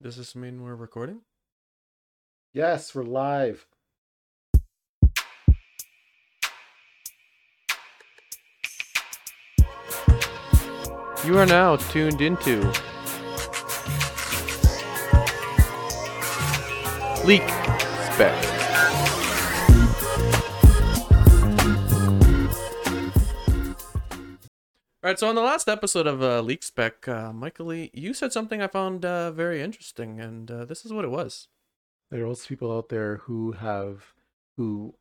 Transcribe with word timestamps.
Does 0.00 0.16
this 0.16 0.36
mean 0.36 0.62
we're 0.62 0.76
recording? 0.76 1.22
Yes, 2.54 2.94
we're 2.94 3.02
live. 3.02 3.66
You 11.24 11.36
are 11.36 11.46
now 11.46 11.74
tuned 11.74 12.20
into 12.20 12.60
Leak 17.24 17.42
Spec. 18.12 18.57
All 25.08 25.12
right, 25.12 25.18
so 25.18 25.30
on 25.30 25.36
the 25.36 25.40
last 25.40 25.70
episode 25.70 26.06
of 26.06 26.22
uh, 26.22 26.42
Leak 26.42 26.62
Spec, 26.62 27.08
uh, 27.08 27.32
Michael 27.32 27.64
Lee, 27.64 27.90
you 27.94 28.12
said 28.12 28.30
something 28.30 28.60
I 28.60 28.66
found 28.66 29.06
uh, 29.06 29.30
very 29.30 29.62
interesting, 29.62 30.20
and 30.20 30.50
uh, 30.50 30.66
this 30.66 30.84
is 30.84 30.92
what 30.92 31.06
it 31.06 31.10
was. 31.10 31.48
There 32.10 32.24
are 32.24 32.26
also 32.26 32.46
people 32.46 32.70
out 32.70 32.90
there 32.90 33.16
who 33.22 33.52
have 33.52 34.12
who 34.58 34.96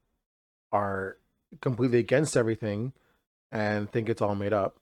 are 0.72 1.18
completely 1.60 2.00
against 2.00 2.38
everything 2.38 2.94
and 3.52 3.92
think 3.92 4.08
it's 4.08 4.22
all 4.22 4.34
made 4.34 4.54
up 4.54 4.80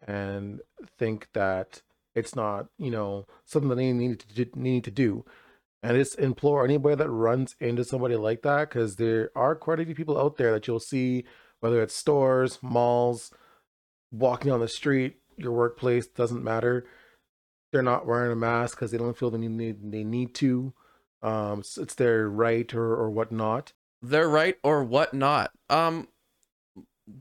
and 0.00 0.62
think 0.98 1.28
that 1.34 1.82
it's 2.14 2.34
not, 2.34 2.68
you 2.78 2.90
know, 2.90 3.26
something 3.44 3.68
that 3.68 3.74
they 3.74 3.92
need 3.92 4.20
to 4.20 4.48
need 4.58 4.84
to 4.84 4.90
do. 4.90 5.26
And 5.82 5.94
just 5.98 6.18
implore 6.18 6.64
anybody 6.64 6.96
that 6.96 7.10
runs 7.10 7.54
into 7.60 7.84
somebody 7.84 8.16
like 8.16 8.40
that, 8.44 8.70
because 8.70 8.96
there 8.96 9.30
are 9.36 9.54
quite 9.54 9.80
a 9.80 9.84
few 9.84 9.94
people 9.94 10.18
out 10.18 10.38
there 10.38 10.52
that 10.52 10.66
you'll 10.66 10.80
see, 10.80 11.26
whether 11.60 11.82
it's 11.82 11.94
stores, 11.94 12.60
malls, 12.62 13.30
walking 14.14 14.52
on 14.52 14.60
the 14.60 14.68
street, 14.68 15.16
your 15.36 15.52
workplace 15.52 16.06
doesn't 16.06 16.44
matter. 16.44 16.86
They're 17.72 17.82
not 17.82 18.06
wearing 18.06 18.32
a 18.32 18.36
mask 18.36 18.76
because 18.76 18.92
they 18.92 18.98
don't 18.98 19.18
feel 19.18 19.30
they 19.30 19.38
need 19.38 19.90
they 19.90 20.04
need 20.04 20.34
to. 20.36 20.72
Um, 21.22 21.60
it's, 21.60 21.76
it's 21.76 21.94
their 21.94 22.28
right 22.28 22.72
or 22.74 22.94
or 22.94 23.10
whatnot. 23.10 23.72
They're 24.00 24.28
right 24.28 24.56
or 24.62 24.84
whatnot. 24.84 25.50
Um, 25.68 26.08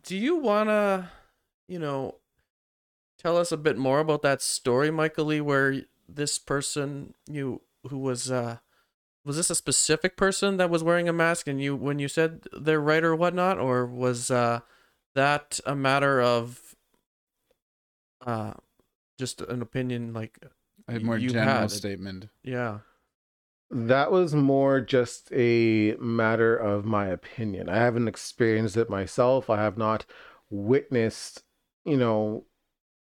do 0.03 0.15
you 0.15 0.35
wanna, 0.35 1.11
you 1.67 1.79
know, 1.79 2.15
tell 3.17 3.37
us 3.37 3.51
a 3.51 3.57
bit 3.57 3.77
more 3.77 3.99
about 3.99 4.21
that 4.21 4.41
story, 4.41 4.91
Michael 4.91 5.25
Lee, 5.25 5.41
where 5.41 5.81
this 6.07 6.37
person 6.37 7.15
you 7.27 7.61
who 7.89 7.97
was 7.97 8.29
uh 8.29 8.57
was 9.25 9.37
this 9.37 9.49
a 9.49 9.55
specific 9.55 10.17
person 10.17 10.57
that 10.57 10.69
was 10.69 10.83
wearing 10.83 11.07
a 11.07 11.13
mask 11.13 11.47
and 11.47 11.61
you 11.61 11.75
when 11.75 11.97
you 11.97 12.07
said 12.07 12.43
they're 12.51 12.79
right 12.81 13.03
or 13.03 13.15
whatnot, 13.15 13.57
or 13.57 13.85
was 13.85 14.29
uh 14.29 14.59
that 15.15 15.59
a 15.65 15.75
matter 15.75 16.21
of 16.21 16.59
uh 18.25 18.53
just 19.19 19.41
an 19.41 19.61
opinion 19.61 20.13
like 20.13 20.39
A 20.87 20.99
more 20.99 21.17
You 21.17 21.29
general 21.31 21.69
had 21.69 21.71
statement. 21.71 22.27
yeah 22.43 22.79
That 23.71 24.11
was 24.11 24.35
more 24.35 24.81
just 24.81 25.31
a 25.33 25.95
matter 25.99 26.55
of 26.55 26.85
my 26.85 27.07
opinion. 27.07 27.69
I 27.69 27.77
haven't 27.77 28.07
experienced 28.07 28.77
it 28.77 28.89
myself. 28.89 29.49
I 29.49 29.57
have 29.61 29.77
not 29.77 30.05
witnessed, 30.49 31.43
you 31.85 31.97
know, 31.97 32.45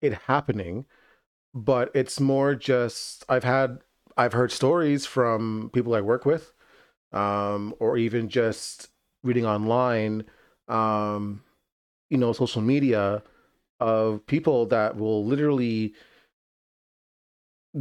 it 0.01 0.13
happening, 0.13 0.85
but 1.53 1.91
it's 1.95 2.19
more 2.19 2.55
just 2.55 3.25
I've 3.29 3.43
had 3.45 3.79
I've 4.17 4.33
heard 4.33 4.51
stories 4.51 5.05
from 5.05 5.69
people 5.73 5.95
I 5.95 6.01
work 6.01 6.25
with, 6.25 6.53
um, 7.13 7.73
or 7.79 7.97
even 7.97 8.29
just 8.29 8.89
reading 9.23 9.45
online, 9.45 10.25
um, 10.67 11.43
you 12.09 12.17
know, 12.17 12.33
social 12.33 12.61
media 12.61 13.23
of 13.79 14.25
people 14.27 14.65
that 14.67 14.97
will 14.97 15.25
literally 15.25 15.93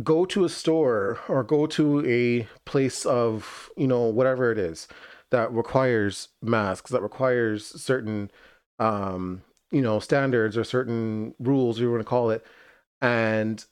go 0.03 0.25
to 0.27 0.45
a 0.45 0.49
store 0.49 1.19
or 1.29 1.43
go 1.43 1.67
to 1.67 2.05
a 2.07 2.47
place 2.65 3.07
of 3.07 3.71
you 3.77 3.87
know 3.87 4.03
whatever 4.03 4.53
it 4.53 4.59
is 4.59 4.89
that 5.31 5.51
requires 5.53 6.29
masks 6.43 6.91
that 6.91 7.03
requires 7.03 7.81
certain 7.81 8.31
um 8.79 9.43
you 9.71 9.81
know 9.81 9.99
standards 9.99 10.57
or 10.57 10.65
certain 10.65 11.35
rules 11.39 11.79
you 11.79 11.91
want 11.91 12.01
to 12.01 12.05
call 12.05 12.31
it 12.31 12.45
and 13.01 13.65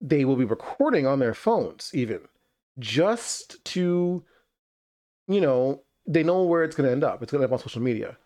they 0.00 0.24
will 0.24 0.36
be 0.36 0.44
recording 0.44 1.06
on 1.06 1.20
their 1.20 1.34
phones 1.34 1.90
even 1.94 2.20
just 2.78 3.64
to 3.64 4.22
you 5.28 5.40
know 5.40 5.82
they 6.06 6.22
know 6.22 6.42
where 6.42 6.64
it's 6.64 6.74
going 6.74 6.86
to 6.86 6.92
end 6.92 7.04
up. 7.04 7.22
It's 7.22 7.32
going 7.32 7.40
to 7.40 7.44
end 7.44 7.52
up 7.52 7.58
on 7.58 7.62
social 7.62 7.82
media 7.82 8.16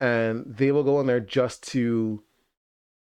and 0.00 0.44
they 0.46 0.72
will 0.72 0.84
go 0.84 0.98
on 0.98 1.06
there 1.06 1.20
just 1.20 1.62
to 1.68 2.22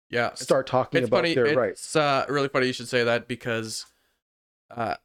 yeah 0.10 0.34
start 0.36 0.68
talking 0.68 1.00
it's 1.00 1.08
about 1.08 1.18
funny. 1.18 1.34
their 1.34 1.56
rights 1.56 1.82
It's 1.86 1.96
uh, 1.96 2.26
really 2.30 2.50
funny 2.50 2.68
you 2.68 2.74
should 2.74 2.88
say 2.90 3.04
that 3.04 3.28
because 3.28 3.86
uh, 4.70 4.96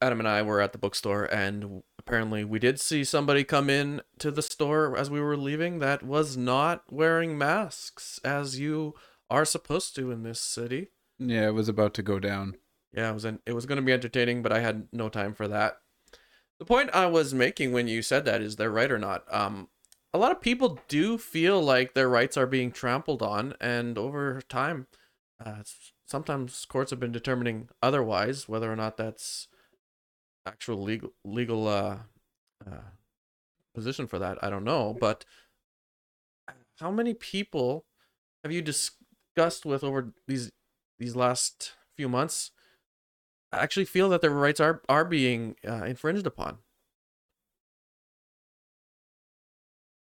Adam 0.00 0.20
and 0.20 0.28
I 0.28 0.42
were 0.42 0.60
at 0.60 0.72
the 0.72 0.78
bookstore, 0.78 1.24
and 1.24 1.82
apparently 1.98 2.44
we 2.44 2.58
did 2.58 2.80
see 2.80 3.04
somebody 3.04 3.44
come 3.44 3.68
in 3.68 4.00
to 4.18 4.30
the 4.30 4.42
store 4.42 4.96
as 4.96 5.10
we 5.10 5.20
were 5.20 5.36
leaving 5.36 5.80
that 5.80 6.02
was 6.02 6.36
not 6.36 6.84
wearing 6.90 7.36
masks, 7.36 8.20
as 8.24 8.58
you 8.60 8.94
are 9.28 9.44
supposed 9.44 9.94
to 9.96 10.10
in 10.10 10.22
this 10.22 10.40
city. 10.40 10.88
Yeah, 11.18 11.48
it 11.48 11.54
was 11.54 11.68
about 11.68 11.94
to 11.94 12.02
go 12.02 12.20
down. 12.20 12.56
Yeah, 12.92 13.10
it 13.10 13.14
was 13.14 13.24
an, 13.24 13.40
it 13.44 13.54
was 13.54 13.66
going 13.66 13.76
to 13.76 13.82
be 13.82 13.92
entertaining, 13.92 14.42
but 14.42 14.52
I 14.52 14.60
had 14.60 14.88
no 14.92 15.08
time 15.08 15.34
for 15.34 15.48
that. 15.48 15.78
The 16.58 16.64
point 16.64 16.90
I 16.94 17.06
was 17.06 17.34
making 17.34 17.72
when 17.72 17.88
you 17.88 18.02
said 18.02 18.24
that 18.24 18.40
is 18.40 18.56
they're 18.56 18.70
right 18.70 18.90
or 18.90 18.98
not. 18.98 19.24
Um, 19.30 19.68
a 20.16 20.18
lot 20.18 20.32
of 20.32 20.40
people 20.40 20.78
do 20.88 21.18
feel 21.18 21.60
like 21.60 21.92
their 21.92 22.08
rights 22.08 22.38
are 22.38 22.46
being 22.46 22.72
trampled 22.72 23.20
on, 23.20 23.54
and 23.60 23.98
over 23.98 24.40
time, 24.48 24.86
uh, 25.44 25.62
sometimes 26.06 26.64
courts 26.64 26.90
have 26.90 26.98
been 26.98 27.12
determining 27.12 27.68
otherwise, 27.82 28.48
whether 28.48 28.72
or 28.72 28.76
not 28.76 28.96
that's 28.96 29.48
actual 30.46 30.82
legal 30.82 31.10
legal 31.22 31.68
uh, 31.68 31.98
uh, 32.66 32.92
position 33.74 34.06
for 34.06 34.18
that. 34.18 34.42
I 34.42 34.48
don't 34.48 34.64
know, 34.64 34.96
but 34.98 35.26
how 36.80 36.90
many 36.90 37.12
people 37.12 37.84
have 38.42 38.50
you 38.52 38.62
discussed 38.62 39.66
with 39.66 39.84
over 39.84 40.14
these 40.26 40.50
these 40.98 41.14
last 41.14 41.72
few 41.94 42.08
months? 42.08 42.52
Actually, 43.52 43.84
feel 43.84 44.08
that 44.08 44.22
their 44.22 44.30
rights 44.30 44.60
are 44.60 44.80
are 44.88 45.04
being 45.04 45.56
uh, 45.68 45.84
infringed 45.84 46.26
upon. 46.26 46.60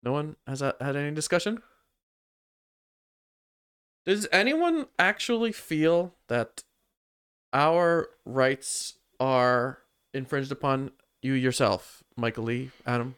No 0.08 0.14
one 0.14 0.38
has 0.48 0.62
uh, 0.62 0.72
had 0.80 0.96
any 0.96 1.14
discussion. 1.14 1.62
Does 4.06 4.26
anyone 4.32 4.86
actually 4.98 5.52
feel 5.52 6.14
that 6.30 6.64
our 7.52 8.08
rights 8.24 9.00
are 9.20 9.80
infringed 10.14 10.50
upon? 10.54 10.92
You 11.22 11.34
yourself, 11.34 12.04
Michael 12.16 12.46
Lee, 12.46 12.72
Adam. 12.86 13.16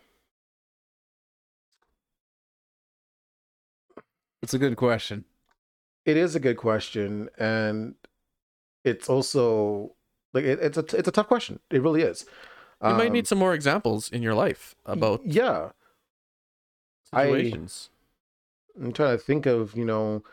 It's 4.42 4.56
a 4.56 4.58
good 4.58 4.76
question. 4.76 5.26
it 6.06 6.18
is 6.18 6.36
a 6.36 6.40
good 6.40 6.58
question 6.58 7.30
and 7.38 7.94
it's 8.84 9.08
also 9.10 9.94
like 10.34 10.44
it, 10.44 10.58
it's 10.60 10.78
a 10.78 10.86
it's 10.98 11.08
a 11.08 11.12
tough 11.12 11.28
question 11.28 11.60
it 11.70 11.84
really 11.84 12.02
is 12.02 12.26
You 12.82 12.96
might 12.96 13.08
Um, 13.08 13.14
need 13.14 13.28
some 13.28 13.38
more 13.38 13.54
examples 13.54 14.10
in 14.10 14.24
your 14.24 14.34
life 14.34 14.74
about 14.86 15.22
yeah 15.24 15.70
I- 17.14 17.26
situations. 17.26 17.90
i'm 18.82 18.94
trying 18.94 19.18
to 19.18 19.24
think 19.24 19.46
of 19.46 19.76
you 19.76 19.86
know 19.86 20.24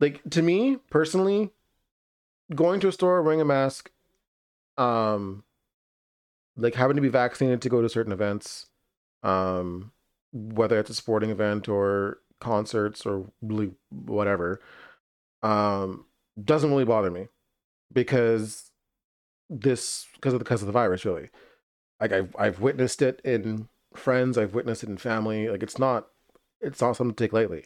like 0.00 0.20
to 0.30 0.42
me 0.42 0.76
personally 0.90 1.50
going 2.54 2.80
to 2.80 2.88
a 2.88 2.92
store 2.92 3.22
wearing 3.22 3.40
a 3.40 3.44
mask 3.44 3.90
um 4.78 5.44
like 6.56 6.74
having 6.74 6.96
to 6.96 7.02
be 7.02 7.08
vaccinated 7.08 7.62
to 7.62 7.68
go 7.68 7.80
to 7.80 7.88
certain 7.88 8.12
events 8.12 8.66
um 9.22 9.92
whether 10.32 10.78
it's 10.78 10.90
a 10.90 10.94
sporting 10.94 11.30
event 11.30 11.68
or 11.68 12.18
concerts 12.40 13.04
or 13.04 13.26
whatever 13.90 14.60
um 15.42 16.06
doesn't 16.42 16.70
really 16.70 16.84
bother 16.84 17.10
me 17.10 17.28
because 17.92 18.70
this 19.48 20.06
because 20.14 20.32
of 20.32 20.38
the 20.38 20.44
because 20.44 20.62
of 20.62 20.66
the 20.66 20.72
virus 20.72 21.04
really 21.04 21.28
like 22.00 22.12
I've 22.12 22.34
I've 22.38 22.60
witnessed 22.60 23.02
it 23.02 23.20
in 23.24 23.68
friends 23.94 24.38
I've 24.38 24.54
witnessed 24.54 24.82
it 24.84 24.88
in 24.88 24.96
family 24.98 25.48
like 25.48 25.62
it's 25.62 25.78
not 25.78 26.08
it's 26.60 26.80
not 26.80 26.96
something 26.96 27.14
to 27.14 27.24
take 27.24 27.32
lightly 27.32 27.64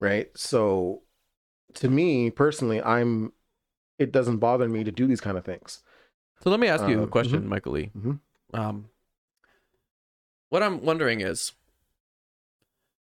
right 0.00 0.30
so 0.36 1.02
to 1.74 1.88
me 1.88 2.30
personally 2.30 2.80
I'm 2.82 3.32
it 3.98 4.12
doesn't 4.12 4.38
bother 4.38 4.68
me 4.68 4.84
to 4.84 4.92
do 4.92 5.06
these 5.06 5.20
kind 5.20 5.36
of 5.38 5.44
things 5.44 5.82
So 6.42 6.50
let 6.50 6.60
me 6.60 6.68
ask 6.68 6.86
you 6.88 7.00
a 7.00 7.02
Um, 7.04 7.10
question, 7.10 7.42
mhm. 7.42 7.48
Michael 7.48 7.72
Lee. 7.72 7.90
Mhm. 7.96 8.20
Um, 8.54 8.88
what 10.50 10.62
I'm 10.62 10.84
wondering 10.84 11.20
is, 11.20 11.52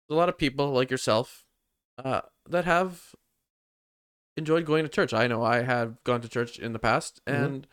a 0.09 0.15
lot 0.15 0.29
of 0.29 0.39
people 0.39 0.71
like 0.73 0.91
yourself, 0.91 1.45
uh, 1.99 2.23
that 2.49 2.65
have 2.65 3.15
enjoyed 4.37 4.65
going 4.67 4.85
to 4.85 4.89
church. 4.89 5.13
I 5.13 5.27
know 5.27 5.43
I 5.43 5.63
have 5.63 6.03
gone 6.05 6.21
to 6.21 6.29
church 6.29 6.59
in 6.59 6.73
the 6.73 6.79
past, 6.79 7.21
Mhm. 7.27 7.35
and 7.35 7.67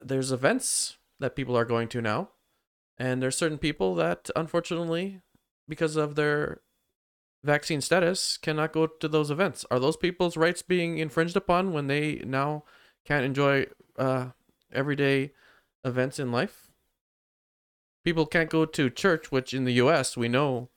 there's 0.00 0.32
events 0.32 0.98
that 1.20 1.36
people 1.36 1.56
are 1.56 1.64
going 1.64 1.88
to 1.88 2.00
now, 2.02 2.30
and 2.98 3.22
there's 3.22 3.36
certain 3.36 3.58
people 3.58 3.94
that 3.96 4.30
unfortunately, 4.36 5.20
because 5.68 5.96
of 5.96 6.14
their 6.14 6.60
vaccine 7.42 7.80
status, 7.80 8.36
cannot 8.36 8.72
go 8.72 8.86
to 8.86 9.08
those 9.08 9.30
events. 9.30 9.64
Are 9.70 9.78
those 9.78 9.96
people's 9.96 10.36
rights 10.36 10.62
being 10.62 10.98
infringed 10.98 11.36
upon 11.36 11.72
when 11.72 11.86
they 11.86 12.22
now 12.24 12.64
can't 13.04 13.24
enjoy 13.24 13.66
uh, 13.98 14.28
everyday 14.72 15.32
events 15.84 16.18
in 16.18 16.32
life. 16.32 16.70
People 18.04 18.26
can't 18.26 18.50
go 18.50 18.64
to 18.64 18.90
church, 18.90 19.30
which 19.30 19.54
in 19.54 19.64
the 19.64 19.74
U.S. 19.74 20.16
we 20.16 20.28
know 20.28 20.70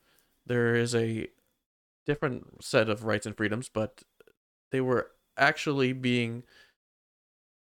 there 0.46 0.74
is 0.74 0.94
a 0.94 1.28
different 2.06 2.62
set 2.62 2.88
of 2.88 3.04
rights 3.04 3.26
and 3.26 3.36
freedoms, 3.36 3.68
but 3.68 4.02
they 4.70 4.80
were 4.80 5.10
actually 5.36 5.92
being 5.92 6.42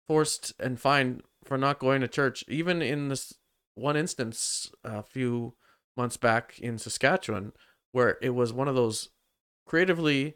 forced 0.06 0.54
and 0.58 0.80
fined 0.80 1.22
for 1.44 1.58
not 1.58 1.78
going 1.78 2.00
to 2.00 2.08
church. 2.08 2.44
Even 2.48 2.80
in 2.80 3.08
this 3.08 3.34
one 3.74 3.96
instance 3.96 4.70
a 4.84 5.02
few 5.02 5.54
months 5.96 6.16
back 6.16 6.58
in 6.58 6.78
Saskatchewan, 6.78 7.52
where 7.92 8.18
it 8.22 8.30
was 8.30 8.52
one 8.52 8.68
of 8.68 8.74
those 8.74 9.10
creatively 9.66 10.34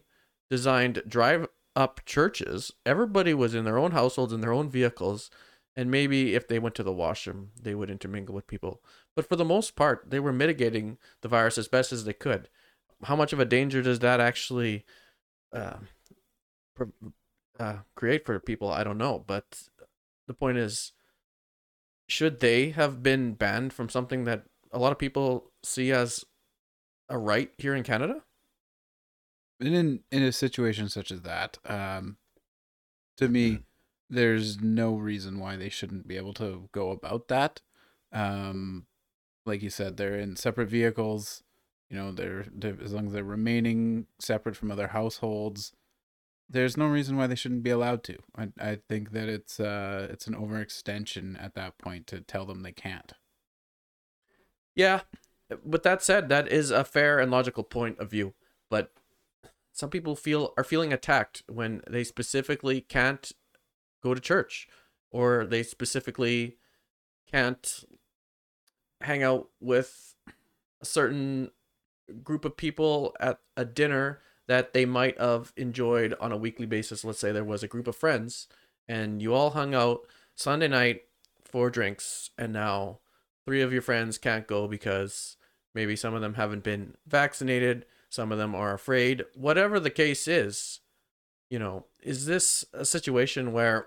designed 0.51 1.03
drive 1.07 1.47
up 1.77 2.01
churches. 2.05 2.73
Everybody 2.87 3.35
was 3.35 3.55
in 3.55 3.65
their 3.65 3.79
own 3.79 3.93
households, 3.93 4.33
in 4.33 4.41
their 4.41 4.53
own 4.53 4.71
vehicles, 4.71 5.31
and 5.77 5.91
maybe 5.91 6.35
if 6.35 6.47
they 6.47 6.59
went 6.59 6.75
to 6.77 6.83
the 6.83 6.93
washroom, 6.93 7.51
they 7.61 7.75
would 7.75 7.91
intermingle 7.91 8.35
with 8.35 8.47
people. 8.47 8.81
But 9.17 9.29
for 9.29 9.37
the 9.37 9.45
most 9.45 9.75
part, 9.75 10.11
they 10.11 10.21
were 10.21 10.33
mitigating 10.33 10.99
the 11.23 11.29
virus 11.29 11.59
as 11.59 11.69
best 11.69 11.93
as 11.93 12.05
they 12.05 12.13
could. 12.13 12.49
How 13.03 13.17
much 13.17 13.33
of 13.33 13.41
a 13.41 13.45
danger 13.45 13.83
does 13.83 13.99
that 14.01 14.21
actually 14.21 14.85
uh, 15.53 15.79
uh, 17.59 17.79
create 17.97 18.25
for 18.25 18.39
people? 18.39 18.71
I 18.71 18.85
don't 18.85 18.99
know. 18.99 19.23
But 19.27 19.65
the 20.27 20.35
point 20.35 20.59
is, 20.59 20.93
should 22.07 22.41
they 22.41 22.71
have 22.71 23.03
been 23.03 23.35
banned 23.35 23.73
from 23.73 23.89
something 23.89 24.25
that 24.25 24.45
a 24.73 24.79
lot 24.79 24.93
of 24.93 24.99
people 24.99 25.51
see 25.63 25.93
as 25.93 26.25
a 27.09 27.19
right 27.19 27.51
here 27.59 27.75
in 27.75 27.83
Canada? 27.83 28.23
And 29.61 29.75
in 29.75 30.01
in 30.11 30.23
a 30.23 30.33
situation 30.33 30.89
such 30.89 31.11
as 31.11 31.23
that, 31.23 31.59
um, 31.65 32.17
to 33.17 33.29
me, 33.29 33.61
there's 34.11 34.61
no 34.61 34.95
reason 34.95 35.39
why 35.39 35.57
they 35.57 35.69
shouldn't 35.69 36.09
be 36.09 36.17
able 36.17 36.35
to 36.35 36.69
go 36.73 36.91
about 36.91 37.29
that. 37.29 37.61
Um, 38.13 38.87
like 39.47 39.63
you 39.63 39.71
said, 39.71 39.97
they're 39.97 40.19
in 40.19 40.37
separate 40.37 40.69
vehicles. 40.69 41.43
You 41.91 41.97
know, 41.97 42.13
they're, 42.13 42.47
they're 42.53 42.77
as 42.83 42.93
long 42.93 43.07
as 43.07 43.13
they're 43.13 43.25
remaining 43.25 44.07
separate 44.19 44.57
from 44.57 44.71
other 44.71 44.89
households. 44.89 45.73
There's 46.49 46.77
no 46.77 46.87
reason 46.87 47.17
why 47.17 47.27
they 47.27 47.35
shouldn't 47.35 47.63
be 47.63 47.71
allowed 47.71 48.05
to. 48.05 48.19
I 48.37 48.49
I 48.61 48.79
think 48.89 49.13
that 49.13 49.29
it's 49.29 49.59
uh 49.59 50.09
it's 50.11 50.27
an 50.27 50.35
overextension 50.35 51.43
at 51.43 51.55
that 51.55 51.79
point 51.79 52.07
to 52.09 52.21
tell 52.21 52.45
them 52.45 52.63
they 52.63 52.73
can't. 52.73 53.13
Yeah. 54.75 55.01
With 55.65 55.83
that 55.83 56.03
said, 56.03 56.29
that 56.29 56.49
is 56.49 56.71
a 56.71 56.85
fair 56.85 57.19
and 57.19 57.31
logical 57.31 57.65
point 57.65 57.99
of 57.99 58.11
view. 58.11 58.35
But 58.71 58.93
some 59.73 59.91
people 59.91 60.17
feel 60.17 60.53
are 60.57 60.65
feeling 60.65 60.93
attacked 60.93 61.43
when 61.49 61.83
they 61.89 62.05
specifically 62.05 62.81
can't 62.81 63.33
go 64.03 64.15
to 64.15 64.21
church 64.21 64.69
or 65.11 65.47
they 65.47 65.63
specifically 65.63 66.57
can't 67.31 67.85
hang 69.01 69.23
out 69.23 69.49
with 69.61 70.15
a 70.81 70.85
certain 70.85 71.51
group 72.23 72.45
of 72.45 72.57
people 72.57 73.15
at 73.21 73.39
a 73.57 73.65
dinner 73.65 74.21
that 74.47 74.73
they 74.73 74.85
might 74.85 75.19
have 75.19 75.53
enjoyed 75.57 76.15
on 76.21 76.33
a 76.33 76.37
weekly 76.37 76.67
basis. 76.67 77.05
Let's 77.05 77.19
say 77.19 77.33
there 77.33 77.45
was 77.45 77.63
a 77.63 77.69
group 77.69 77.87
of 77.87 77.97
friends 77.97 78.47
and 78.87 79.23
you 79.23 79.35
all 79.35 79.51
hung 79.51 79.75
out 79.75 80.01
Sunday 80.35 80.69
night 80.69 81.03
for 81.45 81.71
drinks 81.71 82.31
and 82.37 82.53
now 82.53 82.99
three 83.47 83.63
of 83.63 83.73
your 83.73 83.83
friends 83.83 84.19
can't 84.19 84.47
go 84.47 84.67
because 84.69 85.37
maybe 85.75 85.97
some 85.97 86.15
of 86.15 86.21
them 86.21 86.35
haven't 86.35 86.63
been 86.63 86.95
vaccinated, 87.07 87.87
some 88.11 88.33
of 88.33 88.39
them 88.39 88.55
are 88.55 88.75
afraid. 88.75 89.25
Whatever 89.35 89.81
the 89.81 89.91
case 89.91 90.29
is, 90.29 90.81
you 91.51 91.59
know, 91.59 91.87
is 92.03 92.27
this 92.27 92.65
a 92.73 92.85
situation 92.85 93.53
where 93.53 93.87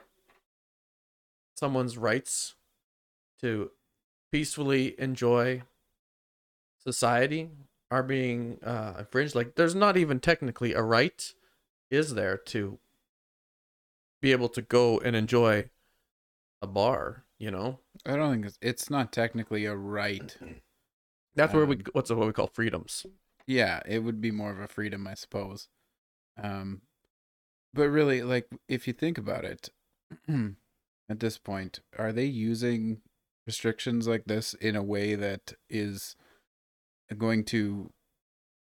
someone's 1.55 1.97
rights 1.97 2.55
to 3.41 3.71
peacefully 4.31 4.95
enjoy 4.99 5.61
society 6.83 7.49
are 7.89 8.03
being 8.03 8.59
uh, 8.63 8.95
infringed? 8.99 9.35
Like, 9.35 9.55
there's 9.55 9.75
not 9.75 9.97
even 9.97 10.19
technically 10.19 10.73
a 10.73 10.81
right, 10.81 11.33
is 11.89 12.13
there, 12.13 12.37
to 12.37 12.79
be 14.21 14.31
able 14.31 14.49
to 14.49 14.61
go 14.61 14.99
and 14.99 15.15
enjoy 15.15 15.69
a 16.61 16.67
bar, 16.67 17.23
you 17.37 17.51
know? 17.51 17.79
I 18.05 18.15
don't 18.15 18.31
think 18.31 18.45
it's, 18.45 18.57
it's 18.61 18.89
not 18.89 19.11
technically 19.11 19.65
a 19.65 19.75
right. 19.75 20.37
That's 21.35 21.53
where 21.53 21.65
we 21.65 21.75
Um, 21.75 21.83
what's 21.93 22.09
what 22.09 22.25
we 22.25 22.33
call 22.33 22.47
freedoms. 22.47 23.05
Yeah, 23.45 23.81
it 23.85 23.99
would 23.99 24.19
be 24.19 24.31
more 24.31 24.51
of 24.51 24.59
a 24.59 24.67
freedom, 24.67 25.07
I 25.07 25.13
suppose. 25.13 25.69
Um, 26.41 26.81
but 27.73 27.89
really, 27.89 28.23
like, 28.23 28.47
if 28.67 28.87
you 28.87 28.93
think 28.93 29.17
about 29.17 29.45
it, 29.45 29.69
at 30.27 31.19
this 31.19 31.37
point, 31.37 31.79
are 31.97 32.11
they 32.11 32.25
using 32.25 33.01
restrictions 33.45 34.07
like 34.07 34.25
this 34.25 34.53
in 34.55 34.75
a 34.75 34.83
way 34.83 35.15
that 35.15 35.53
is 35.69 36.15
going 37.15 37.43
to 37.45 37.91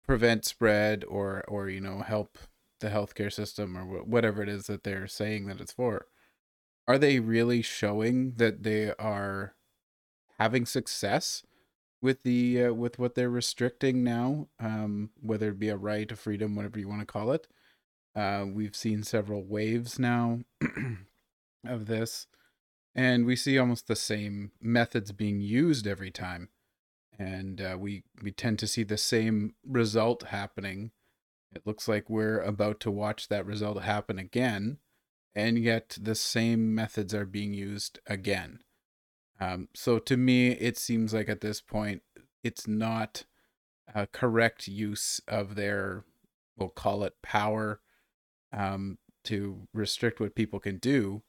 prevent 0.07 0.45
spread 0.45 1.05
or, 1.05 1.45
or 1.49 1.69
you 1.69 1.81
know, 1.81 2.01
help 2.01 2.39
the 2.81 2.89
healthcare 2.89 3.33
system 3.33 3.77
or 3.77 3.85
wh- 3.85 4.09
whatever 4.09 4.43
it 4.43 4.49
is 4.49 4.67
that 4.67 4.85
they're 4.85 5.07
saying 5.07 5.47
that 5.47 5.61
it's 5.61 5.73
for? 5.73 6.07
Are 6.89 6.99
they 6.99 7.21
really 7.21 7.63
showing 7.63 8.35
that 8.37 8.65
they 8.65 8.93
are 8.99 9.55
having 10.39 10.67
success? 10.67 11.45
with 12.03 12.25
the 12.25 12.65
uh, 12.65 12.75
with 12.75 12.99
what 12.99 13.15
they're 13.15 13.31
restricting 13.31 14.03
now, 14.03 14.49
um, 14.61 15.11
whether 15.21 15.51
it 15.51 15.59
be 15.59 15.69
a 15.69 15.77
right, 15.77 16.11
a 16.11 16.17
freedom, 16.17 16.57
whatever 16.57 16.79
you 16.79 16.89
want 16.89 17.01
to 17.01 17.07
call 17.07 17.31
it. 17.31 17.47
Uh, 18.15 18.45
we've 18.47 18.77
seen 18.77 19.03
several 19.03 19.43
waves 19.43 19.99
now 19.99 20.41
of 21.67 21.87
this, 21.87 22.27
and 22.95 23.25
we 23.25 23.37
see 23.37 23.57
almost 23.57 23.87
the 23.87 23.97
same 23.97 24.51
methods 24.61 25.13
being 25.13 25.41
used 25.41 25.87
every 25.87 26.11
time, 26.11 26.51
and 27.19 27.61
uh, 27.61 27.77
we 27.79 28.05
we 28.23 28.33
tend 28.33 28.59
to 28.61 28.67
see 28.67 28.83
the 28.83 28.99
same 28.99 29.55
result 29.67 30.25
happening. 30.25 30.91
It 31.55 31.67
looks 31.67 31.87
like 31.87 32.09
we're 32.09 32.41
about 32.41 32.81
to 32.81 32.91
watch 32.91 33.29
that 33.29 33.47
result 33.47 33.83
happen 33.83 34.19
again, 34.19 34.79
and 35.35 35.59
yet 35.59 35.99
the 36.01 36.15
same 36.15 36.75
methods 36.75 37.15
are 37.15 37.27
being 37.27 37.53
used 37.53 38.01
again. 38.07 38.61
Um, 39.41 39.69
so 39.75 39.99
to 39.99 40.17
me, 40.17 40.53
it 40.53 40.79
seems 40.79 41.13
like 41.13 41.29
at 41.29 41.41
this 41.41 41.61
point, 41.61 42.03
it's 42.43 42.67
not 42.67 43.25
a 43.95 44.07
correct 44.07 44.69
use 44.69 45.21
of 45.27 45.55
their, 45.57 46.05
we'll 46.57 46.69
call 46.69 47.03
it 47.03 47.15
power, 47.23 47.81
um, 48.53 48.99
to 49.25 49.69
restrict 49.75 50.21
what 50.21 50.35
people 50.35 50.61
can 50.61 50.79
do, 50.79 51.23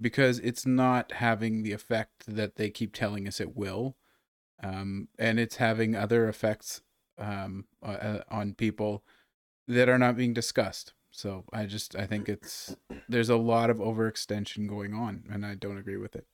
because 0.00 0.38
it's 0.38 0.66
not 0.66 1.12
having 1.12 1.62
the 1.62 1.72
effect 1.72 2.24
that 2.26 2.56
they 2.56 2.70
keep 2.70 2.94
telling 2.94 3.28
us 3.28 3.40
it 3.40 3.54
will, 3.54 3.96
um, 4.62 5.08
and 5.18 5.38
it's 5.38 5.56
having 5.56 5.94
other 5.94 6.28
effects 6.28 6.82
um, 7.18 7.66
uh, 7.82 8.18
on 8.30 8.54
people 8.54 9.04
that 9.68 9.88
are 9.88 9.98
not 9.98 10.16
being 10.16 10.34
discussed. 10.34 10.92
So 11.10 11.44
I 11.52 11.66
just 11.66 11.96
I 11.96 12.06
think 12.06 12.28
it's 12.28 12.76
there's 13.08 13.30
a 13.30 13.36
lot 13.36 13.70
of 13.70 13.78
overextension 13.78 14.68
going 14.68 14.94
on, 14.94 15.24
and 15.30 15.44
I 15.44 15.54
don't 15.54 15.78
agree 15.78 15.96
with 15.96 16.14
it. 16.14 16.26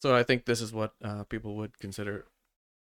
So 0.00 0.14
I 0.14 0.22
think 0.22 0.44
this 0.44 0.60
is 0.60 0.72
what 0.72 0.94
uh, 1.02 1.24
people 1.24 1.56
would 1.56 1.78
consider 1.78 2.26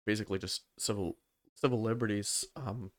basically 0.05 0.39
just 0.39 0.63
civil 0.77 1.15
civil 1.55 1.81
liberties. 1.81 2.45
Um, 2.55 2.91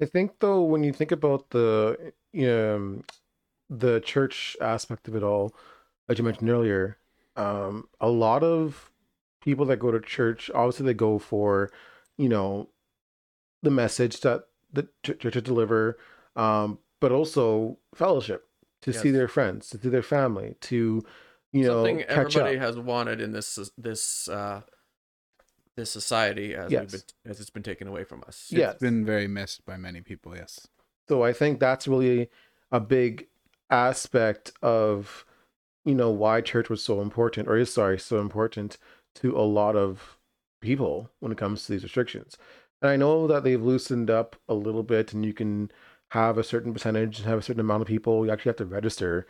I 0.00 0.04
think 0.04 0.40
though, 0.40 0.62
when 0.62 0.84
you 0.84 0.92
think 0.92 1.12
about 1.12 1.50
the 1.50 2.12
um, 2.34 3.04
the 3.70 4.00
church 4.00 4.56
aspect 4.60 5.08
of 5.08 5.16
it 5.16 5.22
all, 5.22 5.54
as 6.08 6.18
you 6.18 6.24
mentioned 6.24 6.50
earlier, 6.50 6.98
um, 7.36 7.88
a 8.00 8.08
lot 8.08 8.42
of 8.42 8.90
people 9.40 9.64
that 9.66 9.78
go 9.78 9.90
to 9.90 10.00
church, 10.00 10.50
obviously, 10.54 10.86
they 10.86 10.94
go 10.94 11.18
for, 11.18 11.70
you 12.16 12.28
know, 12.28 12.68
the 13.62 13.70
message 13.70 14.20
that 14.20 14.44
the 14.72 14.88
ch- 15.02 15.18
church 15.18 15.42
deliver, 15.44 15.98
um, 16.34 16.78
but 17.00 17.12
also 17.12 17.78
fellowship 17.94 18.48
to 18.82 18.92
see 18.92 19.10
their 19.10 19.28
friends, 19.28 19.68
to 19.70 19.78
see 19.78 19.88
their 19.88 20.02
family, 20.02 20.54
to 20.60 21.02
you 21.52 21.64
know 21.64 21.84
something 21.84 21.98
catch 22.06 22.36
everybody 22.36 22.56
up. 22.56 22.62
has 22.62 22.78
wanted 22.78 23.20
in 23.20 23.32
this 23.32 23.58
this 23.78 24.28
uh, 24.28 24.62
this 25.76 25.90
society 25.90 26.54
as 26.54 26.70
Yes. 26.70 26.80
we've 26.80 26.90
been, 26.92 27.30
as 27.30 27.40
it's 27.40 27.50
been 27.50 27.62
taken 27.62 27.86
away 27.88 28.04
from 28.04 28.22
us. 28.26 28.46
Yeah. 28.50 28.70
It's 28.70 28.80
been 28.80 29.04
very 29.04 29.26
missed 29.28 29.64
by 29.66 29.76
many 29.76 30.00
people, 30.00 30.34
yes. 30.36 30.66
So 31.08 31.22
I 31.22 31.32
think 31.32 31.60
that's 31.60 31.86
really 31.86 32.30
a 32.72 32.80
big 32.80 33.26
aspect 33.70 34.52
of, 34.62 35.25
you 35.86 35.94
know, 35.94 36.10
why 36.10 36.42
church 36.42 36.68
was 36.68 36.82
so 36.82 37.00
important, 37.00 37.48
or 37.48 37.56
is 37.56 37.72
sorry, 37.72 37.98
so 37.98 38.20
important 38.20 38.76
to 39.14 39.38
a 39.38 39.40
lot 39.40 39.76
of 39.76 40.18
people 40.60 41.10
when 41.20 41.32
it 41.32 41.38
comes 41.38 41.64
to 41.64 41.72
these 41.72 41.84
restrictions. 41.84 42.36
And 42.82 42.90
I 42.90 42.96
know 42.96 43.26
that 43.26 43.44
they've 43.44 43.62
loosened 43.62 44.10
up 44.10 44.36
a 44.48 44.54
little 44.54 44.82
bit, 44.82 45.14
and 45.14 45.24
you 45.24 45.32
can 45.32 45.70
have 46.10 46.36
a 46.36 46.44
certain 46.44 46.72
percentage 46.72 47.20
and 47.20 47.28
have 47.28 47.38
a 47.38 47.42
certain 47.42 47.60
amount 47.60 47.82
of 47.82 47.88
people. 47.88 48.26
You 48.26 48.32
actually 48.32 48.50
have 48.50 48.56
to 48.56 48.66
register. 48.66 49.26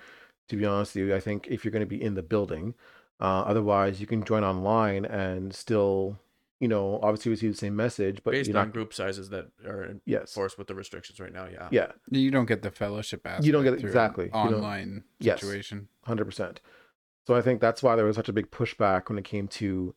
To 0.48 0.56
be 0.56 0.64
honest 0.64 0.94
with 0.94 1.08
you, 1.08 1.14
I 1.14 1.20
think 1.20 1.48
if 1.48 1.64
you're 1.64 1.72
going 1.72 1.80
to 1.80 1.86
be 1.86 2.00
in 2.00 2.14
the 2.14 2.22
building, 2.22 2.74
uh, 3.20 3.42
otherwise 3.42 4.00
you 4.00 4.06
can 4.06 4.22
join 4.22 4.44
online 4.44 5.04
and 5.04 5.52
still 5.54 6.18
you 6.60 6.68
know, 6.68 6.98
obviously 7.02 7.30
receive 7.30 7.52
the 7.52 7.56
same 7.58 7.76
message, 7.76 8.20
but 8.24 8.32
based 8.32 8.48
you're 8.48 8.58
on 8.58 8.68
not, 8.68 8.72
group 8.72 8.94
sizes 8.94 9.28
that 9.30 9.46
are 9.66 9.94
yes, 10.06 10.22
enforced 10.22 10.56
with 10.58 10.66
the 10.68 10.74
restrictions 10.74 11.20
right 11.20 11.32
now. 11.32 11.46
Yeah. 11.52 11.68
yeah, 11.70 11.92
You 12.10 12.30
don't 12.30 12.46
get 12.46 12.62
the 12.62 12.70
fellowship 12.70 13.26
aspect. 13.26 13.44
You 13.44 13.52
don't 13.52 13.62
get- 13.64 13.72
through 13.74 13.80
an 13.80 13.86
exactly. 13.86 14.24
You 14.26 14.30
don't- 14.32 14.54
Online 14.54 15.04
Yes. 15.20 15.40
situation. 15.40 15.88
hundred 16.04 16.24
percent. 16.24 16.60
So 17.26 17.34
I 17.34 17.42
think 17.42 17.60
that's 17.60 17.82
why 17.82 17.96
there 17.96 18.04
was 18.06 18.16
such 18.16 18.28
a 18.28 18.32
big 18.32 18.50
pushback 18.50 19.08
when 19.08 19.18
it 19.18 19.24
came 19.24 19.48
to 19.48 19.94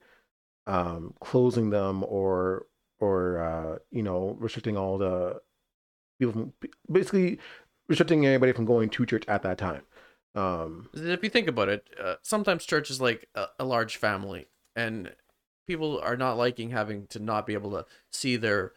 um, 0.67 1.13
closing 1.21 1.69
them 1.69 2.03
or 2.07 2.65
or 2.99 3.39
uh, 3.41 3.77
you 3.91 4.03
know 4.03 4.35
restricting 4.39 4.75
all 4.77 4.97
the 4.97 5.39
people 6.19 6.33
from 6.33 6.53
basically 6.91 7.39
restricting 7.87 8.25
anybody 8.25 8.51
from 8.51 8.65
going 8.65 8.89
to 8.89 9.05
church 9.05 9.23
at 9.27 9.43
that 9.43 9.57
time. 9.57 9.83
Um, 10.35 10.89
If 10.93 11.23
you 11.23 11.29
think 11.29 11.47
about 11.47 11.69
it, 11.69 11.87
uh, 12.01 12.15
sometimes 12.21 12.65
church 12.65 12.89
is 12.91 12.99
like 12.99 13.27
a, 13.35 13.45
a 13.59 13.65
large 13.65 13.97
family, 13.97 14.47
and 14.75 15.15
people 15.69 15.99
are 15.99 16.17
not 16.17 16.35
liking 16.35 16.71
having 16.71 17.05
to 17.05 17.19
not 17.19 17.45
be 17.45 17.53
able 17.53 17.69
to 17.69 17.85
see 18.11 18.35
their 18.35 18.71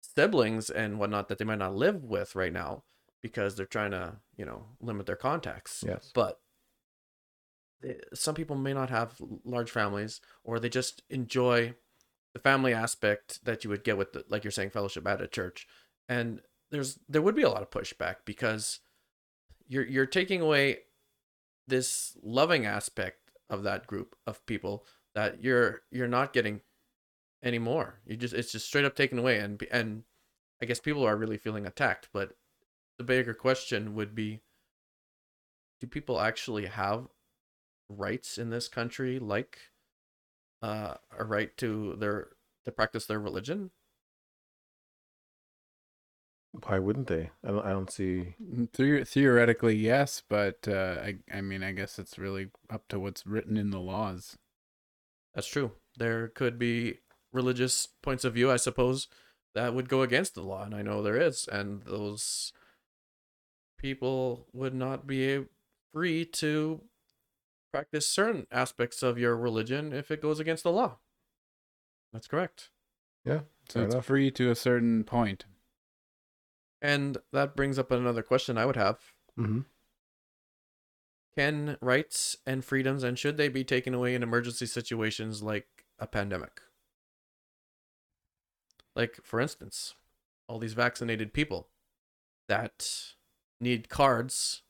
siblings 0.00 0.70
and 0.70 0.98
whatnot 0.98 1.28
that 1.28 1.36
they 1.36 1.44
might 1.44 1.58
not 1.58 1.74
live 1.74 2.02
with 2.02 2.34
right 2.34 2.52
now 2.52 2.82
because 3.20 3.56
they're 3.56 3.66
trying 3.66 3.90
to, 3.90 4.16
you 4.34 4.46
know, 4.46 4.64
limit 4.80 5.04
their 5.04 5.16
contacts. 5.16 5.84
yes, 5.86 6.10
But 6.14 6.40
some 8.14 8.34
people 8.34 8.56
may 8.56 8.72
not 8.72 8.88
have 8.88 9.20
large 9.44 9.70
families, 9.70 10.22
or 10.42 10.58
they 10.58 10.70
just 10.70 11.02
enjoy 11.10 11.74
the 12.32 12.40
family 12.40 12.72
aspect 12.72 13.44
that 13.44 13.62
you 13.62 13.68
would 13.68 13.84
get 13.84 13.98
with, 13.98 14.14
the, 14.14 14.24
like 14.30 14.44
you're 14.44 14.50
saying, 14.50 14.70
fellowship 14.70 15.06
at 15.06 15.20
a 15.20 15.28
church. 15.28 15.66
And 16.08 16.40
there's 16.70 16.98
there 17.06 17.20
would 17.20 17.36
be 17.36 17.42
a 17.42 17.50
lot 17.50 17.60
of 17.60 17.70
pushback 17.70 18.16
because 18.24 18.80
you're 19.68 19.86
you're 19.86 20.06
taking 20.06 20.40
away 20.40 20.78
this 21.68 22.16
loving 22.22 22.64
aspect 22.64 23.30
of 23.50 23.62
that 23.64 23.86
group 23.86 24.16
of 24.26 24.44
people 24.46 24.86
that 25.14 25.42
you're 25.42 25.82
you're 25.90 26.08
not 26.08 26.32
getting 26.32 26.60
anymore. 27.42 28.00
You 28.06 28.16
just 28.16 28.34
it's 28.34 28.52
just 28.52 28.66
straight 28.66 28.84
up 28.84 28.96
taken 28.96 29.18
away, 29.18 29.38
and 29.38 29.62
and 29.70 30.04
I 30.62 30.66
guess 30.66 30.80
people 30.80 31.04
are 31.06 31.16
really 31.16 31.38
feeling 31.38 31.66
attacked. 31.66 32.08
But 32.12 32.36
the 32.98 33.04
bigger 33.04 33.34
question 33.34 33.94
would 33.94 34.14
be: 34.14 34.40
Do 35.80 35.86
people 35.86 36.20
actually 36.20 36.66
have 36.66 37.08
rights 37.88 38.38
in 38.38 38.50
this 38.50 38.68
country, 38.68 39.18
like 39.18 39.58
uh, 40.62 40.94
a 41.16 41.24
right 41.24 41.56
to 41.58 41.96
their 41.98 42.28
to 42.64 42.72
practice 42.72 43.06
their 43.06 43.20
religion? 43.20 43.70
why 46.62 46.78
wouldn't 46.78 47.08
they? 47.08 47.30
I 47.42 47.48
don't. 47.48 47.66
I 47.66 47.70
don't 47.70 47.90
see. 47.90 48.34
The- 48.38 49.04
theoretically, 49.04 49.74
yes, 49.76 50.22
but 50.28 50.66
uh, 50.68 50.98
I, 51.02 51.16
I 51.32 51.40
mean, 51.40 51.62
I 51.62 51.72
guess 51.72 51.98
it's 51.98 52.18
really 52.18 52.50
up 52.70 52.86
to 52.88 53.00
what's 53.00 53.26
written 53.26 53.56
in 53.56 53.70
the 53.70 53.80
laws. 53.80 54.38
That's 55.34 55.46
true. 55.46 55.72
There 55.96 56.28
could 56.28 56.58
be 56.58 57.00
religious 57.32 57.88
points 58.02 58.24
of 58.24 58.34
view, 58.34 58.50
I 58.50 58.56
suppose, 58.56 59.08
that 59.54 59.74
would 59.74 59.88
go 59.88 60.02
against 60.02 60.34
the 60.34 60.42
law, 60.42 60.64
and 60.64 60.74
I 60.74 60.82
know 60.82 61.02
there 61.02 61.20
is, 61.20 61.48
and 61.48 61.82
those 61.82 62.52
people 63.78 64.46
would 64.52 64.74
not 64.74 65.06
be 65.06 65.44
free 65.92 66.24
to 66.24 66.82
practice 67.72 68.06
certain 68.06 68.46
aspects 68.50 69.02
of 69.02 69.18
your 69.18 69.36
religion 69.36 69.92
if 69.92 70.10
it 70.10 70.22
goes 70.22 70.38
against 70.38 70.62
the 70.62 70.72
law. 70.72 70.98
That's 72.12 72.28
correct. 72.28 72.70
Yeah, 73.24 73.40
so 73.68 73.82
it's 73.82 73.94
enough. 73.94 74.06
free 74.06 74.30
to 74.32 74.50
a 74.50 74.54
certain 74.54 75.04
point. 75.04 75.46
And 76.80 77.18
that 77.32 77.56
brings 77.56 77.78
up 77.78 77.90
another 77.90 78.22
question 78.22 78.58
I 78.58 78.66
would 78.66 78.76
have. 78.76 78.98
hmm 79.36 79.60
Can 81.36 81.76
rights 81.80 82.36
and 82.46 82.64
freedoms 82.64 83.02
and 83.02 83.18
should 83.18 83.36
they 83.36 83.48
be 83.48 83.64
taken 83.64 83.92
away 83.92 84.14
in 84.14 84.22
emergency 84.22 84.66
situations 84.66 85.42
like 85.42 85.66
a 85.98 86.06
pandemic? 86.06 86.60
Like, 88.94 89.18
for 89.24 89.40
instance, 89.40 89.94
all 90.48 90.58
these 90.58 90.74
vaccinated 90.74 91.32
people 91.32 91.68
that 92.48 93.14
need 93.60 93.88
cards 93.88 94.62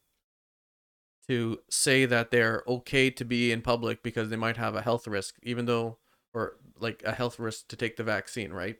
to 1.28 1.60
say 1.68 2.06
that 2.06 2.30
they're 2.30 2.62
okay 2.66 3.10
to 3.10 3.24
be 3.24 3.52
in 3.52 3.60
public 3.60 4.02
because 4.02 4.30
they 4.30 4.36
might 4.36 4.56
have 4.56 4.74
a 4.74 4.82
health 4.82 5.06
risk, 5.06 5.36
even 5.42 5.66
though, 5.66 5.98
or 6.32 6.56
like 6.78 7.02
a 7.04 7.12
health 7.12 7.38
risk 7.38 7.68
to 7.68 7.76
take 7.76 7.96
the 7.96 8.04
vaccine, 8.04 8.52
right? 8.52 8.76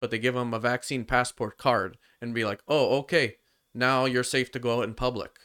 But 0.00 0.10
they 0.10 0.18
give 0.18 0.34
them 0.34 0.54
a 0.54 0.60
vaccine 0.60 1.04
passport 1.04 1.58
card 1.58 1.98
and 2.20 2.34
be 2.34 2.44
like, 2.44 2.60
oh, 2.68 2.98
okay, 2.98 3.36
now 3.74 4.04
you're 4.04 4.24
safe 4.24 4.50
to 4.52 4.58
go 4.58 4.78
out 4.78 4.84
in 4.84 4.94
public 4.94 5.38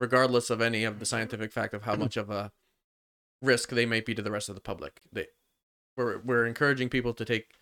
regardless 0.00 0.50
of 0.50 0.60
any 0.60 0.84
of 0.84 0.98
the 0.98 1.04
scientific 1.04 1.52
fact 1.52 1.74
of 1.74 1.82
how 1.82 1.94
much 1.94 2.16
of 2.16 2.30
a 2.30 2.50
risk 3.42 3.70
they 3.70 3.86
may 3.86 4.00
be 4.00 4.14
to 4.14 4.22
the 4.22 4.30
rest 4.30 4.48
of 4.48 4.54
the 4.54 4.60
public. 4.60 5.00
They, 5.12 5.26
we're 5.96 6.18
we're 6.18 6.46
encouraging 6.46 6.88
people 6.88 7.12
to 7.14 7.24
take 7.24 7.54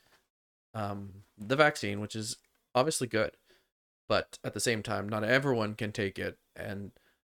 um, 0.75 1.25
the 1.37 1.57
vaccine, 1.57 2.01
which 2.01 2.15
is 2.15 2.37
obviously 2.75 3.09
good, 3.09 3.33
but 4.09 4.39
at 4.45 4.55
the 4.55 4.61
same 4.61 4.83
time, 4.83 5.09
not 5.09 5.25
everyone 5.25 5.75
can 5.75 5.93
take 5.93 6.19
it, 6.19 6.39
and 6.55 6.93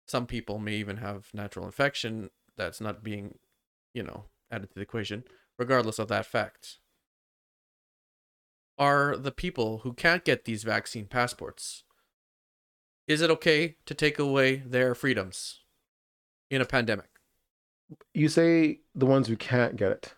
some 0.07 0.27
people 0.27 0.59
may 0.59 0.75
even 0.75 0.99
have 0.99 1.29
natural 1.35 1.67
infection 1.67 2.31
that's 2.57 2.81
not 2.81 3.03
being, 3.03 3.39
you 3.95 4.03
know, 4.03 4.25
added 4.51 4.69
to 4.69 4.75
the 4.75 4.83
equation. 4.83 5.25
Regardless 5.59 5.99
of 5.99 6.09
that 6.09 6.27
fact, 6.27 6.79
are 8.79 9.17
the 9.17 9.33
people 9.33 9.79
who 9.79 9.93
can't 9.93 10.25
get 10.25 10.45
these 10.45 10.65
vaccine 10.65 11.07
passports 11.07 11.85
is 13.13 13.21
it 13.21 13.31
okay 13.31 13.77
to 13.87 13.95
take 13.95 14.19
away 14.19 14.57
their 14.57 14.95
freedoms 14.95 15.61
in 16.51 16.61
a 16.61 16.65
pandemic? 16.65 17.09
You 18.15 18.29
say 18.29 18.81
the 18.95 19.07
ones 19.07 19.29
who 19.29 19.37
can't 19.37 19.77
get 19.77 19.93
it. 19.93 20.15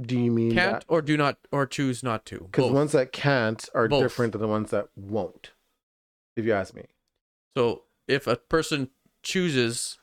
Do 0.00 0.18
you 0.18 0.30
mean 0.30 0.54
Can't 0.54 0.84
or 0.86 1.02
do 1.02 1.16
not 1.16 1.38
or 1.50 1.66
choose 1.66 2.04
not 2.04 2.24
to? 2.26 2.38
Because 2.50 2.68
the 2.68 2.72
ones 2.72 2.92
that 2.92 3.10
can't 3.12 3.68
are 3.74 3.88
Both. 3.88 4.02
different 4.02 4.32
than 4.32 4.40
the 4.40 4.48
ones 4.48 4.70
that 4.70 4.88
won't. 4.94 5.50
If 6.36 6.44
you 6.44 6.52
ask 6.52 6.72
me. 6.72 6.84
So 7.56 7.82
if 8.06 8.28
a 8.28 8.36
person 8.36 8.90
chooses 9.24 9.98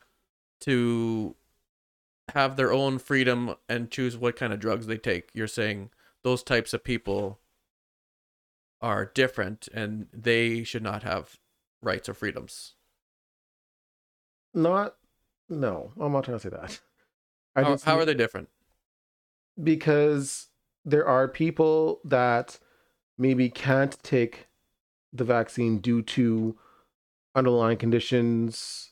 to 0.62 1.36
have 2.34 2.58
their 2.58 2.74
own 2.74 3.00
freedom 3.00 3.56
and 3.70 3.90
choose 3.90 4.18
what 4.18 4.36
kind 4.36 4.52
of 4.52 4.60
drugs 4.60 4.88
they 4.88 4.98
take, 4.98 5.30
you're 5.34 5.48
saying 5.48 5.92
those 6.24 6.44
types 6.44 6.74
of 6.74 6.84
people 6.84 7.40
are 8.82 9.06
different 9.06 9.70
and 9.74 10.08
they 10.12 10.64
should 10.64 10.84
not 10.84 11.04
have 11.04 11.40
rights 11.86 12.10
or 12.10 12.14
freedoms. 12.14 12.74
Not. 14.54 14.96
No, 15.48 15.92
I'm 16.00 16.12
not 16.12 16.26
trying 16.26 16.40
to 16.40 16.44
say 16.44 16.50
that. 16.50 16.80
I 17.56 17.64
How, 17.64 17.78
how 17.78 18.00
are 18.00 18.06
they 18.06 18.14
different? 18.14 18.50
because 19.62 20.48
there 20.84 21.08
are 21.08 21.28
people 21.28 22.00
that 22.04 22.60
maybe 23.18 23.50
can't 23.50 23.98
take 24.04 24.48
the 25.14 25.24
vaccine 25.24 25.80
due 25.80 26.02
to 26.02 26.58
underlying 27.34 27.78
conditions 27.78 28.92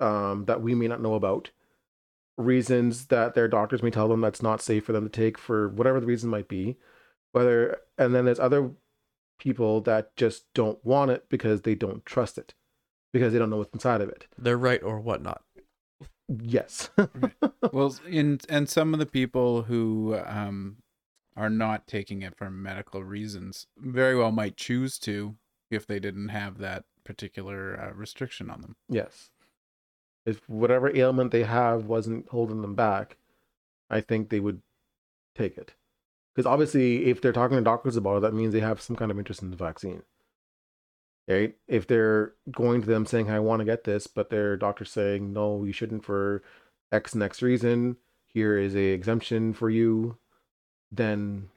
um, 0.00 0.44
that 0.46 0.60
we 0.60 0.74
may 0.74 0.86
not 0.86 1.00
know 1.00 1.14
about 1.14 1.50
reasons 2.36 3.06
that 3.06 3.34
their 3.34 3.48
doctors 3.48 3.82
may 3.82 3.90
tell 3.90 4.08
them 4.08 4.20
that's 4.20 4.42
not 4.42 4.60
safe 4.60 4.84
for 4.84 4.92
them 4.92 5.04
to 5.04 5.10
take 5.10 5.38
for 5.38 5.68
whatever 5.68 6.00
the 6.00 6.06
reason 6.06 6.28
might 6.28 6.48
be 6.48 6.76
whether 7.30 7.78
and 7.96 8.12
then 8.14 8.24
there's 8.24 8.40
other 8.40 8.72
people 9.38 9.80
that 9.82 10.14
just 10.16 10.44
don't 10.54 10.84
want 10.84 11.10
it 11.10 11.28
because 11.28 11.62
they 11.62 11.74
don't 11.74 12.04
trust 12.06 12.38
it 12.38 12.54
because 13.12 13.32
they 13.32 13.38
don't 13.38 13.50
know 13.50 13.58
what's 13.58 13.72
inside 13.74 14.00
of 14.00 14.08
it 14.08 14.26
They're 14.38 14.56
right 14.56 14.82
or 14.82 15.00
whatnot. 15.00 15.42
yes 16.42 16.90
well, 17.72 17.94
in 18.08 18.40
and 18.48 18.68
some 18.68 18.92
of 18.94 19.00
the 19.00 19.06
people 19.06 19.62
who 19.62 20.18
um 20.26 20.76
are 21.36 21.50
not 21.50 21.86
taking 21.86 22.22
it 22.22 22.36
for 22.36 22.50
medical 22.50 23.02
reasons 23.02 23.66
very 23.76 24.16
well 24.16 24.30
might 24.32 24.56
choose 24.56 24.98
to 25.00 25.36
if 25.70 25.86
they 25.86 25.98
didn't 25.98 26.28
have 26.28 26.58
that 26.58 26.84
particular 27.04 27.78
uh, 27.80 27.92
restriction 27.92 28.48
on 28.50 28.60
them. 28.62 28.76
Yes. 28.88 29.30
If 30.24 30.48
whatever 30.48 30.96
ailment 30.96 31.32
they 31.32 31.42
have 31.42 31.86
wasn't 31.86 32.28
holding 32.28 32.62
them 32.62 32.74
back, 32.74 33.16
I 33.90 34.00
think 34.00 34.28
they 34.30 34.40
would 34.40 34.62
take 35.34 35.58
it. 35.58 35.74
Because 36.34 36.46
obviously, 36.46 37.06
if 37.06 37.20
they're 37.20 37.32
talking 37.32 37.56
to 37.56 37.62
doctors 37.62 37.96
about 37.96 38.18
it, 38.18 38.20
that 38.20 38.34
means 38.34 38.52
they 38.52 38.60
have 38.60 38.80
some 38.80 38.96
kind 38.96 39.10
of 39.10 39.18
interest 39.18 39.42
in 39.42 39.50
the 39.50 39.56
vaccine. 39.56 40.02
Right? 41.28 41.54
If 41.68 41.86
they're 41.86 42.32
going 42.50 42.82
to 42.82 42.86
them 42.86 43.06
saying, 43.06 43.30
I 43.30 43.38
want 43.40 43.60
to 43.60 43.64
get 43.64 43.84
this, 43.84 44.06
but 44.06 44.30
their 44.30 44.56
doctor's 44.56 44.90
saying, 44.90 45.32
no, 45.32 45.64
you 45.64 45.72
shouldn't 45.72 46.04
for 46.04 46.42
X 46.92 47.14
next 47.14 47.40
reason, 47.40 47.96
here 48.26 48.58
is 48.58 48.74
a 48.74 48.90
exemption 48.90 49.54
for 49.54 49.70
you, 49.70 50.18
then 50.90 51.48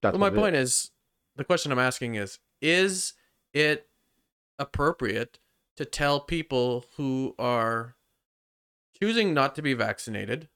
that's 0.00 0.16
well, 0.16 0.30
my 0.30 0.36
point 0.36 0.56
is, 0.56 0.90
the 1.36 1.44
question 1.44 1.72
I'm 1.72 1.78
asking 1.78 2.14
is: 2.14 2.38
Is 2.60 3.14
it 3.52 3.88
appropriate 4.58 5.38
to 5.76 5.84
tell 5.84 6.20
people 6.20 6.84
who 6.96 7.34
are 7.38 7.96
choosing 9.00 9.34
not 9.34 9.54
to 9.56 9.62
be 9.62 9.74
vaccinated 9.74 10.48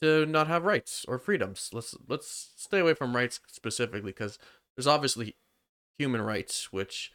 to 0.00 0.26
not 0.26 0.48
have 0.48 0.64
rights 0.64 1.04
or 1.08 1.18
freedoms? 1.18 1.70
Let's 1.72 1.94
let's 2.08 2.50
stay 2.56 2.80
away 2.80 2.94
from 2.94 3.16
rights 3.16 3.40
specifically 3.46 4.00
because 4.00 4.38
there's 4.76 4.86
obviously 4.86 5.36
human 5.98 6.22
rights 6.22 6.72
which 6.72 7.12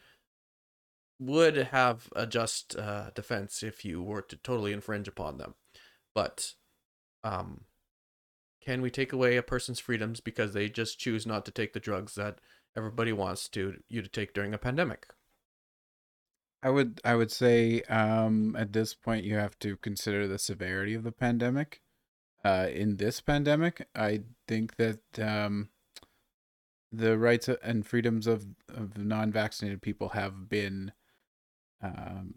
would 1.20 1.56
have 1.56 2.10
a 2.16 2.28
just 2.28 2.76
uh, 2.76 3.10
defense 3.16 3.64
if 3.64 3.86
you 3.86 4.02
were 4.02 4.22
to 4.22 4.36
totally 4.38 4.74
infringe 4.74 5.08
upon 5.08 5.38
them, 5.38 5.56
but 6.14 6.54
um, 7.24 7.62
can 8.62 8.82
we 8.82 8.90
take 8.90 9.14
away 9.14 9.38
a 9.38 9.44
person's 9.44 9.80
freedoms 9.80 10.20
because 10.20 10.54
they 10.54 10.70
just 10.70 11.00
choose 11.00 11.26
not 11.26 11.46
to 11.46 11.52
take 11.52 11.74
the 11.74 11.80
drugs 11.80 12.16
that 12.16 12.40
everybody 12.76 13.14
wants 13.14 13.48
to 13.50 13.76
you 13.90 14.02
to 14.02 14.10
take 14.10 14.34
during 14.34 14.54
a 14.54 14.58
pandemic? 14.58 15.08
I 16.62 16.70
would 16.70 17.02
I 17.04 17.16
would 17.16 17.32
say 17.32 17.82
um, 17.84 18.56
at 18.56 18.72
this 18.74 18.94
point 18.94 19.26
you 19.26 19.36
have 19.36 19.60
to 19.60 19.78
consider 19.78 20.28
the 20.28 20.40
severity 20.40 20.94
of 20.94 21.04
the 21.04 21.12
pandemic. 21.12 21.82
Uh, 22.44 22.68
in 22.72 22.98
this 22.98 23.22
pandemic, 23.22 23.88
I 23.96 24.22
think 24.48 24.76
that 24.76 25.00
um, 25.20 25.70
the 26.92 27.18
rights 27.18 27.48
and 27.48 27.86
freedoms 27.86 28.28
of, 28.28 28.46
of 28.68 28.98
non-vaccinated 28.98 29.82
people 29.82 30.10
have 30.10 30.50
been 30.50 30.92
um, 31.82 32.36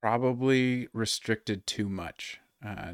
probably 0.00 0.88
restricted 0.92 1.66
too 1.66 1.88
much. 1.88 2.40
Uh, 2.64 2.92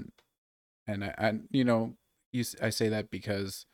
and 0.86 1.04
I, 1.04 1.14
I, 1.18 1.32
you 1.50 1.64
know, 1.64 1.94
you, 2.32 2.44
I 2.60 2.70
say 2.70 2.88
that 2.88 3.10
because 3.10 3.66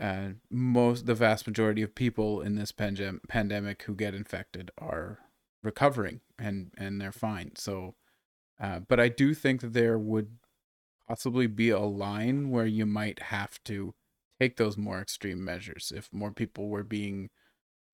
uh, 0.00 0.30
most, 0.50 1.06
the 1.06 1.14
vast 1.14 1.46
majority 1.46 1.82
of 1.82 1.94
people 1.94 2.40
in 2.40 2.56
this 2.56 2.72
pandem- 2.72 3.20
pandemic 3.28 3.82
who 3.84 3.94
get 3.94 4.14
infected 4.14 4.70
are 4.78 5.18
recovering 5.62 6.20
and 6.38 6.72
and 6.78 7.00
they're 7.00 7.10
fine. 7.12 7.52
So, 7.56 7.94
uh, 8.60 8.80
but 8.80 9.00
I 9.00 9.08
do 9.08 9.34
think 9.34 9.60
that 9.60 9.72
there 9.72 9.98
would 9.98 10.38
possibly 11.08 11.46
be 11.46 11.70
a 11.70 11.80
line 11.80 12.50
where 12.50 12.66
you 12.66 12.86
might 12.86 13.22
have 13.24 13.62
to 13.64 13.94
take 14.40 14.56
those 14.56 14.76
more 14.76 15.00
extreme 15.00 15.44
measures 15.44 15.92
if 15.94 16.08
more 16.12 16.30
people 16.30 16.68
were 16.68 16.84
being 16.84 17.30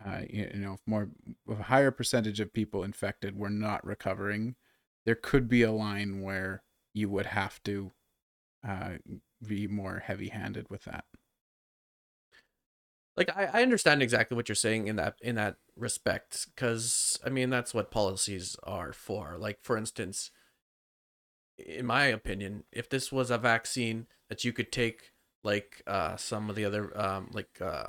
uh, 0.05 0.21
you 0.29 0.51
know, 0.55 0.75
if 0.75 0.81
more 0.87 1.09
a 1.49 1.63
higher 1.63 1.91
percentage 1.91 2.41
of 2.41 2.53
people 2.53 2.83
infected 2.83 3.37
were 3.37 3.51
not 3.51 3.85
recovering, 3.87 4.57
there 5.07 5.15
could 5.15 5.49
be 5.49 5.63
a 5.63 5.73
line 5.73 6.21
where 6.21 6.63
you 6.93 7.09
would 7.09 7.27
have 7.27 7.63
to 7.63 7.93
uh, 8.67 8.95
be 9.47 9.67
more 9.67 10.03
heavy-handed 10.05 10.69
with 10.69 10.85
that. 10.85 11.05
Like 13.17 13.31
I, 13.37 13.45
I 13.53 13.63
understand 13.63 14.03
exactly 14.03 14.35
what 14.35 14.49
you're 14.49 14.57
saying 14.57 14.89
in 14.89 14.97
that 14.97 15.15
in 15.23 15.37
that 15.37 15.57
respect, 15.77 16.49
because 16.55 17.19
I 17.25 17.31
mean 17.31 17.49
that's 17.49 17.73
what 17.73 17.93
policies 17.93 18.57
are 18.65 18.93
for. 18.93 19.37
Like 19.39 19.59
for 19.63 19.77
instance, 19.77 20.33
in 21.59 21.87
my 21.87 22.07
opinion, 22.07 22.65
if 22.73 22.89
this 22.89 23.13
was 23.13 23.31
a 23.31 23.39
vaccine 23.39 24.07
that 24.29 24.45
you 24.45 24.53
could 24.53 24.73
take, 24.73 25.13
like 25.43 25.83
uh, 25.87 26.17
some 26.17 26.49
of 26.49 26.57
the 26.57 26.65
other 26.65 26.99
um, 26.99 27.31
like 27.33 27.61
uh, 27.61 27.89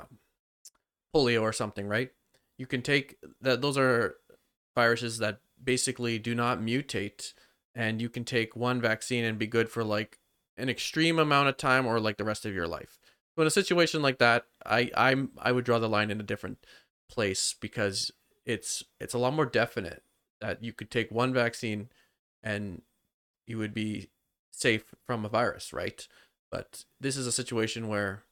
polio 1.14 1.42
or 1.42 1.52
something, 1.52 1.88
right? 1.88 2.10
You 2.58 2.66
can 2.66 2.82
take 2.82 3.16
that. 3.40 3.60
Those 3.60 3.78
are 3.78 4.16
viruses 4.74 5.18
that 5.18 5.40
basically 5.62 6.18
do 6.18 6.34
not 6.34 6.60
mutate, 6.60 7.32
and 7.74 8.00
you 8.00 8.08
can 8.08 8.24
take 8.24 8.54
one 8.56 8.80
vaccine 8.80 9.24
and 9.24 9.38
be 9.38 9.46
good 9.46 9.68
for 9.68 9.82
like 9.84 10.18
an 10.56 10.68
extreme 10.68 11.18
amount 11.18 11.48
of 11.48 11.56
time 11.56 11.86
or 11.86 12.00
like 12.00 12.16
the 12.16 12.24
rest 12.24 12.46
of 12.46 12.54
your 12.54 12.68
life. 12.68 12.98
So 13.34 13.42
in 13.42 13.48
a 13.48 13.50
situation 13.50 14.02
like 14.02 14.18
that, 14.18 14.46
I 14.64 14.90
I'm 14.96 15.30
I 15.38 15.52
would 15.52 15.64
draw 15.64 15.78
the 15.78 15.88
line 15.88 16.10
in 16.10 16.20
a 16.20 16.24
different 16.24 16.64
place 17.10 17.54
because 17.60 18.10
it's 18.44 18.82
it's 19.00 19.14
a 19.14 19.18
lot 19.18 19.34
more 19.34 19.46
definite 19.46 20.02
that 20.40 20.62
you 20.62 20.72
could 20.72 20.90
take 20.90 21.10
one 21.10 21.32
vaccine 21.32 21.88
and 22.42 22.82
you 23.46 23.58
would 23.58 23.74
be 23.74 24.10
safe 24.50 24.94
from 25.06 25.24
a 25.24 25.28
virus, 25.28 25.72
right? 25.72 26.06
But 26.50 26.84
this 27.00 27.16
is 27.16 27.26
a 27.26 27.32
situation 27.32 27.88
where 27.88 28.24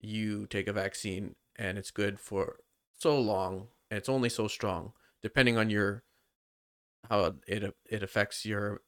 you 0.00 0.46
take 0.46 0.68
a 0.68 0.72
vaccine 0.72 1.34
and 1.56 1.78
it's 1.78 1.90
good 1.90 2.20
for 2.20 2.56
so 2.98 3.18
long 3.18 3.68
and 3.90 3.98
it's 3.98 4.08
only 4.08 4.28
so 4.28 4.48
strong 4.48 4.92
depending 5.22 5.56
on 5.56 5.70
your 5.70 6.02
how 7.08 7.34
it 7.46 7.74
it 7.86 8.02
affects 8.02 8.44
your 8.44 8.82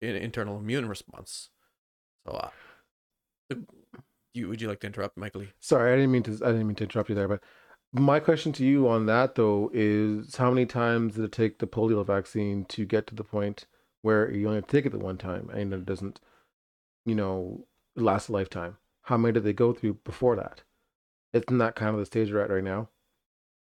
internal 0.00 0.58
immune 0.58 0.88
response 0.88 1.50
so 2.26 2.34
uh, 2.34 2.50
the, 3.48 3.64
you 4.32 4.48
would 4.48 4.60
you 4.60 4.68
like 4.68 4.80
to 4.80 4.86
interrupt 4.86 5.16
michael 5.16 5.42
sorry 5.60 5.92
i 5.92 5.96
didn't 5.96 6.12
mean 6.12 6.22
to 6.22 6.32
i 6.44 6.52
didn't 6.52 6.66
mean 6.66 6.76
to 6.76 6.84
interrupt 6.84 7.08
you 7.08 7.14
there 7.14 7.28
but 7.28 7.42
my 7.92 8.20
question 8.20 8.52
to 8.52 8.64
you 8.64 8.88
on 8.88 9.06
that 9.06 9.34
though 9.34 9.70
is 9.72 10.36
how 10.36 10.50
many 10.50 10.66
times 10.66 11.14
did 11.14 11.24
it 11.24 11.32
take 11.32 11.58
the 11.58 11.66
polio 11.66 12.04
vaccine 12.04 12.64
to 12.66 12.84
get 12.84 13.06
to 13.06 13.14
the 13.14 13.24
point 13.24 13.66
where 14.08 14.30
you 14.32 14.46
only 14.46 14.56
have 14.56 14.66
to 14.66 14.76
take 14.76 14.86
it 14.86 14.92
the 14.92 14.98
one 14.98 15.18
time 15.18 15.50
and 15.52 15.72
it 15.72 15.86
doesn't 15.86 16.20
you 17.04 17.14
know 17.14 17.66
last 17.94 18.28
a 18.28 18.32
lifetime 18.32 18.76
how 19.02 19.16
many 19.16 19.32
did 19.32 19.44
they 19.44 19.52
go 19.52 19.72
through 19.72 19.94
before 20.04 20.36
that 20.36 20.62
isn't 21.32 21.58
that 21.58 21.76
kind 21.76 21.94
of 21.94 21.98
the 21.98 22.06
stage 22.06 22.32
we're 22.32 22.40
at 22.40 22.50
right 22.50 22.64
now? 22.64 22.88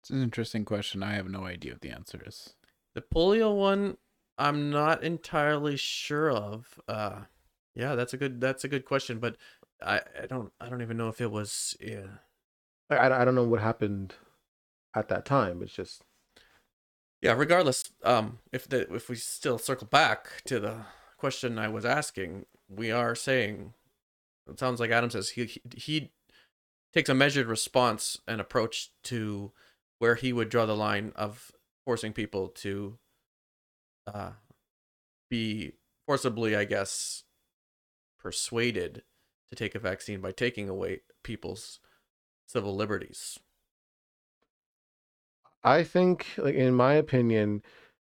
It's 0.01 0.09
an 0.09 0.23
interesting 0.23 0.65
question. 0.65 1.03
I 1.03 1.13
have 1.13 1.29
no 1.29 1.45
idea 1.45 1.73
what 1.73 1.81
the 1.81 1.91
answer 1.91 2.21
is. 2.25 2.55
The 2.93 3.01
polio 3.01 3.55
one, 3.55 3.97
I'm 4.37 4.69
not 4.69 5.03
entirely 5.03 5.77
sure 5.77 6.31
of. 6.31 6.79
Uh, 6.87 7.21
yeah, 7.75 7.95
that's 7.95 8.13
a 8.13 8.17
good 8.17 8.41
that's 8.41 8.63
a 8.63 8.67
good 8.67 8.85
question, 8.85 9.19
but 9.19 9.37
I, 9.81 10.01
I 10.21 10.25
don't 10.27 10.51
I 10.59 10.69
don't 10.69 10.81
even 10.81 10.97
know 10.97 11.09
if 11.09 11.21
it 11.21 11.31
was 11.31 11.77
yeah. 11.79 12.07
I, 12.89 13.09
I 13.09 13.25
don't 13.25 13.35
know 13.35 13.43
what 13.43 13.61
happened 13.61 14.15
at 14.95 15.07
that 15.09 15.25
time. 15.25 15.61
It's 15.61 15.73
just 15.73 16.03
yeah. 17.23 17.33
Regardless, 17.33 17.85
um, 18.03 18.39
if 18.51 18.67
the 18.67 18.93
if 18.93 19.09
we 19.09 19.15
still 19.15 19.57
circle 19.57 19.87
back 19.87 20.43
to 20.45 20.59
the 20.59 20.85
question 21.17 21.57
I 21.57 21.69
was 21.69 21.85
asking, 21.85 22.45
we 22.69 22.91
are 22.91 23.15
saying 23.15 23.73
it 24.49 24.59
sounds 24.59 24.79
like 24.79 24.91
Adam 24.91 25.09
says 25.09 25.29
he 25.29 25.61
he 25.75 26.11
takes 26.93 27.09
a 27.09 27.13
measured 27.13 27.47
response 27.47 28.19
and 28.27 28.41
approach 28.41 28.91
to 29.03 29.53
where 29.99 30.15
he 30.15 30.33
would 30.33 30.49
draw 30.49 30.65
the 30.65 30.75
line 30.75 31.13
of 31.15 31.51
forcing 31.85 32.11
people 32.11 32.49
to 32.49 32.97
uh, 34.05 34.31
be 35.29 35.73
forcibly, 36.05 36.55
I 36.57 36.65
guess, 36.65 37.23
persuaded 38.19 39.03
to 39.49 39.55
take 39.55 39.75
a 39.75 39.79
vaccine 39.79 40.19
by 40.19 40.31
taking 40.31 40.67
away 40.67 41.01
people's 41.23 41.79
civil 42.47 42.75
liberties. 42.75 43.39
I 45.63 45.83
think, 45.83 46.27
like 46.37 46.55
in 46.55 46.73
my 46.75 46.93
opinion, 46.93 47.63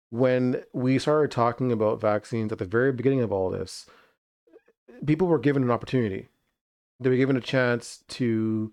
when 0.10 0.64
we 0.74 1.00
started 1.00 1.32
talking 1.32 1.72
about 1.72 2.02
vaccines 2.02 2.52
at 2.52 2.58
the 2.58 2.66
very 2.66 2.92
beginning 2.92 3.22
of 3.22 3.32
all 3.32 3.50
this, 3.50 3.86
people 5.06 5.28
were 5.28 5.40
given 5.40 5.64
an 5.64 5.72
opportunity 5.72 6.28
they 7.02 7.10
were 7.10 7.18
given 7.18 7.36
a 7.36 7.42
chance 7.42 8.04
to, 8.08 8.72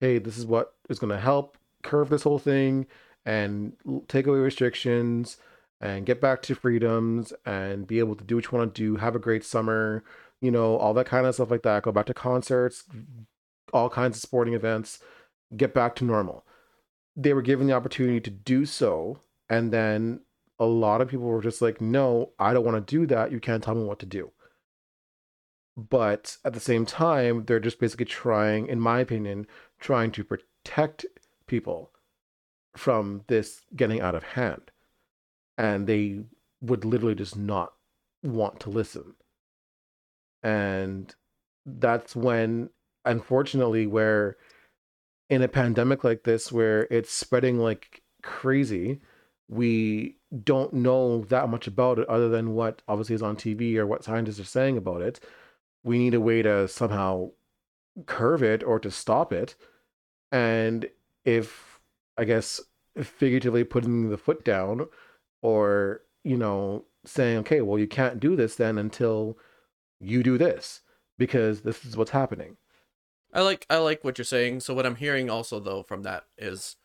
hey, 0.00 0.18
this 0.18 0.38
is 0.38 0.46
what 0.46 0.74
is 0.88 1.00
going 1.00 1.10
to 1.10 1.20
help 1.20 1.58
curve 1.82 2.08
this 2.08 2.22
whole 2.22 2.38
thing 2.38 2.86
and 3.24 3.72
take 4.06 4.26
away 4.26 4.38
restrictions 4.38 5.36
and 5.80 6.06
get 6.06 6.20
back 6.20 6.42
to 6.42 6.54
freedoms 6.54 7.32
and 7.44 7.86
be 7.86 7.98
able 7.98 8.14
to 8.14 8.24
do 8.24 8.36
what 8.36 8.44
you 8.44 8.56
want 8.56 8.74
to 8.74 8.80
do, 8.80 8.96
have 8.96 9.16
a 9.16 9.20
great 9.20 9.44
summer, 9.44 10.04
you 10.40 10.50
know, 10.50 10.76
all 10.76 10.94
that 10.94 11.06
kind 11.06 11.26
of 11.26 11.34
stuff 11.34 11.50
like 11.50 11.62
that. 11.62 11.82
Go 11.82 11.90
back 11.90 12.06
to 12.06 12.14
concerts, 12.14 12.84
all 13.72 13.90
kinds 13.90 14.16
of 14.16 14.22
sporting 14.22 14.54
events, 14.54 15.00
get 15.56 15.74
back 15.74 15.96
to 15.96 16.04
normal. 16.04 16.46
They 17.16 17.32
were 17.32 17.42
given 17.42 17.66
the 17.66 17.72
opportunity 17.72 18.20
to 18.20 18.30
do 18.30 18.66
so. 18.66 19.20
And 19.48 19.72
then 19.72 20.20
a 20.58 20.66
lot 20.66 21.00
of 21.00 21.08
people 21.08 21.26
were 21.26 21.42
just 21.42 21.62
like, 21.62 21.80
no, 21.80 22.32
I 22.38 22.52
don't 22.52 22.64
want 22.64 22.86
to 22.86 22.96
do 22.96 23.06
that. 23.06 23.32
You 23.32 23.40
can't 23.40 23.62
tell 23.62 23.74
me 23.74 23.84
what 23.84 23.98
to 24.00 24.06
do 24.06 24.32
but 25.76 26.38
at 26.44 26.54
the 26.54 26.60
same 26.60 26.86
time 26.86 27.44
they're 27.44 27.60
just 27.60 27.78
basically 27.78 28.06
trying 28.06 28.66
in 28.66 28.80
my 28.80 29.00
opinion 29.00 29.46
trying 29.78 30.10
to 30.10 30.24
protect 30.24 31.04
people 31.46 31.90
from 32.74 33.22
this 33.26 33.62
getting 33.74 34.00
out 34.00 34.14
of 34.14 34.22
hand 34.22 34.70
and 35.58 35.86
they 35.86 36.20
would 36.60 36.84
literally 36.84 37.14
just 37.14 37.36
not 37.36 37.72
want 38.22 38.58
to 38.58 38.70
listen 38.70 39.14
and 40.42 41.14
that's 41.64 42.16
when 42.16 42.70
unfortunately 43.04 43.86
where 43.86 44.36
in 45.28 45.42
a 45.42 45.48
pandemic 45.48 46.04
like 46.04 46.24
this 46.24 46.52
where 46.52 46.82
it's 46.90 47.12
spreading 47.12 47.58
like 47.58 48.02
crazy 48.22 49.00
we 49.48 50.16
don't 50.42 50.72
know 50.72 51.22
that 51.24 51.48
much 51.48 51.66
about 51.68 51.98
it 51.98 52.08
other 52.08 52.28
than 52.28 52.54
what 52.54 52.82
obviously 52.88 53.14
is 53.14 53.22
on 53.22 53.36
TV 53.36 53.76
or 53.76 53.86
what 53.86 54.02
scientists 54.02 54.40
are 54.40 54.44
saying 54.44 54.76
about 54.76 55.02
it 55.02 55.20
we 55.84 55.98
need 55.98 56.14
a 56.14 56.20
way 56.20 56.42
to 56.42 56.66
somehow 56.66 57.30
curve 58.04 58.42
it 58.42 58.62
or 58.62 58.78
to 58.80 58.90
stop 58.90 59.32
it. 59.32 59.54
And 60.30 60.88
if, 61.24 61.80
I 62.18 62.24
guess, 62.24 62.60
figuratively 63.00 63.64
putting 63.64 64.10
the 64.10 64.18
foot 64.18 64.44
down 64.44 64.86
or, 65.42 66.02
you 66.24 66.36
know, 66.36 66.84
saying, 67.04 67.38
okay, 67.38 67.60
well, 67.60 67.78
you 67.78 67.86
can't 67.86 68.20
do 68.20 68.36
this 68.36 68.56
then 68.56 68.78
until 68.78 69.38
you 70.00 70.22
do 70.22 70.36
this 70.36 70.82
because 71.18 71.62
this 71.62 71.84
is 71.84 71.96
what's 71.96 72.10
happening. 72.10 72.56
I 73.36 73.42
like 73.42 73.66
I 73.68 73.76
like 73.76 74.02
what 74.02 74.16
you're 74.16 74.24
saying. 74.24 74.60
So 74.60 74.72
what 74.72 74.86
I'm 74.86 74.96
hearing 74.96 75.28
also 75.28 75.60
though 75.60 75.82
from 75.82 76.04
that 76.04 76.24
is 76.38 76.76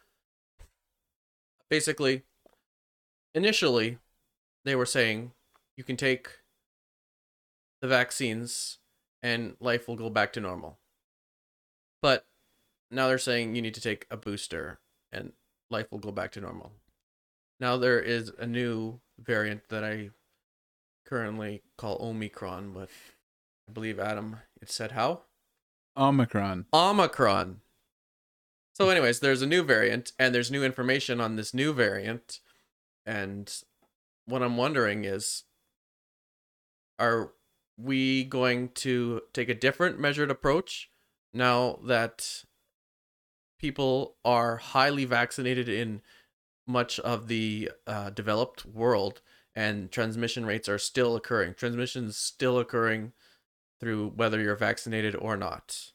basically 1.69 2.23
initially 3.33 3.99
they 4.65 4.75
were 4.75 4.85
saying 4.85 5.31
you 5.77 5.85
can 5.85 5.95
take 5.95 6.27
the 7.81 7.87
vaccines 7.87 8.79
and 9.23 9.55
life 9.61 9.87
will 9.87 9.95
go 9.95 10.09
back 10.09 10.33
to 10.33 10.41
normal. 10.41 10.77
But 12.01 12.25
now 12.91 13.07
they're 13.07 13.17
saying 13.17 13.55
you 13.55 13.61
need 13.61 13.75
to 13.75 13.81
take 13.81 14.05
a 14.11 14.17
booster 14.17 14.81
and 15.09 15.31
life 15.69 15.89
will 15.89 15.99
go 15.99 16.11
back 16.11 16.33
to 16.33 16.41
normal. 16.41 16.73
Now 17.61 17.77
there 17.77 18.01
is 18.01 18.29
a 18.37 18.45
new 18.45 18.99
variant 19.17 19.69
that 19.69 19.85
I 19.85 20.09
currently 21.05 21.61
call 21.77 21.97
Omicron, 22.01 22.73
but 22.73 22.89
I 23.69 23.71
believe 23.71 24.01
Adam 24.01 24.39
it 24.61 24.69
said 24.69 24.91
how 24.91 25.21
Omicron. 25.97 26.65
Omicron. 26.73 27.61
So, 28.73 28.89
anyways, 28.89 29.19
there's 29.19 29.41
a 29.41 29.47
new 29.47 29.63
variant, 29.63 30.13
and 30.17 30.33
there's 30.33 30.51
new 30.51 30.63
information 30.63 31.19
on 31.19 31.35
this 31.35 31.53
new 31.53 31.73
variant. 31.73 32.39
And 33.05 33.53
what 34.25 34.41
I'm 34.41 34.57
wondering 34.57 35.03
is 35.05 35.43
are 36.99 37.31
we 37.77 38.23
going 38.23 38.69
to 38.69 39.21
take 39.33 39.49
a 39.49 39.55
different 39.55 39.99
measured 39.99 40.29
approach 40.29 40.89
now 41.33 41.79
that 41.85 42.43
people 43.59 44.15
are 44.23 44.57
highly 44.57 45.05
vaccinated 45.05 45.67
in 45.67 46.01
much 46.67 46.99
of 46.99 47.27
the 47.27 47.71
uh, 47.87 48.11
developed 48.11 48.65
world 48.65 49.21
and 49.55 49.91
transmission 49.91 50.45
rates 50.45 50.69
are 50.69 50.77
still 50.77 51.15
occurring? 51.15 51.55
Transmission 51.55 52.05
is 52.05 52.17
still 52.17 52.59
occurring 52.59 53.13
through 53.81 54.13
whether 54.15 54.39
you're 54.39 54.55
vaccinated 54.55 55.15
or 55.15 55.35
not. 55.35 55.91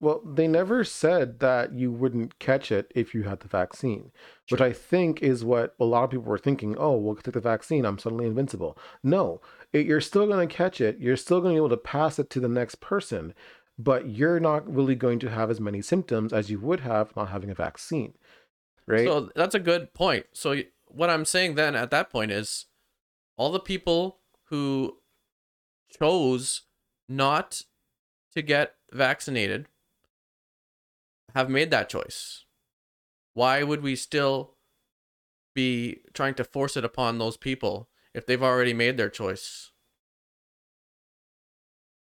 Well, 0.00 0.20
they 0.26 0.46
never 0.46 0.84
said 0.84 1.40
that 1.40 1.72
you 1.72 1.90
wouldn't 1.90 2.38
catch 2.38 2.70
it 2.70 2.92
if 2.94 3.14
you 3.14 3.22
had 3.22 3.40
the 3.40 3.48
vaccine, 3.48 4.10
which 4.50 4.60
I 4.60 4.72
think 4.72 5.22
is 5.22 5.44
what 5.44 5.74
a 5.80 5.84
lot 5.84 6.04
of 6.04 6.10
people 6.10 6.26
were 6.26 6.36
thinking. 6.36 6.76
Oh, 6.76 6.96
well, 6.96 7.14
take 7.14 7.32
the 7.32 7.40
vaccine, 7.40 7.86
I'm 7.86 7.98
suddenly 7.98 8.26
invincible. 8.26 8.76
No, 9.02 9.40
it, 9.72 9.86
you're 9.86 10.02
still 10.02 10.26
going 10.26 10.46
to 10.46 10.54
catch 10.54 10.82
it. 10.82 10.98
You're 10.98 11.16
still 11.16 11.40
going 11.40 11.54
to 11.54 11.60
be 11.60 11.64
able 11.64 11.70
to 11.70 11.78
pass 11.78 12.18
it 12.18 12.28
to 12.30 12.40
the 12.40 12.48
next 12.48 12.80
person, 12.80 13.32
but 13.78 14.10
you're 14.10 14.40
not 14.40 14.70
really 14.70 14.94
going 14.96 15.18
to 15.20 15.30
have 15.30 15.50
as 15.50 15.60
many 15.60 15.80
symptoms 15.80 16.32
as 16.32 16.50
you 16.50 16.60
would 16.60 16.80
have 16.80 17.16
not 17.16 17.30
having 17.30 17.50
a 17.50 17.54
vaccine, 17.54 18.14
right? 18.86 19.06
So 19.06 19.30
that's 19.34 19.54
a 19.54 19.60
good 19.60 19.94
point. 19.94 20.26
So 20.34 20.56
what 20.88 21.08
I'm 21.08 21.24
saying 21.24 21.54
then 21.54 21.74
at 21.74 21.90
that 21.90 22.10
point 22.10 22.32
is 22.32 22.66
all 23.38 23.50
the 23.50 23.60
people 23.60 24.18
who 24.50 24.98
chose 25.98 26.62
not 27.08 27.62
to 28.34 28.42
get 28.42 28.74
vaccinated 28.92 29.66
have 31.34 31.50
made 31.50 31.70
that 31.70 31.88
choice. 31.88 32.44
Why 33.34 33.62
would 33.62 33.82
we 33.82 33.96
still 33.96 34.54
be 35.54 36.00
trying 36.14 36.34
to 36.34 36.44
force 36.44 36.76
it 36.76 36.84
upon 36.84 37.18
those 37.18 37.36
people 37.36 37.88
if 38.14 38.26
they've 38.26 38.42
already 38.42 38.72
made 38.72 38.96
their 38.96 39.10
choice? 39.10 39.72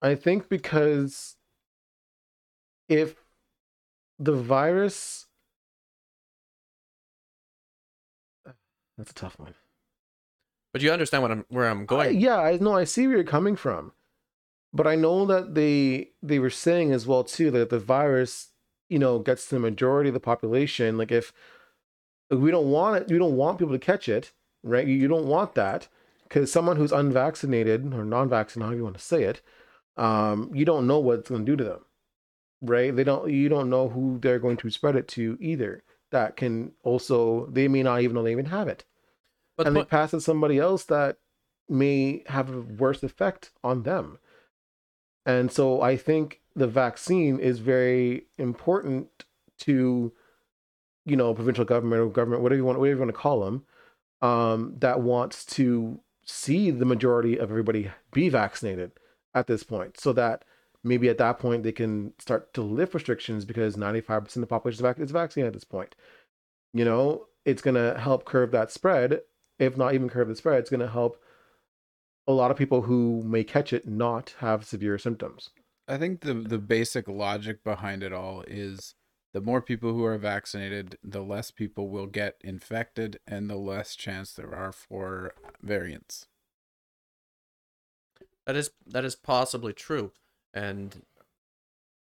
I 0.03 0.15
think 0.15 0.49
because 0.49 1.37
if 2.89 3.17
the 4.19 4.33
virus 4.33 5.27
that's 8.99 9.11
a 9.11 9.15
tough 9.15 9.39
one. 9.39 9.55
But 10.73 10.83
you 10.83 10.91
understand 10.93 11.23
what 11.23 11.33
I'm 11.33 11.45
where 11.49 11.69
I'm 11.69 11.83
I- 11.83 11.85
going. 11.85 12.21
yeah, 12.21 12.37
I 12.39 12.57
know 12.59 12.75
I 12.77 12.85
see 12.85 13.07
where 13.07 13.17
you're 13.17 13.25
coming 13.25 13.57
from. 13.57 13.93
But 14.73 14.87
I 14.87 14.95
know 14.95 15.27
that 15.27 15.55
they 15.55 16.11
they 16.23 16.39
were 16.39 16.51
saying 16.51 16.93
as 16.93 17.07
well 17.07 17.25
too 17.25 17.51
that 17.51 17.71
the 17.71 17.79
virus, 17.79 18.49
you 18.89 18.99
know, 18.99 19.19
gets 19.19 19.49
to 19.49 19.57
the 19.57 19.61
majority 19.61 20.09
of 20.09 20.15
the 20.15 20.21
population. 20.21 20.97
Like 20.97 21.13
if 21.13 21.33
like, 22.31 22.41
we 22.41 22.51
don't 22.51 22.71
want 22.71 22.97
it, 22.97 23.11
we 23.11 23.19
don't 23.19 23.37
want 23.37 23.59
people 23.59 23.75
to 23.75 23.79
catch 23.79 24.09
it, 24.09 24.33
right? 24.63 24.87
You, 24.87 25.09
don't 25.09 25.27
want 25.27 25.55
that 25.55 25.89
because 26.25 26.51
someone 26.51 26.77
who's 26.77 26.93
unvaccinated 26.93 27.93
or 27.93 28.05
non-vaccinated, 28.05 28.63
however 28.65 28.77
you 28.79 28.85
want 28.85 28.97
to 28.97 29.05
say 29.05 29.25
it, 29.25 29.43
um, 29.97 30.51
you 30.55 30.65
don't 30.65 30.87
know 30.87 30.99
what 30.99 31.21
it's 31.21 31.29
going 31.29 31.45
to 31.45 31.53
do 31.53 31.57
to 31.57 31.65
them, 31.65 31.85
right? 32.63 32.95
They 32.95 33.05
don't, 33.05 33.31
you 33.31 33.51
don't 33.51 33.69
know 33.69 33.91
who 33.91 34.19
they're 34.19 34.39
going 34.39 34.57
to 34.59 34.71
spread 34.71 34.97
it 34.97 35.09
to 35.09 35.37
either. 35.41 35.83
That 36.11 36.37
can 36.37 36.73
also, 36.83 37.47
they 37.47 37.69
may 37.69 37.83
not 37.83 38.01
even 38.01 38.15
know 38.15 38.23
they 38.23 38.33
even 38.33 38.47
have 38.47 38.69
it, 38.69 38.85
But 39.57 39.67
and 39.67 39.77
the 39.77 39.81
they 39.81 39.87
pass 39.87 40.15
it 40.15 40.19
to 40.19 40.21
somebody 40.23 40.59
else 40.59 40.85
that 40.85 41.19
may 41.69 42.23
have 42.27 42.51
a 42.51 42.61
worse 42.61 43.03
effect 43.03 43.51
on 43.63 43.83
them. 43.83 44.19
And 45.27 45.51
so 45.51 45.81
I 45.81 45.97
think 45.97 46.41
the 46.55 46.67
vaccine 46.67 47.39
is 47.39 47.59
very 47.59 48.27
important 48.39 49.25
to, 49.61 50.13
you 51.05 51.17
know, 51.17 51.35
provincial 51.35 51.65
government 51.65 52.03
or 52.03 52.09
government, 52.09 52.43
whatever 52.43 52.59
you 52.59 52.65
want, 52.65 52.79
whatever 52.79 52.97
you 52.97 53.01
want 53.01 53.15
to 53.15 53.21
call 53.21 53.45
them, 53.45 53.65
um, 54.21 54.75
that 54.79 55.01
wants 55.01 55.45
to 55.45 56.01
see 56.25 56.71
the 56.71 56.85
majority 56.85 57.37
of 57.37 57.51
everybody 57.51 57.91
be 58.13 58.29
vaccinated 58.29 58.93
at 59.35 59.47
this 59.47 59.63
point, 59.63 59.99
so 59.99 60.13
that 60.13 60.45
maybe 60.85 61.09
at 61.09 61.19
that 61.19 61.39
point 61.39 61.63
they 61.63 61.73
can 61.73 62.13
start 62.19 62.53
to 62.55 62.63
lift 62.63 62.95
restrictions 62.95 63.45
because 63.45 63.77
95% 63.77 64.37
of 64.37 64.41
the 64.41 64.47
population 64.47 64.77
is 64.77 64.81
vac- 64.81 64.99
is 64.99 65.11
vaccinated 65.11 65.49
at 65.49 65.55
this 65.55 65.65
point. 65.65 65.95
You 66.73 66.85
know, 66.85 67.27
it's 67.45 67.63
going 67.63 67.75
to 67.75 67.99
help 67.99 68.25
curb 68.25 68.51
that 68.53 68.71
spread. 68.71 69.21
If 69.59 69.77
not 69.77 69.95
even 69.95 70.09
curb 70.09 70.29
the 70.29 70.37
spread, 70.37 70.59
it's 70.59 70.71
going 70.71 70.81
to 70.81 70.89
help 70.89 71.23
a 72.27 72.33
lot 72.33 72.51
of 72.51 72.57
people 72.57 72.83
who 72.83 73.23
may 73.25 73.45
catch 73.45 73.73
it 73.73 73.87
not 73.87 74.35
have 74.39 74.65
severe 74.65 74.99
symptoms. 74.99 75.51
I 75.89 75.99
think 75.99 76.21
the 76.21 76.35
the 76.35 76.59
basic 76.59 77.09
logic 77.09 77.65
behind 77.65 78.03
it 78.03 78.13
all 78.13 78.43
is 78.47 78.95
the 79.33 79.41
more 79.41 79.63
people 79.63 79.93
who 79.93 80.05
are 80.05 80.19
vaccinated, 80.19 80.99
the 81.03 81.23
less 81.23 81.51
people 81.51 81.89
will 81.89 82.07
get 82.07 82.37
infected 82.43 83.19
and 83.27 83.49
the 83.49 83.57
less 83.57 83.97
chance 83.97 84.33
there 84.33 84.55
are 84.55 84.73
for 84.73 85.35
variants. 85.63 86.27
That 88.47 88.57
is 88.57 88.71
that 88.87 89.05
is 89.05 89.17
possibly 89.17 89.73
true, 89.73 90.13
and 90.53 91.03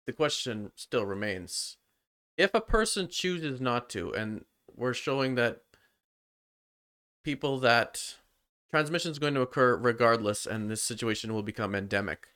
the 0.05 0.13
question 0.13 0.71
still 0.75 1.05
remains: 1.05 1.77
if 2.37 2.53
a 2.53 2.61
person 2.61 3.07
chooses 3.07 3.61
not 3.61 3.89
to, 3.91 4.13
and 4.13 4.45
we're 4.75 4.93
showing 4.93 5.35
that 5.35 5.61
people 7.23 7.59
that 7.59 8.15
transmission 8.71 9.11
is 9.11 9.19
going 9.19 9.33
to 9.35 9.41
occur 9.41 9.75
regardless, 9.75 10.45
and 10.45 10.69
this 10.69 10.81
situation 10.81 11.33
will 11.33 11.43
become 11.43 11.75
endemic, 11.75 12.29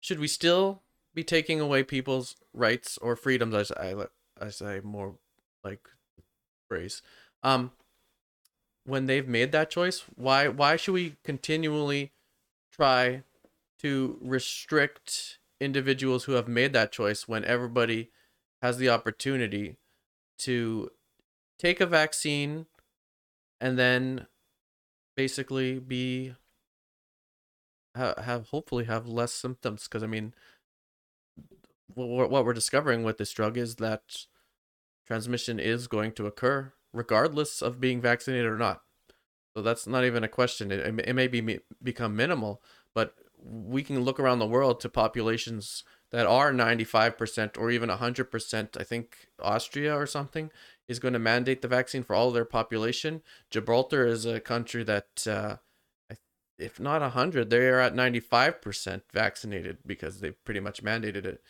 should 0.00 0.18
we 0.18 0.28
still 0.28 0.82
be 1.14 1.24
taking 1.24 1.60
away 1.60 1.82
people's 1.82 2.36
rights 2.52 2.98
or 2.98 3.16
freedoms? 3.16 3.54
As 3.54 3.72
I 3.72 3.94
I 4.40 4.50
say 4.50 4.80
more 4.82 5.14
like 5.64 5.88
phrase, 6.68 7.00
um, 7.42 7.70
when 8.84 9.06
they've 9.06 9.28
made 9.28 9.52
that 9.52 9.70
choice, 9.70 10.04
why 10.14 10.48
why 10.48 10.76
should 10.76 10.92
we 10.94 11.16
continually 11.24 12.12
try 12.70 13.22
to 13.78 14.18
restrict 14.20 15.38
individuals 15.60 16.24
who 16.24 16.32
have 16.32 16.48
made 16.48 16.72
that 16.72 16.92
choice 16.92 17.26
when 17.26 17.44
everybody 17.44 18.10
has 18.62 18.78
the 18.78 18.88
opportunity 18.88 19.76
to 20.38 20.90
take 21.58 21.80
a 21.80 21.86
vaccine 21.86 22.66
and 23.60 23.78
then 23.78 24.26
basically 25.16 25.78
be 25.78 26.34
have, 27.94 28.48
hopefully 28.48 28.84
have 28.84 29.06
less 29.06 29.32
symptoms 29.32 29.84
because 29.84 30.02
i 30.02 30.06
mean 30.06 30.34
what 31.94 32.30
what 32.30 32.44
we're 32.44 32.52
discovering 32.52 33.02
with 33.04 33.18
this 33.18 33.32
drug 33.32 33.56
is 33.56 33.76
that 33.76 34.26
transmission 35.06 35.58
is 35.58 35.88
going 35.88 36.12
to 36.12 36.26
occur 36.26 36.72
regardless 36.92 37.62
of 37.62 37.80
being 37.80 38.00
vaccinated 38.00 38.46
or 38.46 38.58
not 38.58 38.82
so 39.56 39.62
that's 39.62 39.86
not 39.86 40.04
even 40.04 40.22
a 40.22 40.28
question. 40.28 40.70
It, 40.70 40.80
it 40.80 41.14
may- 41.14 41.28
be 41.28 41.60
become 41.82 42.14
minimal, 42.14 42.62
but 42.92 43.14
we 43.42 43.82
can 43.82 44.00
look 44.00 44.20
around 44.20 44.38
the 44.38 44.46
world 44.46 44.80
to 44.80 44.90
populations 44.90 45.82
that 46.16 46.26
are 46.26 46.50
95% 46.50 47.58
or 47.58 47.70
even 47.70 47.90
100%. 47.90 48.80
I 48.80 48.82
think 48.82 49.28
Austria 49.38 49.94
or 49.94 50.06
something 50.06 50.50
is 50.88 50.98
going 50.98 51.12
to 51.12 51.18
mandate 51.18 51.60
the 51.60 51.68
vaccine 51.68 52.02
for 52.02 52.16
all 52.16 52.28
of 52.28 52.34
their 52.34 52.46
population. 52.46 53.20
Gibraltar 53.50 54.06
is 54.06 54.24
a 54.24 54.40
country 54.40 54.82
that, 54.84 55.26
uh, 55.26 55.56
if 56.58 56.80
not 56.80 57.02
100, 57.02 57.50
they 57.50 57.68
are 57.68 57.80
at 57.80 57.94
95% 57.94 59.02
vaccinated 59.12 59.76
because 59.84 60.20
they've 60.20 60.42
pretty 60.42 60.60
much 60.60 60.82
mandated 60.82 61.26
it. 61.26 61.42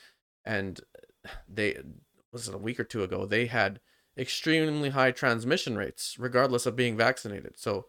And 0.44 0.80
they, 1.48 1.78
was 2.32 2.48
it 2.48 2.54
a 2.56 2.58
week 2.58 2.80
or 2.80 2.84
two 2.84 3.04
ago, 3.04 3.24
they 3.24 3.46
had 3.46 3.78
extremely 4.18 4.90
high 4.90 5.12
transmission 5.12 5.76
rates 5.76 6.16
regardless 6.18 6.66
of 6.66 6.74
being 6.74 6.96
vaccinated 6.96 7.52
so 7.54 7.84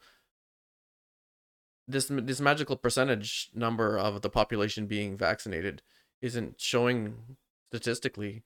this 1.88 2.12
this 2.12 2.42
magical 2.42 2.76
percentage 2.76 3.50
number 3.56 3.98
of 3.98 4.22
the 4.22 4.30
population 4.30 4.88
being 4.88 5.16
vaccinated 5.16 5.82
isn't 6.22 6.60
showing 6.60 7.38
statistically 7.70 8.44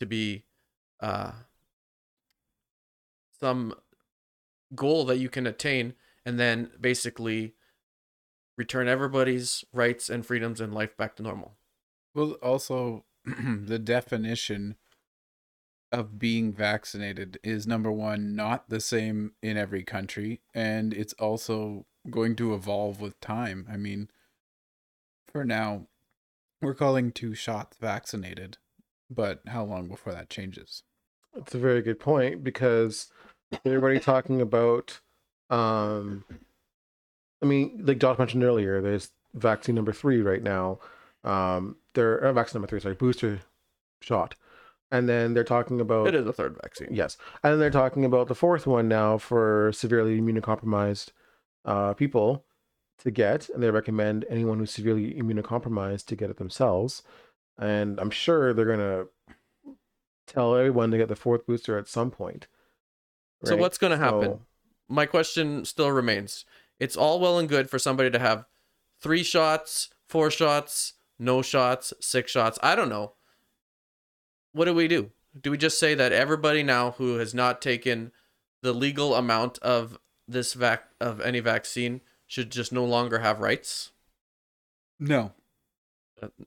to 0.00 0.06
be 0.06 0.44
uh 1.00 1.32
some 3.40 3.74
goal 4.74 5.04
that 5.04 5.18
you 5.18 5.28
can 5.28 5.46
attain 5.46 5.94
and 6.24 6.38
then 6.38 6.70
basically 6.80 7.54
return 8.56 8.88
everybody's 8.88 9.64
rights 9.72 10.08
and 10.08 10.24
freedoms 10.24 10.60
and 10.60 10.74
life 10.74 10.96
back 10.96 11.16
to 11.16 11.22
normal 11.22 11.56
Well, 12.14 12.32
also 12.42 13.04
the 13.24 13.78
definition 13.78 14.76
of 15.92 16.18
being 16.18 16.52
vaccinated 16.52 17.38
is 17.44 17.66
number 17.66 17.90
one 17.90 18.34
not 18.34 18.68
the 18.68 18.80
same 18.80 19.32
in 19.42 19.56
every 19.56 19.84
country, 19.84 20.40
and 20.52 20.92
it's 20.92 21.12
also 21.14 21.86
going 22.10 22.34
to 22.36 22.54
evolve 22.54 23.00
with 23.00 23.20
time. 23.20 23.66
I 23.70 23.76
mean, 23.76 24.10
for 25.28 25.44
now, 25.44 25.86
we're 26.64 26.74
calling 26.74 27.12
two 27.12 27.34
shots 27.34 27.76
vaccinated, 27.80 28.58
but 29.10 29.40
how 29.46 29.64
long 29.64 29.88
before 29.88 30.12
that 30.12 30.30
changes? 30.30 30.82
It's 31.36 31.54
a 31.54 31.58
very 31.58 31.82
good 31.82 32.00
point 32.00 32.42
because 32.42 33.08
everybody 33.64 33.98
talking 34.00 34.40
about, 34.40 35.00
um, 35.50 36.24
I 37.42 37.46
mean, 37.46 37.82
like 37.84 37.98
Josh 37.98 38.18
mentioned 38.18 38.44
earlier, 38.44 38.80
there's 38.80 39.10
vaccine 39.34 39.74
number 39.74 39.92
three 39.92 40.22
right 40.22 40.42
now, 40.42 40.78
um, 41.24 41.76
their 41.94 42.18
uh, 42.18 42.32
vaccine 42.32 42.60
number 42.60 42.68
three, 42.68 42.80
sorry, 42.80 42.94
booster 42.94 43.40
shot, 44.00 44.34
and 44.90 45.08
then 45.08 45.34
they're 45.34 45.44
talking 45.44 45.80
about 45.80 46.06
It 46.06 46.14
is 46.14 46.26
a 46.26 46.32
third 46.32 46.56
vaccine. 46.62 46.88
Yes, 46.90 47.16
and 47.42 47.52
then 47.52 47.60
they're 47.60 47.70
talking 47.70 48.04
about 48.04 48.28
the 48.28 48.34
fourth 48.34 48.66
one 48.66 48.88
now 48.88 49.18
for 49.18 49.72
severely 49.72 50.20
immunocompromised 50.20 51.10
uh, 51.64 51.94
people 51.94 52.44
to 52.98 53.10
get, 53.10 53.48
and 53.48 53.62
they 53.62 53.70
recommend 53.70 54.24
anyone 54.28 54.58
who's 54.58 54.70
severely 54.70 55.14
immunocompromised 55.14 56.06
to 56.06 56.16
get 56.16 56.30
it 56.30 56.36
themselves. 56.38 57.02
And 57.58 57.98
I'm 58.00 58.10
sure 58.10 58.52
they're 58.52 58.64
gonna 58.64 59.04
tell 60.26 60.56
everyone 60.56 60.90
to 60.90 60.96
get 60.98 61.08
the 61.08 61.16
fourth 61.16 61.46
booster 61.46 61.76
at 61.78 61.88
some 61.88 62.10
point. 62.10 62.46
So 63.44 63.56
what's 63.56 63.76
going 63.78 63.90
to 63.90 63.98
happen? 64.02 64.22
So- 64.22 64.40
My 64.88 65.04
question 65.06 65.64
still 65.66 65.90
remains. 65.90 66.46
It's 66.80 66.96
all 66.96 67.20
well 67.20 67.38
and 67.38 67.48
good 67.48 67.68
for 67.68 67.78
somebody 67.78 68.10
to 68.10 68.18
have 68.18 68.46
three 69.00 69.22
shots, 69.22 69.90
four 70.08 70.30
shots, 70.30 70.94
no 71.18 71.42
shots, 71.42 71.92
six 72.00 72.30
shots. 72.30 72.58
I 72.62 72.74
don't 72.74 72.88
know. 72.88 73.12
What 74.52 74.64
do 74.64 74.74
we 74.74 74.88
do? 74.88 75.10
Do 75.38 75.50
we 75.50 75.58
just 75.58 75.78
say 75.78 75.94
that 75.94 76.12
everybody 76.12 76.62
now 76.62 76.92
who 76.92 77.16
has 77.18 77.34
not 77.34 77.60
taken 77.60 78.12
the 78.62 78.72
legal 78.72 79.14
amount 79.14 79.58
of 79.58 79.98
this 80.26 80.54
vac 80.54 80.84
of 81.00 81.20
any 81.20 81.40
vaccine 81.40 82.00
should 82.26 82.50
just 82.50 82.72
no 82.72 82.84
longer 82.84 83.18
have 83.18 83.40
rights? 83.40 83.92
No. 84.98 85.32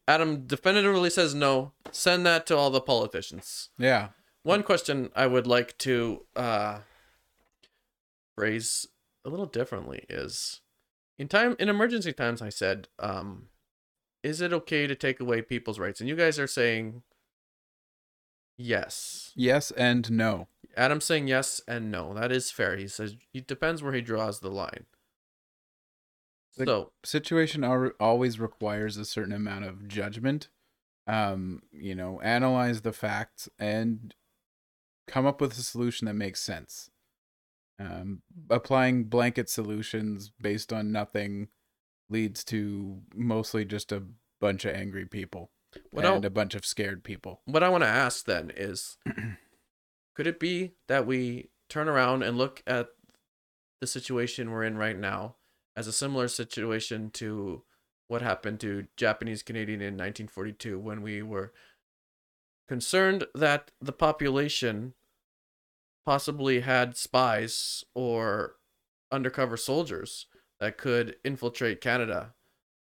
Adam 0.07 0.47
definitively 0.47 1.09
says 1.09 1.35
no. 1.35 1.73
Send 1.91 2.25
that 2.25 2.45
to 2.47 2.57
all 2.57 2.69
the 2.69 2.81
politicians. 2.81 3.69
Yeah. 3.77 4.09
One 4.43 4.63
question 4.63 5.11
I 5.15 5.27
would 5.27 5.45
like 5.45 5.77
to 5.79 6.25
uh, 6.35 6.79
phrase 8.35 8.87
a 9.25 9.29
little 9.29 9.45
differently 9.45 10.05
is 10.09 10.61
in 11.19 11.27
time 11.27 11.55
in 11.59 11.69
emergency 11.69 12.13
times 12.13 12.41
I 12.41 12.49
said, 12.49 12.87
um, 12.99 13.47
is 14.23 14.41
it 14.41 14.53
okay 14.53 14.87
to 14.87 14.95
take 14.95 15.19
away 15.19 15.41
people's 15.41 15.79
rights? 15.79 15.99
And 15.99 16.09
you 16.09 16.15
guys 16.15 16.39
are 16.39 16.47
saying 16.47 17.03
yes. 18.57 19.33
Yes 19.35 19.71
and 19.71 20.09
no. 20.11 20.47
Adam's 20.75 21.05
saying 21.05 21.27
yes 21.27 21.59
and 21.67 21.91
no. 21.91 22.13
That 22.13 22.31
is 22.31 22.51
fair. 22.51 22.77
He 22.77 22.87
says 22.87 23.15
it 23.33 23.47
depends 23.47 23.83
where 23.83 23.93
he 23.93 24.01
draws 24.01 24.39
the 24.39 24.49
line. 24.49 24.85
Like- 26.57 26.67
So 26.67 26.91
Situation 27.03 27.63
always 27.99 28.39
requires 28.39 28.97
a 28.97 29.05
certain 29.05 29.33
amount 29.33 29.65
of 29.65 29.87
judgment. 29.87 30.49
Um, 31.07 31.61
you 31.71 31.95
know, 31.95 32.19
analyze 32.21 32.81
the 32.81 32.91
facts 32.91 33.47
and 33.57 34.13
come 35.07 35.25
up 35.25 35.39
with 35.39 35.53
a 35.53 35.61
solution 35.61 36.05
that 36.05 36.15
makes 36.15 36.41
sense. 36.41 36.89
Um, 37.79 38.23
applying 38.49 39.05
blanket 39.05 39.49
solutions 39.49 40.31
based 40.41 40.73
on 40.73 40.91
nothing 40.91 41.47
leads 42.09 42.43
to 42.45 43.01
mostly 43.15 43.63
just 43.65 43.91
a 43.91 44.03
bunch 44.41 44.65
of 44.65 44.75
angry 44.75 45.05
people 45.05 45.51
what 45.91 46.05
I, 46.05 46.13
and 46.15 46.25
a 46.25 46.29
bunch 46.29 46.55
of 46.55 46.65
scared 46.65 47.03
people. 47.03 47.41
what 47.45 47.63
I 47.63 47.69
want 47.69 47.83
to 47.83 47.87
ask 47.89 48.25
then 48.25 48.51
is 48.55 48.97
could 50.15 50.25
it 50.27 50.39
be 50.39 50.73
that 50.87 51.05
we 51.05 51.49
turn 51.69 51.87
around 51.87 52.23
and 52.23 52.37
look 52.37 52.63
at 52.65 52.89
the 53.79 53.87
situation 53.87 54.49
we're 54.51 54.63
in 54.63 54.77
right 54.77 54.97
now 54.97 55.35
as 55.77 55.85
a 55.85 55.93
similar 55.93 56.27
situation 56.27 57.11
to 57.11 57.61
what 58.07 58.23
happened 58.23 58.59
to 58.59 58.87
Japanese 58.97 59.43
Canadian 59.43 59.79
in 59.79 59.93
1942 59.93 60.79
when 60.79 61.03
we 61.03 61.21
were 61.21 61.53
concerned 62.67 63.25
that 63.35 63.69
the 63.79 63.91
population 63.91 64.93
possibly 66.03 66.61
had 66.61 66.97
spies 66.97 67.85
or 67.93 68.55
undercover 69.11 69.55
soldiers 69.55 70.25
that 70.59 70.77
could 70.77 71.15
infiltrate 71.23 71.79
Canada. 71.79 72.33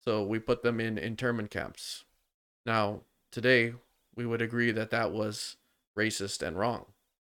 So 0.04 0.22
we 0.22 0.38
put 0.38 0.62
them 0.62 0.78
in 0.78 0.98
internment 0.98 1.50
camps. 1.50 2.04
Now, 2.66 3.00
today, 3.32 3.72
we 4.14 4.26
would 4.26 4.42
agree 4.42 4.72
that 4.72 4.90
that 4.90 5.10
was 5.10 5.56
racist 5.96 6.46
and 6.46 6.58
wrong. 6.58 6.84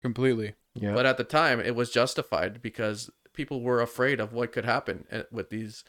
Completely. 0.01 0.55
yeah, 0.75 0.93
But 0.93 1.05
at 1.05 1.17
the 1.17 1.23
time, 1.23 1.61
it 1.61 1.75
was 1.75 1.89
justified 1.89 2.61
because 2.61 3.09
people 3.37 3.61
were 3.61 3.79
afraid 3.79 4.19
of 4.19 4.33
what 4.33 4.51
could 4.51 4.65
happen 4.65 5.05
eh, 5.11 5.21
with 5.31 5.51
these 5.51 5.85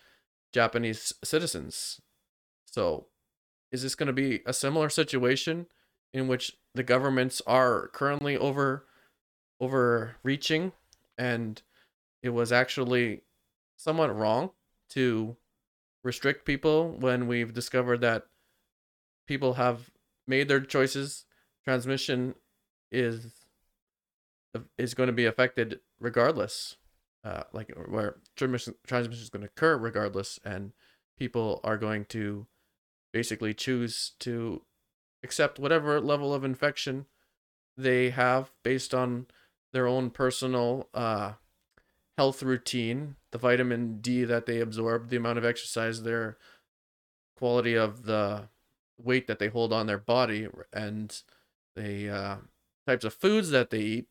Japanese 0.53 1.15
citizens. 1.25 2.01
So, 2.67 3.07
is 3.73 3.83
this 3.83 3.95
going 3.95 4.07
to 4.07 4.13
be 4.13 4.43
a 4.47 4.53
similar 4.53 4.91
situation 4.91 5.67
in 6.13 6.29
which 6.29 6.53
the 6.75 6.83
governments 6.83 7.41
are 7.47 7.89
currently 7.89 8.37
over 8.37 8.85
overreaching? 9.61 10.73
And 11.17 11.61
it 12.23 12.31
was 12.31 12.53
actually 12.53 13.23
somewhat 13.77 14.15
wrong 14.15 14.51
to 14.91 15.37
restrict 16.05 16.45
people 16.45 16.97
when 17.01 17.27
we've 17.27 17.55
discovered 17.55 18.03
that 18.03 18.27
people 19.27 19.55
have 19.55 19.91
made 20.27 20.49
their 20.49 20.61
choices. 20.61 21.25
Transmission 21.65 22.35
is 22.93 23.33
is 24.79 24.95
going 24.95 25.09
to 25.09 25.13
be 25.13 25.27
affected 25.27 25.81
regardless 26.01 26.77
uh 27.25 27.43
like 27.53 27.73
where 27.89 28.17
transmission 28.37 28.75
transmission 28.87 29.23
is 29.23 29.31
going 29.31 29.43
to 29.43 29.49
occur 29.49 29.77
regardless 29.77 30.39
and 30.45 30.73
people 31.19 31.61
are 31.65 31.77
going 31.77 32.05
to 32.05 32.47
basically 33.13 33.53
choose 33.53 34.13
to 34.21 34.63
accept 35.23 35.59
whatever 35.59 36.01
level 36.01 36.33
of 36.33 36.45
infection 36.45 37.07
they 37.77 38.11
have 38.11 38.53
based 38.63 38.95
on 38.95 39.27
their 39.73 39.87
own 39.87 40.11
personal 40.11 40.89
uh 40.95 41.33
health 42.17 42.43
routine 42.43 43.17
the 43.31 43.39
vitamin 43.39 43.99
D 44.01 44.25
that 44.25 44.47
they 44.47 44.61
absorb 44.61 45.09
the 45.09 45.17
amount 45.17 45.39
of 45.39 45.45
exercise 45.45 46.03
their 46.03 46.37
quality 47.37 47.75
of 47.75 48.05
the 48.05 48.49
weight 48.99 49.27
that 49.29 49.39
they 49.39 49.49
hold 49.49 49.73
on 49.73 49.87
their 49.87 49.99
body 49.99 50.49
and 50.73 51.23
the 51.77 52.09
uh, 52.09 52.37
types 52.87 53.05
of 53.05 53.15
foods 53.15 53.51
that 53.51 53.71
they 53.71 53.81
eat 53.81 54.09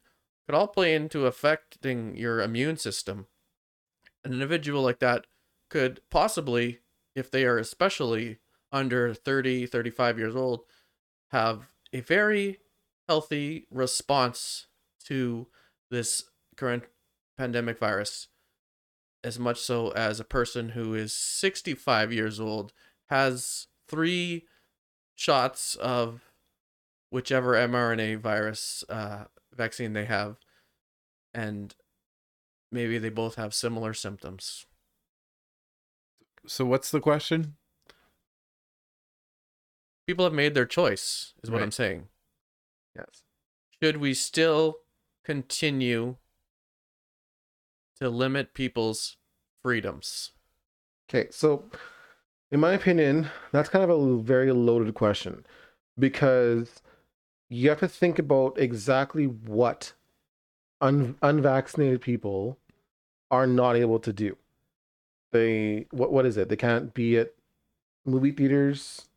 could 0.48 0.56
all 0.56 0.68
play 0.68 0.96
into 0.96 1.26
affecting 1.26 2.16
your 2.16 2.42
immune 2.42 2.78
system. 2.78 3.28
An 4.24 4.32
individual 4.32 4.82
like 4.82 5.00
that 5.00 5.28
could 5.70 6.00
possibly, 6.10 6.80
if 7.16 7.30
they 7.30 7.44
are 7.44 7.58
especially 7.58 8.40
under 8.72 9.14
30, 9.14 9.66
35 9.66 10.18
years 10.18 10.36
old, 10.36 10.62
have 11.32 11.68
a 11.92 12.00
very 12.00 12.60
healthy 13.10 13.68
response 13.70 14.68
to 15.06 15.48
this 15.92 16.24
current 16.56 16.84
pandemic 17.38 17.78
virus, 17.78 18.28
as 19.24 19.38
much 19.38 19.60
so 19.60 19.90
as 19.92 20.20
a 20.20 20.26
person 20.26 20.70
who 20.70 20.94
is 20.94 21.14
65 21.14 22.14
years 22.14 22.40
old 22.40 22.72
has 23.10 23.68
three 23.88 24.46
shots 25.16 25.76
of 25.76 26.22
whichever 27.10 27.54
mRNA 27.54 28.20
virus 28.20 28.84
uh, 28.90 29.26
vaccine 29.58 29.93
they 29.93 30.06
have, 30.06 30.38
and 31.34 31.76
maybe 32.72 32.98
they 32.98 33.10
both 33.10 33.36
have 33.36 33.54
similar 33.54 33.93
symptoms. 33.93 34.65
So 36.46 36.65
what's 36.65 36.91
the 36.91 37.02
question? 37.02 37.56
People 40.06 40.24
have 40.24 40.34
made 40.34 40.54
their 40.54 40.65
choice, 40.65 41.34
is 41.43 41.52
what 41.52 41.62
I'm 41.62 41.72
saying. 41.72 42.08
yes. 42.96 43.24
Should 43.84 43.98
we 43.98 44.13
still 44.13 44.78
continue 45.26 46.15
to 48.00 48.10
limit 48.10 48.54
people's 48.54 49.17
freedoms? 49.62 50.32
Okay, 51.10 51.28
so 51.32 51.65
in 52.52 52.62
my 52.62 52.72
opinion, 52.74 53.30
that's 53.52 53.70
kind 53.70 53.84
of 53.84 53.89
a 53.89 54.17
very 54.22 54.52
loaded 54.54 54.93
question 54.93 55.46
because 56.00 56.82
you 57.50 57.70
have 57.70 57.80
to 57.80 57.88
think 57.88 58.20
about 58.20 58.58
exactly 58.58 59.26
what 59.26 59.94
un- 60.82 61.16
unvaccinated 61.22 62.02
people 62.02 62.58
are 63.32 63.48
not 63.48 63.76
able 63.76 64.00
to 64.00 64.14
do. 64.14 64.38
They 65.32 65.88
what 65.92 66.12
what 66.12 66.26
is 66.26 66.38
it? 66.38 66.50
They 66.50 66.56
can't 66.56 66.94
be 66.94 67.18
at 67.18 67.34
movie 68.06 68.32
theaters. 68.32 69.08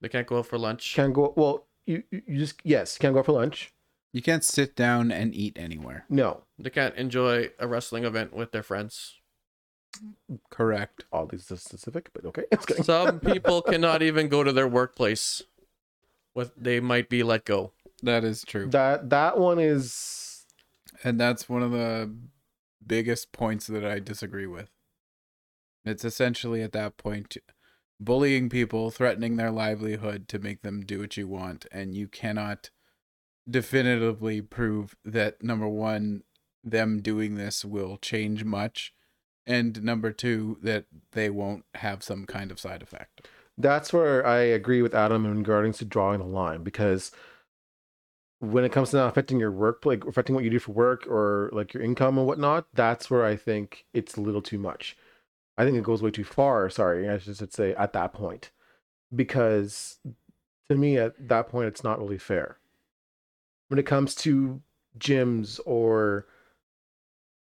They 0.00 0.08
can't 0.08 0.26
go 0.26 0.38
out 0.38 0.46
for 0.46 0.58
lunch. 0.58 0.94
Can't 0.94 1.12
go. 1.14 1.32
Well, 1.36 1.66
you 1.86 2.02
you 2.10 2.22
you 2.26 2.38
just 2.38 2.60
yes, 2.64 2.98
can't 2.98 3.14
go 3.14 3.20
out 3.20 3.26
for 3.26 3.32
lunch. 3.32 3.72
You 4.12 4.22
can't 4.22 4.42
sit 4.42 4.74
down 4.74 5.12
and 5.12 5.32
eat 5.32 5.56
anywhere. 5.56 6.04
No, 6.08 6.42
They 6.58 6.70
can't 6.70 6.96
enjoy 6.96 7.50
a 7.60 7.68
wrestling 7.68 8.02
event 8.04 8.32
with 8.34 8.50
their 8.50 8.64
friends. 8.64 9.20
Correct. 10.50 11.04
oddly 11.12 11.38
specific, 11.38 12.10
but 12.12 12.24
okay. 12.24 12.44
Just 12.52 12.66
kidding. 12.66 12.84
Some 12.84 13.20
people 13.32 13.62
cannot 13.62 14.02
even 14.02 14.28
go 14.28 14.42
to 14.42 14.52
their 14.52 14.68
workplace. 14.68 15.42
With 16.34 16.52
they 16.56 16.80
might 16.80 17.08
be 17.08 17.22
let 17.22 17.44
go. 17.44 17.72
That 18.02 18.24
is 18.24 18.42
true. 18.42 18.68
that 18.70 19.10
that 19.10 19.38
one 19.38 19.58
is 19.58 20.44
And 21.04 21.18
that's 21.18 21.48
one 21.48 21.62
of 21.62 21.72
the 21.72 22.14
biggest 22.86 23.32
points 23.32 23.66
that 23.68 23.84
I 23.84 23.98
disagree 23.98 24.46
with. 24.46 24.70
It's 25.84 26.04
essentially 26.04 26.62
at 26.62 26.72
that 26.72 26.96
point 26.96 27.36
bullying 27.98 28.48
people, 28.48 28.90
threatening 28.90 29.36
their 29.36 29.50
livelihood 29.50 30.26
to 30.28 30.38
make 30.38 30.62
them 30.62 30.82
do 30.82 31.00
what 31.00 31.16
you 31.16 31.28
want, 31.28 31.66
and 31.70 31.94
you 31.94 32.08
cannot 32.08 32.70
definitively 33.48 34.40
prove 34.40 34.94
that 35.04 35.42
number 35.42 35.68
one, 35.68 36.22
them 36.64 37.00
doing 37.00 37.34
this 37.34 37.64
will 37.64 37.98
change 37.98 38.44
much, 38.44 38.92
and 39.46 39.82
number 39.82 40.12
two, 40.12 40.58
that 40.62 40.86
they 41.12 41.28
won't 41.30 41.64
have 41.74 42.02
some 42.02 42.24
kind 42.26 42.50
of 42.50 42.60
side 42.60 42.82
effect. 42.82 43.28
that's 43.58 43.92
where 43.92 44.26
I 44.26 44.38
agree 44.38 44.80
with 44.80 44.94
Adam 44.94 45.26
in 45.26 45.38
regards 45.38 45.78
to 45.78 45.84
drawing 45.84 46.20
the 46.20 46.26
line 46.26 46.62
because 46.62 47.10
when 48.40 48.64
it 48.64 48.72
comes 48.72 48.90
to 48.90 48.96
not 48.96 49.08
affecting 49.08 49.38
your 49.38 49.52
work, 49.52 49.84
like 49.84 50.04
affecting 50.06 50.34
what 50.34 50.44
you 50.44 50.50
do 50.50 50.58
for 50.58 50.72
work 50.72 51.06
or 51.06 51.50
like 51.52 51.74
your 51.74 51.82
income 51.82 52.16
and 52.18 52.26
whatnot, 52.26 52.66
that's 52.72 53.10
where 53.10 53.24
I 53.24 53.36
think 53.36 53.84
it's 53.92 54.16
a 54.16 54.20
little 54.20 54.42
too 54.42 54.58
much. 54.58 54.96
I 55.58 55.64
think 55.64 55.76
it 55.76 55.84
goes 55.84 56.02
way 56.02 56.10
too 56.10 56.24
far. 56.24 56.70
Sorry, 56.70 57.08
I 57.08 57.18
should 57.18 57.52
say 57.52 57.74
at 57.74 57.92
that 57.92 58.14
point, 58.14 58.50
because 59.14 59.98
to 60.70 60.74
me 60.74 60.96
at 60.96 61.28
that 61.28 61.48
point 61.48 61.68
it's 61.68 61.84
not 61.84 61.98
really 61.98 62.16
fair. 62.16 62.56
When 63.68 63.78
it 63.78 63.86
comes 63.86 64.14
to 64.16 64.62
gyms 64.98 65.60
or 65.66 66.26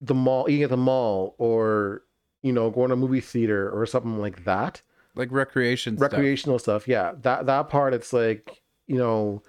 the 0.01 0.15
mall, 0.15 0.49
eating 0.49 0.63
at 0.63 0.71
the 0.71 0.77
mall, 0.77 1.35
or 1.39 2.03
you 2.43 2.53
know 2.53 2.71
going 2.71 2.89
to 2.89 2.95
a 2.95 2.97
movie 2.97 3.21
theater 3.21 3.69
or 3.69 3.85
something 3.85 4.21
like 4.21 4.45
that, 4.45 4.81
like 5.17 5.33
recreation 5.33 5.97
stuff. 5.97 6.13
recreational 6.13 6.61
stuff. 6.61 6.87
Yeah, 6.87 7.15
that 7.23 7.47
that 7.47 7.69
part 7.69 7.95
it's 7.95 8.13
like 8.13 8.63
you 8.87 8.97
know 8.97 9.43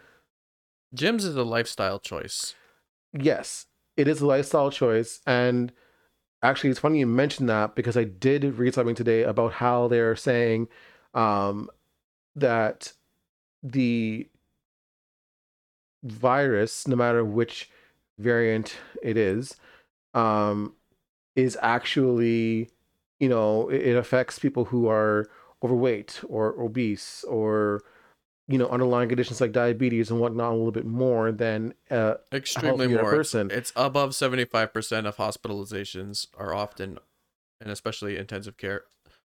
Gyms 0.95 1.25
is 1.25 1.36
a 1.36 1.43
lifestyle 1.43 1.99
choice. 1.99 2.55
yes, 3.13 3.65
it 3.97 4.08
is 4.08 4.21
a 4.21 4.25
lifestyle 4.25 4.71
choice. 4.71 5.21
And 5.25 5.71
actually, 6.43 6.69
it's 6.69 6.79
funny 6.79 6.99
you 6.99 7.08
mentioned 7.08 7.49
that 7.49 7.75
because 7.75 7.97
I 7.97 8.03
did 8.03 8.43
read 8.58 8.73
something 8.73 8.95
today 8.95 9.23
about 9.23 9.53
how 9.53 9.88
they're 9.88 10.15
saying 10.15 10.67
um, 11.13 11.69
that 12.36 12.93
the 13.63 14.27
virus, 16.03 16.88
no 16.88 16.95
matter 16.95 17.23
which 17.25 17.69
variant 18.19 18.77
it 19.01 19.17
is, 19.17 19.55
um, 20.13 20.73
is 21.36 21.58
actually, 21.62 22.69
you 23.19 23.27
know, 23.27 23.69
it, 23.69 23.95
affects 23.95 24.39
people 24.39 24.65
who 24.65 24.88
are 24.88 25.27
overweight 25.63 26.21
or 26.27 26.60
obese 26.62 27.23
or 27.27 27.81
you 28.47 28.58
know 28.58 28.67
underlying 28.67 29.10
conditions 29.10 29.41
like 29.41 29.51
diabetes 29.51 30.12
and 30.12 30.19
whatnot 30.19 30.51
a 30.51 30.55
little 30.55 30.71
bit 30.71 30.86
more 30.86 31.31
than 31.31 31.73
uh, 31.89 32.15
Extremely 32.31 32.88
more. 32.88 33.10
person. 33.10 33.49
It's 33.51 33.73
above 33.75 34.12
75% 34.12 35.05
of 35.08 35.17
hospitalizations 35.17 36.27
are 36.38 36.53
often, 36.53 36.99
and 37.60 37.71
especially 37.71 38.17
intensive 38.17 38.58
care, 38.58 38.84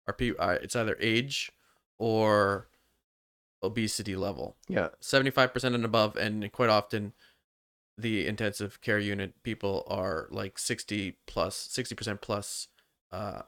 are 0.08 0.14
pe- 0.14 0.36
uh, 0.38 0.58
it's 0.62 0.76
either 0.76 0.98
age 1.00 1.52
or 1.98 2.68
obesity 3.64 4.16
level. 4.16 4.56
yeah 4.68 4.90
75% 5.02 5.76
and 5.76 5.86
above, 5.86 6.16
and 6.18 6.52
quite 6.52 6.70
often 6.70 7.14
the 7.98 8.28
intensive 8.28 8.82
care 8.82 9.00
unit 9.00 9.42
people 9.44 9.86
are 9.88 10.28
like 10.30 10.60
60 10.60 11.18
60% 11.28 12.22
plus 12.22 12.68
uh, 13.14 13.44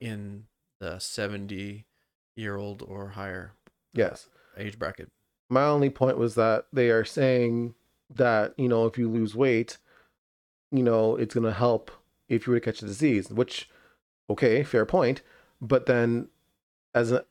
in 0.00 0.44
the 0.80 0.98
70 1.00 1.84
year 2.36 2.56
old 2.56 2.82
or 2.82 3.10
higher 3.10 3.52
yes 3.92 4.28
age 4.58 4.78
bracket. 4.78 5.10
my 5.48 5.64
only 5.64 5.90
point 5.90 6.18
was 6.18 6.34
that 6.34 6.66
they 6.72 6.90
are 6.90 7.04
saying 7.04 7.74
that 8.14 8.54
you 8.56 8.68
know 8.68 8.86
if 8.86 8.98
you 8.98 9.08
lose 9.08 9.34
weight 9.34 9.78
you 10.70 10.82
know 10.82 11.16
it's 11.16 11.34
going 11.34 11.44
to 11.44 11.52
help 11.52 11.90
if 12.28 12.46
you 12.46 12.52
were 12.52 12.60
to 12.60 12.64
catch 12.64 12.80
the 12.80 12.86
disease 12.86 13.30
which 13.30 13.68
okay 14.30 14.62
fair 14.62 14.86
point 14.86 15.22
but 15.60 15.86
then 15.86 16.28
as 16.94 17.12
a 17.12 17.24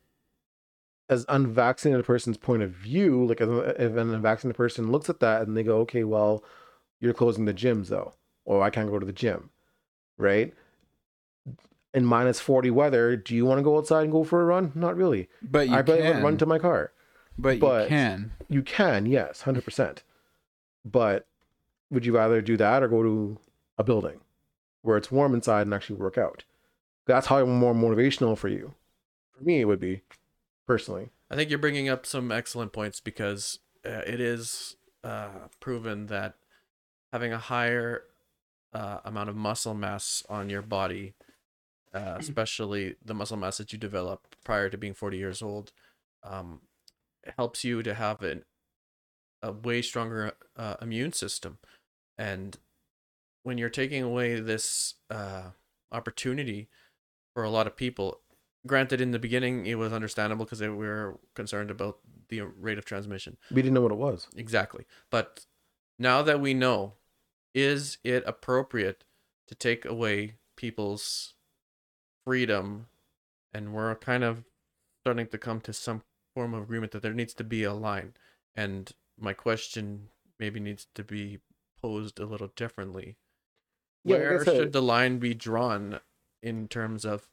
as 1.09 1.25
unvaccinated 1.29 2.05
person's 2.05 2.37
point 2.37 2.61
of 2.61 2.71
view 2.71 3.25
like 3.25 3.41
as 3.41 3.49
if 3.49 3.95
an 3.95 4.13
unvaccinated 4.13 4.57
person 4.57 4.91
looks 4.91 5.09
at 5.09 5.19
that 5.19 5.41
and 5.43 5.55
they 5.55 5.63
go 5.63 5.77
okay 5.79 6.03
well 6.03 6.43
you're 6.99 7.13
closing 7.13 7.45
the 7.45 7.53
gyms 7.53 7.87
though 7.87 8.13
or 8.45 8.61
i 8.61 8.69
can't 8.69 8.89
go 8.89 8.99
to 8.99 9.05
the 9.05 9.13
gym 9.13 9.49
right? 10.17 10.53
In 11.93 12.05
minus 12.05 12.39
40 12.39 12.71
weather 12.71 13.15
do 13.15 13.35
you 13.35 13.45
want 13.45 13.59
to 13.59 13.63
go 13.63 13.77
outside 13.77 14.03
and 14.03 14.11
go 14.11 14.23
for 14.23 14.41
a 14.41 14.45
run? 14.45 14.71
Not 14.75 14.95
really. 14.95 15.29
But 15.41 15.69
you 15.69 15.75
i 15.75 15.81
bet 15.81 16.01
I 16.01 16.11
would 16.11 16.23
run 16.23 16.37
to 16.37 16.45
my 16.45 16.59
car 16.59 16.91
but, 17.37 17.59
but- 17.59 17.83
you 17.83 17.89
can. 17.89 18.31
you 18.49 18.61
can, 18.63 19.05
yes, 19.05 19.41
hundred 19.41 19.65
percent. 19.65 20.03
But 20.85 21.27
would 21.89 22.05
you 22.05 22.15
rather 22.15 22.41
do 22.41 22.57
that 22.57 22.83
or 22.83 22.87
go 22.87 23.03
to 23.03 23.37
a 23.77 23.83
building 23.83 24.19
where 24.81 24.97
it's 24.97 25.11
warm 25.11 25.33
inside 25.33 25.63
and 25.63 25.73
actually 25.73 25.97
work 25.97 26.17
out? 26.17 26.43
That's 27.05 27.27
how 27.27 27.43
more 27.45 27.73
motivational 27.73 28.37
for 28.37 28.47
you. 28.47 28.73
For 29.37 29.43
me, 29.43 29.61
it 29.61 29.65
would 29.65 29.79
be 29.79 30.01
personally. 30.65 31.09
I 31.29 31.35
think 31.35 31.49
you're 31.49 31.59
bringing 31.59 31.89
up 31.89 32.05
some 32.05 32.31
excellent 32.31 32.73
points 32.73 32.99
because 32.99 33.59
uh, 33.85 34.01
it 34.05 34.19
is 34.19 34.75
uh, 35.03 35.29
proven 35.59 36.07
that 36.07 36.35
having 37.11 37.31
a 37.33 37.37
higher 37.37 38.03
uh, 38.73 38.99
amount 39.05 39.29
of 39.29 39.35
muscle 39.35 39.73
mass 39.73 40.23
on 40.29 40.49
your 40.49 40.61
body, 40.61 41.13
uh, 41.93 42.15
especially 42.19 42.95
the 43.03 43.13
muscle 43.13 43.37
mass 43.37 43.57
that 43.57 43.71
you 43.71 43.79
develop 43.79 44.35
prior 44.43 44.69
to 44.69 44.77
being 44.77 44.93
40 44.93 45.17
years 45.17 45.41
old, 45.41 45.71
um, 46.23 46.61
helps 47.37 47.63
you 47.63 47.83
to 47.83 47.93
have 47.93 48.21
an, 48.23 48.43
a 49.41 49.51
way 49.51 49.81
stronger 49.81 50.33
uh, 50.55 50.75
immune 50.81 51.13
system. 51.13 51.57
And 52.17 52.57
when 53.43 53.57
you're 53.57 53.69
taking 53.69 54.03
away 54.03 54.39
this 54.39 54.95
uh, 55.09 55.51
opportunity 55.91 56.69
for 57.33 57.43
a 57.43 57.49
lot 57.49 57.67
of 57.67 57.75
people, 57.75 58.21
granted 58.65 58.99
in 58.99 59.11
the 59.11 59.19
beginning 59.19 59.65
it 59.65 59.75
was 59.75 59.93
understandable 59.93 60.43
because 60.43 60.59
we 60.59 60.67
were 60.67 61.17
concerned 61.35 61.71
about 61.71 61.99
the 62.27 62.41
rate 62.41 62.77
of 62.77 62.83
transmission 62.83 63.37
We 63.49 63.61
didn't 63.61 63.75
know 63.75 63.81
what 63.81 63.93
it 63.93 63.97
was. 63.97 64.27
exactly 64.35 64.85
but 65.09 65.45
now 65.97 66.21
that 66.23 66.41
we 66.41 66.53
know 66.53 66.93
is 67.53 67.97
it 68.03 68.23
appropriate 68.27 69.05
to 69.47 69.55
take 69.55 69.85
away 69.85 70.35
people's 70.57 71.35
freedom 72.25 72.87
and 73.53 73.73
we're 73.73 73.95
kind 73.95 74.25
of 74.25 74.43
starting 75.03 75.27
to 75.27 75.37
come 75.37 75.61
to 75.61 75.71
some 75.71 76.01
form 76.37 76.53
of 76.53 76.61
agreement 76.61 76.91
that 76.91 77.01
there 77.01 77.15
needs 77.15 77.33
to 77.33 77.43
be 77.43 77.63
a 77.63 77.73
line. 77.73 78.13
And 78.55 78.91
my 79.19 79.33
question 79.33 80.09
maybe 80.39 80.59
needs 80.59 80.85
to 80.93 81.03
be 81.03 81.39
posed 81.81 82.19
a 82.19 82.27
little 82.27 82.51
differently. 82.55 83.15
Yeah, 84.03 84.17
where 84.17 84.45
should 84.45 84.71
the 84.71 84.83
line 84.83 85.17
be 85.17 85.33
drawn 85.33 85.99
in 86.43 86.67
terms 86.67 87.05
of 87.05 87.27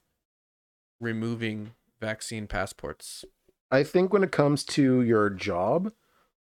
removing 1.03 1.73
vaccine 2.01 2.47
passports? 2.47 3.27
I 3.71 3.83
think 3.83 4.11
when 4.11 4.25
it 4.25 4.33
comes 4.33 4.64
to 4.64 5.03
your 5.03 5.29
job 5.29 5.93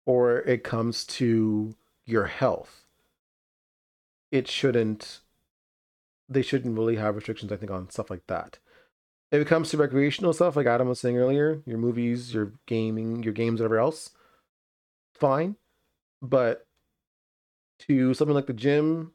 or 0.07 0.39
it 0.39 0.63
comes 0.63 1.05
to 1.05 1.75
your 2.07 2.25
health, 2.25 2.87
it 4.31 4.47
shouldn't 4.47 5.19
they 6.27 6.41
shouldn't 6.41 6.75
really 6.75 6.95
have 6.95 7.15
restrictions, 7.15 7.51
I 7.51 7.57
think, 7.57 7.69
on 7.69 7.91
stuff 7.91 8.09
like 8.09 8.25
that. 8.25 8.57
If 9.31 9.41
it 9.41 9.47
comes 9.47 9.69
to 9.69 9.77
recreational 9.77 10.33
stuff, 10.33 10.55
like 10.55 10.67
Adam 10.67 10.87
was 10.87 10.99
saying 10.99 11.17
earlier, 11.17 11.61
your 11.65 11.77
movies, 11.77 12.33
your 12.33 12.53
gaming, 12.65 13.23
your 13.23 13.33
games, 13.33 13.59
whatever 13.59 13.79
else, 13.79 14.11
fine. 15.13 15.57
But 16.21 16.65
to 17.79 18.13
something 18.13 18.33
like 18.33 18.47
the 18.47 18.53
gym 18.53 19.11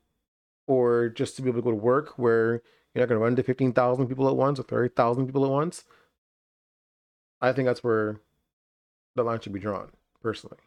or 0.67 1.09
just 1.09 1.37
to 1.37 1.43
be 1.43 1.49
able 1.49 1.61
to 1.61 1.65
go 1.65 1.71
to 1.71 1.77
work 1.77 2.19
where 2.19 2.63
you're 2.95 3.03
not 3.03 3.09
going 3.09 3.19
to 3.19 3.25
run 3.25 3.37
to 3.37 3.43
15,000 3.43 4.07
people 4.07 4.29
at 4.29 4.37
once 4.37 4.61
or 4.61 4.65
30,000 4.65 5.27
people 5.27 5.45
at 5.45 5.51
once, 5.51 5.85
I 7.41 7.53
think 7.53 7.67
that's 7.67 7.83
where 7.83 8.21
the 9.17 9.23
line 9.25 9.41
should 9.41 9.53
be 9.53 9.61
drawn, 9.61 9.91
personally. 10.23 10.59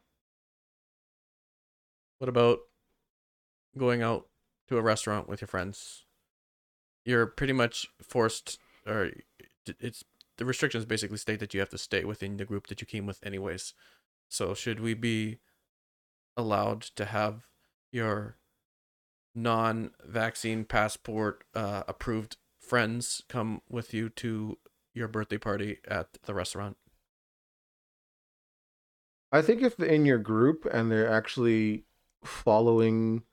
What 2.18 2.30
about 2.30 2.60
going 3.78 4.02
out 4.02 4.28
to 4.70 4.78
a 4.78 4.82
restaurant 4.82 5.30
with 5.30 5.42
your 5.42 5.48
friends? 5.48 6.06
You're 7.06 7.28
pretty 7.28 7.54
much 7.54 7.88
forced, 8.02 8.60
or 8.88 9.12
it's 9.80 10.04
the 10.38 10.46
restrictions 10.46 10.86
basically 10.86 11.18
state 11.18 11.40
that 11.40 11.54
you 11.54 11.60
have 11.60 11.70
to 11.70 11.78
stay 11.78 12.04
within 12.04 12.38
the 12.38 12.46
group 12.46 12.68
that 12.68 12.82
you 12.82 12.88
came 12.88 13.06
with, 13.06 13.26
anyways. 13.26 13.74
So, 14.30 14.54
should 14.54 14.80
we 14.80 14.94
be 14.94 15.40
allowed 16.36 16.82
to 16.82 17.06
have 17.06 17.48
your 17.92 18.38
non 19.34 19.92
vaccine 20.06 20.66
passport 20.66 21.44
uh, 21.54 21.84
approved 21.88 22.38
friends 22.60 23.22
come 23.30 23.62
with 23.70 23.94
you 23.94 24.10
to 24.10 24.58
your 24.94 25.08
birthday 25.08 25.38
party 25.38 25.78
at 25.88 26.18
the 26.26 26.34
restaurant? 26.34 26.78
I 29.32 29.42
think 29.42 29.62
if 29.62 29.76
they're 29.76 29.90
in 29.90 30.06
your 30.06 30.18
group 30.18 30.66
and 30.72 30.92
they're 30.92 31.12
actually 31.12 31.84
following, 32.24 33.24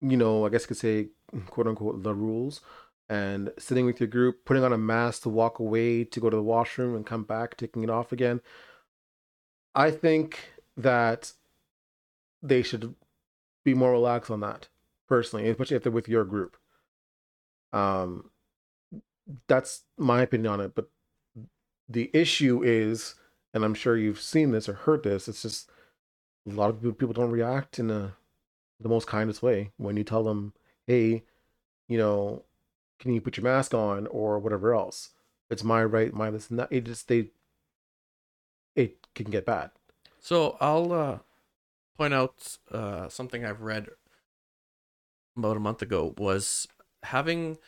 you 0.00 0.16
know, 0.16 0.46
I 0.46 0.48
guess 0.48 0.62
you 0.62 0.68
could 0.68 0.76
say, 0.78 1.08
quote 1.46 1.66
unquote, 1.66 2.02
the 2.02 2.14
rules, 2.14 2.60
and 3.10 3.52
sitting 3.58 3.86
with 3.86 3.98
your 3.98 4.06
group, 4.06 4.44
putting 4.44 4.62
on 4.62 4.72
a 4.72 4.78
mask 4.78 5.22
to 5.22 5.28
walk 5.28 5.58
away 5.58 6.04
to 6.04 6.20
go 6.20 6.30
to 6.30 6.36
the 6.36 6.42
washroom 6.42 6.94
and 6.94 7.04
come 7.04 7.24
back, 7.24 7.56
taking 7.56 7.82
it 7.82 7.90
off 7.90 8.12
again, 8.12 8.40
I 9.74 9.90
think 9.90 10.38
that 10.76 11.32
they 12.40 12.62
should 12.62 12.94
be 13.64 13.74
more 13.74 13.90
relaxed 13.90 14.30
on 14.30 14.38
that, 14.40 14.68
personally, 15.08 15.48
especially 15.48 15.76
if 15.76 15.82
they're 15.82 15.90
with 15.90 16.08
your 16.08 16.24
group. 16.24 16.56
Um, 17.72 18.30
that's 19.48 19.82
my 19.98 20.22
opinion 20.22 20.52
on 20.52 20.60
it. 20.60 20.76
But 20.76 20.88
the 21.88 22.12
issue 22.14 22.62
is, 22.62 23.16
and 23.52 23.64
I'm 23.64 23.74
sure 23.74 23.96
you've 23.96 24.20
seen 24.20 24.52
this 24.52 24.68
or 24.68 24.74
heard 24.74 25.02
this. 25.02 25.26
It's 25.26 25.42
just 25.42 25.68
a 26.48 26.52
lot 26.52 26.70
of 26.70 26.80
people 26.80 27.12
don't 27.12 27.32
react 27.32 27.80
in 27.80 27.90
a, 27.90 28.14
the 28.78 28.88
most 28.88 29.08
kindest 29.08 29.42
way 29.42 29.72
when 29.78 29.96
you 29.96 30.04
tell 30.04 30.22
them, 30.22 30.54
"Hey, 30.86 31.24
you 31.88 31.98
know, 31.98 32.44
can 33.00 33.12
you 33.12 33.20
put 33.20 33.36
your 33.36 33.44
mask 33.44 33.74
on 33.74 34.06
or 34.06 34.38
whatever 34.38 34.74
else?" 34.74 35.10
It's 35.50 35.64
my 35.64 35.82
right, 35.82 36.14
my 36.14 36.30
this. 36.30 36.48
It 36.70 36.84
just 36.84 37.08
they 37.08 37.30
it 38.76 39.06
can 39.14 39.30
get 39.30 39.46
bad. 39.46 39.70
So 40.20 40.56
I'll 40.60 40.92
uh, 40.92 41.18
point 41.96 42.14
out 42.14 42.56
uh, 42.70 43.08
something 43.08 43.44
I've 43.44 43.62
read 43.62 43.88
about 45.36 45.56
a 45.56 45.60
month 45.60 45.82
ago 45.82 46.14
was 46.18 46.66
having 47.02 47.58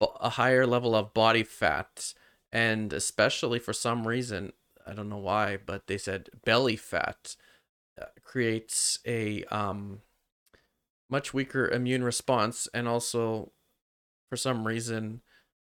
a 0.00 0.30
higher 0.30 0.66
level 0.66 0.94
of 0.94 1.14
body 1.14 1.42
fat, 1.42 2.14
and 2.52 2.92
especially 2.92 3.58
for 3.58 3.72
some 3.72 4.06
reason, 4.06 4.52
I 4.86 4.94
don't 4.94 5.08
know 5.08 5.18
why, 5.18 5.58
but 5.64 5.86
they 5.86 5.98
said 5.98 6.30
belly 6.44 6.76
fat 6.76 7.36
uh, 8.00 8.06
creates 8.22 8.98
a 9.06 9.44
um, 9.44 10.00
much 11.08 11.34
weaker 11.34 11.68
immune 11.68 12.04
response, 12.04 12.68
and 12.72 12.88
also 12.88 13.52
for 14.30 14.36
some 14.36 14.66
reason 14.66 15.20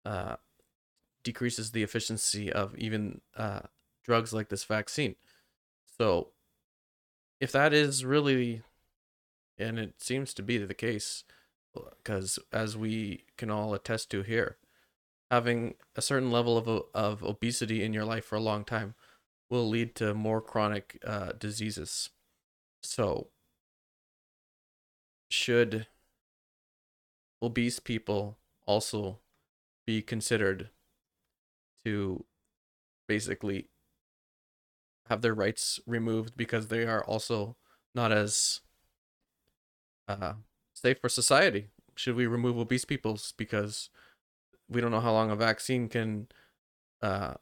uh, 0.05 0.37
decreases 1.25 1.73
the 1.73 1.83
efficiency 1.83 2.53
of 2.53 2.77
even 2.77 3.23
uh, 3.37 3.61
drugs 4.05 4.33
like 4.33 4.51
this 4.51 4.65
vaccine. 4.65 5.17
So, 5.99 6.29
if 7.41 7.51
that 7.53 7.73
is 7.73 8.05
really, 8.05 8.63
and 9.59 9.79
it 9.79 9.95
seems 10.03 10.33
to 10.35 10.43
be 10.43 10.59
the 10.59 10.75
case, 10.75 11.25
because 11.75 12.39
as 12.53 12.77
we 12.77 13.25
can 13.37 13.51
all 13.51 13.75
attest 13.75 14.11
to 14.11 14.23
here, 14.23 14.59
having 15.31 15.75
a 15.97 16.03
certain 16.03 16.31
level 16.31 16.59
of 16.59 16.85
of 16.95 17.23
obesity 17.23 17.83
in 17.83 17.95
your 17.95 18.05
life 18.05 18.25
for 18.27 18.37
a 18.37 18.41
long 18.41 18.65
time 18.65 18.95
will 19.49 19.69
lead 19.69 19.95
to 19.97 20.15
more 20.15 20.41
chronic 20.41 20.99
uh, 21.07 21.33
diseases. 21.39 22.11
So, 22.83 23.29
should 25.31 25.87
obese 27.43 27.79
people 27.79 28.37
also 28.71 29.19
be 29.85 30.01
considered 30.01 30.71
to 31.85 32.25
basically 33.09 33.69
have 35.09 35.23
their 35.23 35.35
rights 35.35 35.81
removed 35.87 36.37
because 36.37 36.69
they 36.69 36.87
are 36.87 37.05
also 37.05 37.57
not 37.97 38.13
as 38.13 38.61
uh, 40.07 40.35
safe 40.73 41.01
for 41.01 41.09
society. 41.09 41.67
Should 41.97 42.15
we 42.15 42.27
remove 42.27 42.59
obese 42.59 42.85
peoples 42.85 43.35
because 43.37 43.91
we 44.69 44.81
don't 44.81 44.93
know 44.93 45.01
how 45.01 45.13
long 45.13 45.33
a 45.33 45.37
vaccine 45.37 45.89
can 45.89 46.29
uh, 47.03 47.35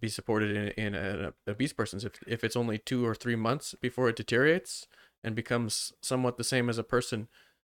be 0.00 0.08
supported 0.08 0.54
in 0.54 0.68
in 0.84 0.94
an 0.94 1.32
obese 1.48 1.72
person's 1.72 2.04
if 2.04 2.12
if 2.26 2.44
it's 2.44 2.56
only 2.56 2.78
two 2.78 3.04
or 3.04 3.14
three 3.14 3.36
months 3.36 3.74
before 3.80 4.08
it 4.08 4.16
deteriorates 4.16 4.86
and 5.24 5.34
becomes 5.34 5.94
somewhat 6.00 6.36
the 6.36 6.44
same 6.44 6.68
as 6.68 6.78
a 6.78 6.84
person 6.84 7.26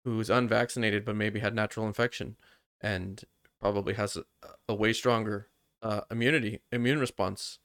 who's 0.05 0.29
unvaccinated 0.29 1.03
but 1.03 1.15
maybe 1.15 1.41
had 1.41 1.53
natural 1.53 1.85
infection 1.85 2.37
and 2.79 3.23
probably 3.59 3.95
has 3.95 4.15
a, 4.15 4.23
a 4.69 4.73
way 4.73 4.93
stronger 4.93 5.49
uh, 5.81 6.01
immunity 6.09 6.61
immune 6.71 6.99
response 6.99 7.59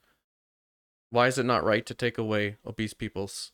why 1.10 1.26
is 1.26 1.38
it 1.38 1.46
not 1.46 1.64
right 1.64 1.86
to 1.86 1.94
take 1.94 2.18
away 2.18 2.56
obese 2.66 2.94
people's 2.94 3.52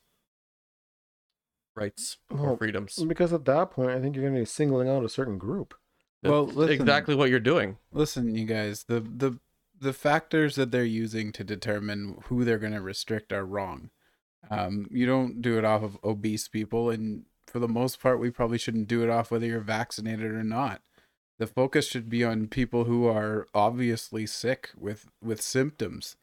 rights 1.77 2.19
or 2.31 2.39
Well, 2.39 2.57
freedoms? 2.57 3.03
Because 3.07 3.33
at 3.33 3.45
that 3.45 3.71
point, 3.71 3.91
I 3.91 4.01
think 4.01 4.17
you're 4.17 4.25
going 4.25 4.35
to 4.35 4.41
be 4.41 4.47
singling 4.47 4.89
out 4.89 5.05
a 5.05 5.09
certain 5.09 5.39
group. 5.39 5.75
Well, 6.23 6.47
listen. 6.47 6.81
exactly 6.81 7.15
what 7.15 7.31
you're 7.31 7.39
doing. 7.39 7.77
Listen, 7.93 8.35
you 8.35 8.47
guys, 8.47 8.85
the 8.85 9.01
the 9.01 9.39
the 9.79 9.93
factors 9.93 10.57
that 10.57 10.71
they're 10.71 10.85
using 10.85 11.31
to 11.33 11.45
determine 11.45 12.17
who 12.25 12.45
they're 12.45 12.59
going 12.59 12.73
to 12.73 12.81
restrict 12.81 13.33
are 13.33 13.45
wrong. 13.45 13.91
Um, 14.51 14.87
you 14.91 15.07
don't 15.07 15.43
do 15.43 15.59
it 15.59 15.65
off 15.65 15.83
of 15.83 15.99
obese 16.03 16.49
people, 16.49 16.91
and 16.91 17.27
for 17.47 17.59
the 17.59 17.69
most 17.69 18.01
part, 18.01 18.21
we 18.21 18.31
probably 18.31 18.59
shouldn't 18.59 18.89
do 18.89 19.03
it 19.03 19.11
off 19.11 19.31
whether 19.31 19.47
you're 19.47 19.61
vaccinated 19.61 20.33
or 20.33 20.43
not. 20.43 20.83
The 21.39 21.47
focus 21.47 21.87
should 21.87 22.09
be 22.09 22.25
on 22.25 22.49
people 22.49 22.85
who 22.85 23.07
are 23.07 23.47
obviously 23.55 24.27
sick 24.27 24.71
with 24.77 25.07
with 25.23 25.41
symptoms. 25.43 26.17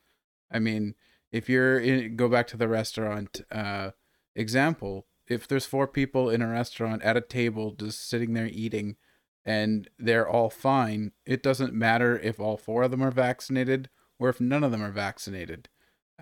I 0.51 0.59
mean, 0.59 0.95
if 1.31 1.49
you're 1.49 1.79
in, 1.79 2.15
go 2.15 2.27
back 2.27 2.47
to 2.47 2.57
the 2.57 2.67
restaurant 2.67 3.41
uh, 3.51 3.91
example. 4.35 5.05
If 5.27 5.47
there's 5.47 5.65
four 5.65 5.87
people 5.87 6.29
in 6.29 6.41
a 6.41 6.49
restaurant 6.49 7.01
at 7.03 7.17
a 7.17 7.21
table 7.21 7.71
just 7.71 8.09
sitting 8.09 8.33
there 8.33 8.47
eating, 8.47 8.97
and 9.45 9.89
they're 9.97 10.27
all 10.27 10.49
fine, 10.49 11.11
it 11.25 11.43
doesn't 11.43 11.73
matter 11.73 12.19
if 12.19 12.39
all 12.39 12.57
four 12.57 12.83
of 12.83 12.91
them 12.91 13.03
are 13.03 13.11
vaccinated 13.11 13.89
or 14.19 14.29
if 14.29 14.41
none 14.41 14.63
of 14.63 14.71
them 14.71 14.83
are 14.83 14.91
vaccinated. 14.91 15.69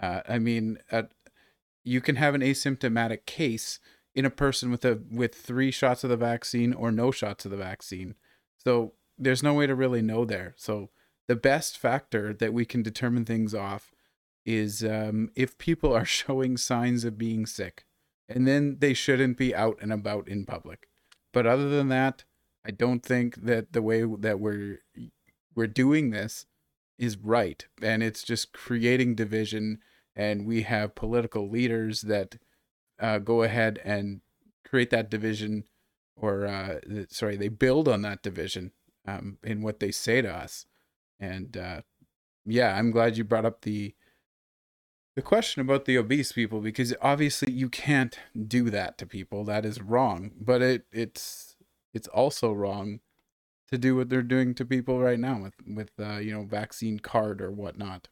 Uh, 0.01 0.21
I 0.27 0.39
mean, 0.39 0.79
uh, 0.91 1.03
you 1.83 2.01
can 2.01 2.15
have 2.15 2.35
an 2.35 2.41
asymptomatic 2.41 3.25
case 3.25 3.79
in 4.13 4.25
a 4.25 4.29
person 4.29 4.71
with 4.71 4.83
a 4.85 4.99
with 5.11 5.35
three 5.35 5.71
shots 5.71 6.03
of 6.03 6.09
the 6.09 6.17
vaccine 6.17 6.73
or 6.73 6.91
no 6.91 7.11
shots 7.11 7.45
of 7.45 7.51
the 7.51 7.57
vaccine. 7.57 8.15
So 8.57 8.93
there's 9.17 9.43
no 9.43 9.53
way 9.53 9.67
to 9.67 9.75
really 9.75 10.01
know 10.01 10.25
there. 10.25 10.53
So 10.57 10.89
the 11.27 11.35
best 11.35 11.77
factor 11.77 12.33
that 12.33 12.53
we 12.53 12.65
can 12.65 12.83
determine 12.83 13.25
things 13.25 13.53
off 13.53 13.91
is 14.45 14.83
um, 14.83 15.29
if 15.35 15.57
people 15.57 15.93
are 15.93 16.05
showing 16.19 16.57
signs 16.57 17.05
of 17.05 17.17
being 17.17 17.45
sick, 17.45 17.85
and 18.27 18.47
then 18.47 18.77
they 18.79 18.93
shouldn't 18.93 19.37
be 19.37 19.55
out 19.55 19.77
and 19.81 19.93
about 19.93 20.27
in 20.27 20.45
public. 20.45 20.87
But 21.33 21.45
other 21.45 21.69
than 21.69 21.87
that, 21.89 22.23
I 22.65 22.71
don't 22.71 23.03
think 23.03 23.43
that 23.43 23.73
the 23.73 23.81
way 23.81 24.03
that 24.19 24.39
we're 24.39 24.79
we're 25.55 25.67
doing 25.67 26.11
this 26.11 26.45
is 26.97 27.17
right, 27.17 27.65
and 27.81 28.03
it's 28.03 28.23
just 28.23 28.53
creating 28.53 29.15
division. 29.15 29.79
And 30.13 30.45
we 30.45 30.63
have 30.63 30.93
political 30.93 31.49
leaders 31.49 32.01
that 32.01 32.35
uh, 33.01 33.17
go 33.17 33.43
ahead 33.43 33.81
and 33.83 34.21
create 34.65 34.91
that 34.91 35.09
division, 35.09 35.65
or 36.15 36.45
uh, 36.45 36.79
sorry, 37.09 37.35
they 37.35 37.49
build 37.49 37.87
on 37.87 38.03
that 38.03 38.21
division 38.21 38.71
um, 39.07 39.37
in 39.43 39.61
what 39.61 39.79
they 39.79 39.91
say 39.91 40.21
to 40.21 40.31
us. 40.31 40.65
And 41.19 41.57
uh, 41.57 41.81
yeah, 42.45 42.77
I'm 42.77 42.91
glad 42.91 43.17
you 43.17 43.23
brought 43.23 43.45
up 43.45 43.61
the 43.61 43.95
the 45.15 45.21
question 45.21 45.61
about 45.61 45.83
the 45.85 45.97
obese 45.97 46.31
people 46.31 46.61
because 46.61 46.93
obviously 47.01 47.51
you 47.51 47.67
can't 47.67 48.17
do 48.47 48.69
that 48.69 48.97
to 48.97 49.05
people. 49.05 49.43
That 49.43 49.65
is 49.65 49.81
wrong. 49.81 50.31
But 50.39 50.61
it 50.61 50.85
it's 50.91 51.57
it's 51.93 52.07
also 52.07 52.53
wrong 52.53 52.99
to 53.71 53.77
do 53.77 53.95
what 53.95 54.09
they're 54.09 54.21
doing 54.21 54.53
to 54.55 54.65
people 54.65 54.99
right 54.99 55.19
now 55.19 55.41
with 55.41 55.55
with 55.67 55.91
uh, 55.99 56.17
you 56.17 56.33
know 56.33 56.43
vaccine 56.43 56.99
card 56.99 57.41
or 57.41 57.51
whatnot. 57.51 58.07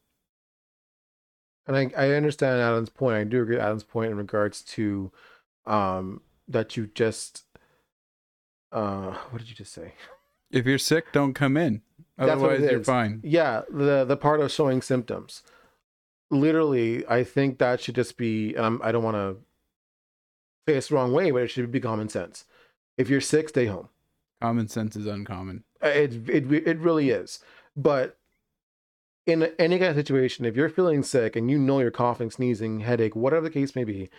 And 1.68 1.76
I, 1.78 1.91
I 1.95 2.10
understand 2.12 2.62
Adam's 2.62 2.89
point. 2.89 3.18
I 3.18 3.24
do 3.24 3.41
agree 3.41 3.55
with 3.55 3.64
Adam's 3.64 3.84
point 3.84 4.12
in 4.12 4.18
regards 4.18 4.62
to 4.64 5.12
um 5.66 6.22
that 6.47 6.76
you 6.76 6.89
just 6.95 7.43
uh 8.72 9.12
what 9.30 9.39
did 9.39 9.49
you 9.49 9.55
just 9.55 9.74
say? 9.74 9.93
If 10.51 10.66
you're 10.66 10.78
sick, 10.80 11.12
don't 11.12 11.34
come 11.34 11.57
in. 11.57 11.82
Otherwise, 12.18 12.62
you're 12.62 12.84
fine. 12.84 13.22
Yeah, 13.24 13.62
the 13.70 14.03
the 14.05 14.18
part 14.18 14.41
of 14.41 14.51
showing 14.51 14.82
symptoms. 14.82 15.41
Literally, 16.32 17.05
I 17.07 17.24
think 17.24 17.57
that 17.57 17.82
should 17.82 17.95
just 17.95 18.18
be. 18.18 18.55
Um, 18.55 18.80
I 18.84 18.91
don't 18.91 19.03
want 19.03 19.16
to 19.16 19.38
say 20.68 20.78
it's 20.78 20.89
the 20.89 20.95
wrong 20.95 21.12
way, 21.12 21.32
but 21.32 21.41
it 21.41 21.47
should 21.47 21.72
be 21.72 21.80
common 21.80 22.10
sense. 22.10 22.45
If 22.97 23.10
you're 23.10 23.22
sick, 23.22 23.49
stay 23.49 23.66
home. 23.66 23.89
Common 24.41 24.68
sense 24.68 24.95
is 24.95 25.07
uncommon. 25.07 25.64
Uh, 25.84 25.88
It 25.88 26.30
it 26.30 26.51
it 26.51 26.78
really 26.80 27.10
is. 27.10 27.39
But 27.76 28.18
in 29.30 29.43
any 29.57 29.80
kind 29.80 29.91
of 29.91 29.95
situation, 29.95 30.45
if 30.45 30.55
you're 30.55 30.69
feeling 30.69 31.03
sick 31.03 31.36
and 31.36 31.49
you 31.49 31.57
know 31.57 31.80
you're 31.80 31.91
coughing, 31.91 32.32
sneezing, 32.32 32.82
headache, 32.82 33.15
whatever 33.15 33.43
the 33.43 33.49
case 33.49 33.75
may 33.75 33.84
be, 33.84 34.09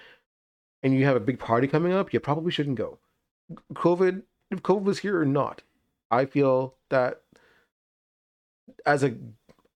and 0.83 0.95
you 0.95 1.05
have 1.05 1.17
a 1.17 1.21
big 1.21 1.39
party 1.39 1.67
coming 1.67 1.93
up, 1.93 2.13
you 2.13 2.21
probably 2.21 2.51
shouldn't 2.51 2.79
go. 2.79 2.99
COVID, 3.75 4.23
if 4.51 4.63
COVID 4.63 4.83
was 4.83 5.01
here 5.01 5.21
or 5.21 5.27
not, 5.27 5.63
I 6.11 6.25
feel 6.25 6.77
that 6.89 7.21
as 8.87 9.05
a, 9.05 9.15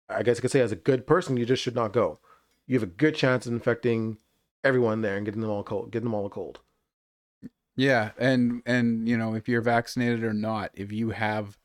I 0.08 0.22
guess 0.22 0.38
I 0.38 0.40
could 0.40 0.50
say 0.50 0.60
as 0.60 0.72
a 0.72 0.76
good 0.76 1.06
person, 1.06 1.36
you 1.36 1.44
just 1.44 1.62
should 1.62 1.74
not 1.74 1.92
go. 1.92 2.18
You 2.66 2.74
have 2.76 2.82
a 2.82 2.86
good 2.86 3.14
chance 3.14 3.46
of 3.46 3.52
infecting 3.52 4.18
everyone 4.62 5.02
there 5.02 5.16
and 5.16 5.24
getting 5.24 5.42
them 5.42 5.50
all 5.50 5.62
cold, 5.62 5.90
getting 5.90 6.06
them 6.06 6.14
all 6.14 6.26
a 6.26 6.30
cold. 6.30 6.60
Yeah, 7.76 8.12
and 8.18 8.62
and 8.64 9.08
you 9.08 9.16
know 9.16 9.34
if 9.34 9.48
you're 9.48 9.60
vaccinated 9.60 10.22
or 10.22 10.32
not, 10.32 10.70
if 10.74 10.92
you 10.92 11.10
have 11.10 11.58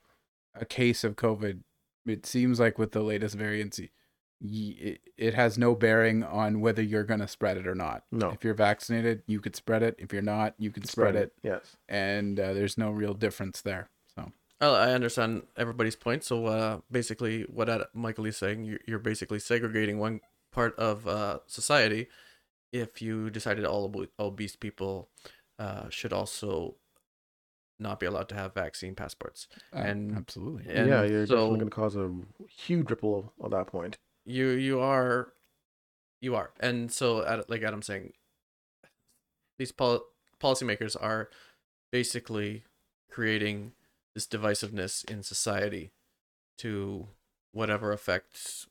a 0.55 0.65
case 0.65 1.03
of 1.03 1.15
COVID, 1.15 1.61
it 2.05 2.25
seems 2.25 2.59
like 2.59 2.77
with 2.77 2.91
the 2.91 3.01
latest 3.01 3.35
variants, 3.35 3.79
y- 3.79 3.89
y- 4.41 4.75
it, 4.79 5.01
it 5.17 5.33
has 5.33 5.57
no 5.57 5.75
bearing 5.75 6.23
on 6.23 6.61
whether 6.61 6.81
you're 6.81 7.03
gonna 7.03 7.27
spread 7.27 7.57
it 7.57 7.67
or 7.67 7.75
not. 7.75 8.03
No. 8.11 8.29
If 8.31 8.43
you're 8.43 8.53
vaccinated, 8.53 9.23
you 9.27 9.39
could 9.39 9.55
spread 9.55 9.83
it. 9.83 9.95
If 9.99 10.13
you're 10.13 10.21
not, 10.21 10.55
you 10.57 10.71
can 10.71 10.85
spread, 10.85 11.15
it, 11.15 11.33
Yes. 11.43 11.77
and 11.87 12.39
uh, 12.39 12.53
there's 12.53 12.77
no 12.77 12.91
real 12.91 13.13
difference 13.13 13.61
there. 13.61 13.89
So 14.15 14.31
I 14.61 14.91
understand 14.91 15.43
everybody's 15.55 15.95
point. 15.95 16.23
So 16.23 16.45
uh, 16.47 16.79
basically, 16.91 17.43
what 17.43 17.89
Michael 17.95 18.25
is 18.25 18.37
saying, 18.37 18.65
you're, 18.65 18.79
you're 18.85 18.99
basically 18.99 19.39
segregating 19.39 19.99
one 19.99 20.19
part 20.51 20.75
of 20.77 21.07
uh, 21.07 21.39
society. 21.47 22.07
If 22.73 23.01
you 23.01 23.29
decided 23.29 23.65
all 23.65 23.85
obe- 23.85 24.09
obese 24.19 24.55
people 24.55 25.09
uh, 25.57 25.89
should 25.89 26.11
also 26.13 26.75
not 27.79 27.99
be 27.99 28.05
allowed 28.05 28.29
to 28.29 28.35
have 28.35 28.53
vaccine 28.53 28.93
passports, 28.95 29.47
uh, 29.73 29.79
And- 29.79 30.15
absolutely, 30.17 30.65
and 30.73 30.87
yeah, 30.89 31.03
you're 31.03 31.25
so 31.25 31.35
definitely 31.35 31.59
going 31.59 31.69
to 31.69 31.75
cause 31.75 31.95
a 31.95 32.11
huge 32.47 32.89
ripple 32.89 33.33
at 33.43 33.51
that 33.51 33.67
point. 33.67 33.97
you 34.25 34.49
you 34.49 34.79
are, 34.79 35.33
you 36.21 36.35
are, 36.35 36.51
and 36.59 36.91
so 36.91 37.43
like 37.47 37.63
Adam's 37.63 37.85
saying, 37.87 38.13
these 39.57 39.71
pol- 39.71 40.05
policymakers 40.41 40.95
are 40.99 41.29
basically 41.91 42.63
creating 43.09 43.73
this 44.15 44.27
divisiveness 44.27 45.09
in 45.09 45.23
society 45.23 45.91
to 46.57 47.07
whatever 47.51 47.91
effect 47.91 48.67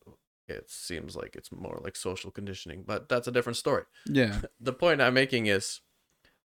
it 0.49 0.71
seems 0.71 1.15
like 1.15 1.37
it's 1.37 1.53
more 1.53 1.79
like 1.83 1.95
social 1.97 2.31
conditioning, 2.31 2.83
but 2.87 3.09
that's 3.09 3.29
a 3.29 3.33
different 3.33 3.57
story. 3.57 3.85
Yeah. 4.07 4.41
The 4.61 4.73
point 4.73 5.01
I'm 5.03 5.13
making 5.15 5.47
is 5.47 5.81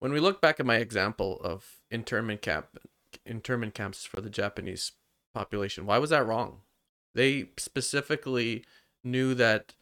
when 0.01 0.13
we 0.13 0.21
look 0.21 0.41
back 0.41 0.59
at 0.59 0.67
my 0.67 0.77
example 0.77 1.41
of 1.43 1.77
internment 1.91 2.43
camp 2.43 2.67
internment 3.25 3.75
camps 3.75 4.05
for 4.05 4.21
the 4.21 4.31
Japanese 4.31 4.93
population, 5.35 5.87
why 5.87 5.99
was 5.99 6.11
that 6.11 6.27
wrong? 6.27 6.63
They 7.15 7.51
specifically 7.57 8.65
knew 9.05 9.35
that 9.35 9.75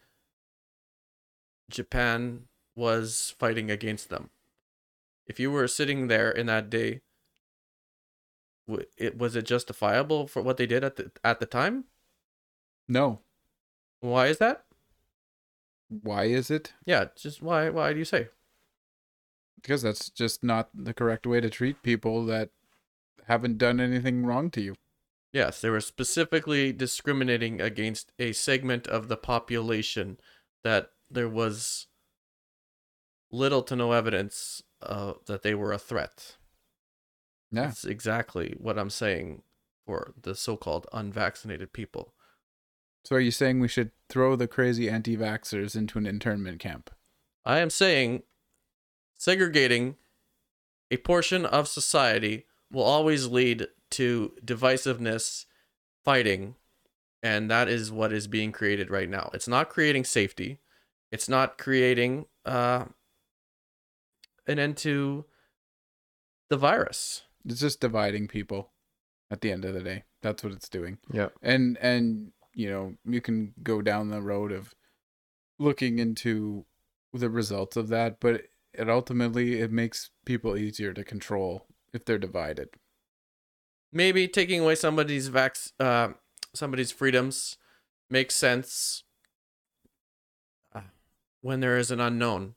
Japan 1.71 2.45
was 2.75 3.35
fighting 3.39 3.71
against 3.71 4.09
them. 4.09 4.31
If 5.27 5.39
you 5.39 5.51
were 5.51 5.69
sitting 5.69 6.09
there 6.09 6.31
in 6.31 6.47
that 6.47 6.71
day, 6.71 7.03
it 8.97 9.16
was 9.16 9.37
it 9.37 9.47
justifiable 9.47 10.27
for 10.27 10.43
what 10.43 10.57
they 10.57 10.66
did 10.66 10.85
at 10.85 10.97
the 10.97 11.11
at 11.23 11.41
the 11.41 11.47
time? 11.47 11.85
No. 12.89 13.21
Why 14.01 14.27
is 14.27 14.39
that? 14.39 14.64
Why 15.89 16.25
is 16.25 16.51
it? 16.51 16.73
Yeah, 16.85 17.07
just 17.16 17.41
why 17.41 17.71
why 17.71 17.93
do 17.93 17.99
you 17.99 18.05
say? 18.05 18.29
Because 19.61 19.83
that's 19.83 20.11
just 20.11 20.45
not 20.45 20.71
the 20.73 20.95
correct 20.95 21.27
way 21.27 21.41
to 21.41 21.51
treat 21.51 21.83
people 21.83 22.25
that 22.27 22.51
haven't 23.27 23.59
done 23.59 23.81
anything 23.81 24.25
wrong 24.25 24.51
to 24.53 24.61
you. 24.61 24.77
Yes, 25.33 25.61
they 25.61 25.69
were 25.69 25.81
specifically 25.81 26.73
discriminating 26.73 27.61
against 27.61 28.13
a 28.19 28.33
segment 28.33 28.87
of 28.87 29.09
the 29.09 29.17
population 29.17 30.19
that 30.65 30.91
there 31.11 31.29
was 31.29 31.87
little 33.31 33.63
to 33.63 33.77
no 33.77 33.93
evidence 33.93 34.63
uh, 34.83 35.15
that 35.27 35.43
they 35.43 35.55
were 35.55 35.73
a 35.73 35.79
threat. 35.79 36.37
Yeah. 37.51 37.67
That's 37.67 37.85
exactly 37.85 38.55
what 38.59 38.79
I'm 38.79 38.91
saying 38.91 39.43
for 39.87 40.15
the 40.21 40.35
so-called 40.35 40.87
unvaccinated 40.93 41.73
people. 41.73 42.15
So 43.05 43.17
are 43.17 43.21
you 43.21 43.31
saying 43.31 43.61
we 43.61 43.69
should 43.69 43.91
throw 44.09 44.37
the 44.37 44.49
crazy 44.49 44.89
anti-vaxxers 44.89 45.77
into 45.77 45.99
an 45.99 46.07
internment 46.07 46.59
camp? 46.61 46.91
I 47.45 47.59
am 47.59 47.71
saying 47.71 48.23
segregating 49.19 49.97
a 50.91 50.97
portion 50.97 51.45
of 51.45 51.69
society 51.69 52.47
will 52.73 52.83
always 52.83 53.27
lead 53.27 53.66
to 53.91 54.33
divisiveness, 54.45 55.45
fighting, 56.05 56.55
and 57.23 57.51
that 57.51 57.69
is 57.69 57.91
what 57.91 58.12
is 58.12 58.27
being 58.27 58.53
created 58.53 58.91
right 58.91 59.09
now. 59.09 59.31
It's 59.35 59.49
not 59.49 59.69
creating 59.69 60.05
safety. 60.05 60.61
It's 61.11 61.29
not 61.29 61.59
creating 61.59 62.27
uh, 62.47 62.85
an 64.47 64.59
end 64.59 64.77
to 64.79 65.25
the 66.49 66.57
virus. 66.57 67.23
It's 67.45 67.61
just 67.61 67.81
dividing 67.81 68.29
people 68.29 68.71
at 69.31 69.41
the 69.41 69.51
end 69.51 69.64
of 69.64 69.75
the 69.75 69.81
day. 69.83 70.05
That's 70.23 70.43
what 70.43 70.53
it's 70.53 70.69
doing. 70.69 70.99
Yeah. 71.12 71.29
And 71.43 71.77
and 71.79 72.33
you 72.55 72.71
know, 72.71 72.95
you 73.05 73.21
can 73.21 73.55
go 73.62 73.83
down 73.83 74.09
the 74.09 74.21
road 74.21 74.53
of 74.53 74.75
looking 75.59 75.99
into 75.99 76.64
the 77.12 77.31
results 77.31 77.77
of 77.77 77.89
that, 77.89 78.21
but 78.21 78.43
it 78.73 78.89
ultimately 78.89 79.61
it 79.61 79.73
makes 79.73 80.11
people 80.25 80.57
easier 80.57 80.93
to 80.93 81.05
control 81.05 81.66
if 81.93 82.05
they're 82.05 82.19
divided. 82.19 82.69
Maybe 83.93 84.29
taking 84.29 84.61
away 84.61 84.75
somebody's 84.75 85.31
vax, 85.31 85.73
uh, 85.81 86.11
somebody's 86.55 86.93
freedoms 86.93 87.57
makes 88.11 88.35
sense 88.35 89.05
uh, 90.75 90.81
when 91.41 91.61
there 91.61 91.79
is 91.79 91.91
an 91.91 92.01
unknown, 92.01 92.55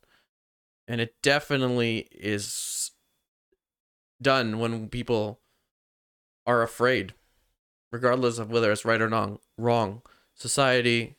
and 0.88 0.99
it 0.99 1.22
definitely 1.22 2.09
is 2.12 2.91
done 4.22 4.59
when 4.59 4.89
people 4.89 5.39
are 6.45 6.62
afraid, 6.62 7.14
regardless 7.91 8.38
of 8.38 8.51
whether 8.51 8.72
it's 8.72 8.86
right 8.86 9.01
or 9.01 9.07
wrong. 9.07 9.39
Wrong. 9.57 10.01
Society 10.36 11.16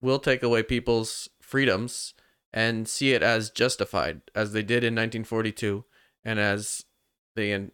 will 0.00 0.18
take 0.18 0.42
away 0.42 0.62
people's 0.62 1.28
freedoms 1.40 2.12
and 2.54 2.88
see 2.88 3.12
it 3.12 3.22
as 3.22 3.50
justified, 3.50 4.22
as 4.32 4.52
they 4.52 4.62
did 4.62 4.84
in 4.84 4.94
1942, 4.94 5.84
and 6.24 6.38
as 6.38 6.84
they 7.34 7.50
in, 7.50 7.72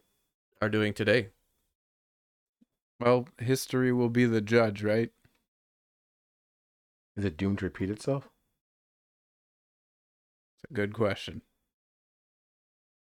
are 0.59 0.69
doing 0.69 0.91
today. 0.91 1.27
Well, 2.99 3.27
history 3.37 3.93
will 3.93 4.09
be 4.09 4.25
the 4.25 4.41
judge, 4.41 4.83
right? 4.83 5.11
Is 7.15 7.23
it 7.23 7.37
doomed 7.37 7.59
to 7.59 7.65
repeat 7.65 7.91
itself? 7.91 8.29
It's 10.57 10.71
a 10.71 10.73
good 10.73 10.93
question. 10.93 11.43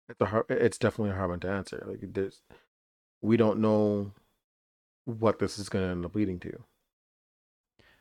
It's 0.10 0.20
a 0.20 0.26
hard, 0.26 0.46
it's 0.50 0.80
definitely 0.80 1.12
a 1.12 1.16
hard 1.16 1.30
one 1.30 1.40
to 1.42 1.50
answer. 1.50 1.84
Like 1.88 2.00
there's, 2.02 2.42
we 3.22 3.38
don't 3.38 3.60
know 3.60 4.14
what 5.06 5.38
this 5.38 5.60
is 5.60 5.70
going 5.70 5.86
to 5.86 5.92
end 5.92 6.06
up 6.06 6.16
leading 6.16 6.40
to. 6.40 6.64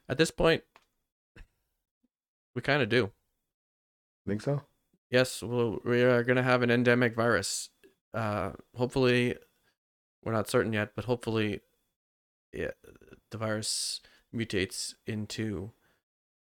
At 0.08 0.16
this 0.16 0.30
point, 0.30 0.62
we 2.54 2.62
kind 2.62 2.82
of 2.82 2.88
do. 2.88 3.10
Think 4.30 4.42
so? 4.42 4.62
Yes, 5.10 5.42
well, 5.42 5.80
we 5.84 6.02
are 6.02 6.22
going 6.22 6.36
to 6.36 6.44
have 6.44 6.62
an 6.62 6.70
endemic 6.70 7.16
virus. 7.16 7.68
Uh, 8.14 8.52
hopefully, 8.76 9.34
we're 10.22 10.30
not 10.30 10.48
certain 10.48 10.72
yet, 10.72 10.92
but 10.94 11.06
hopefully, 11.06 11.62
yeah, 12.52 12.70
the 13.32 13.38
virus 13.38 14.00
mutates 14.32 14.94
into 15.04 15.72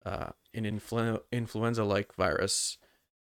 uh, 0.05 0.33
an 0.53 0.65
influ- 0.65 1.23
influenza-like 1.33 2.15
virus, 2.15 2.77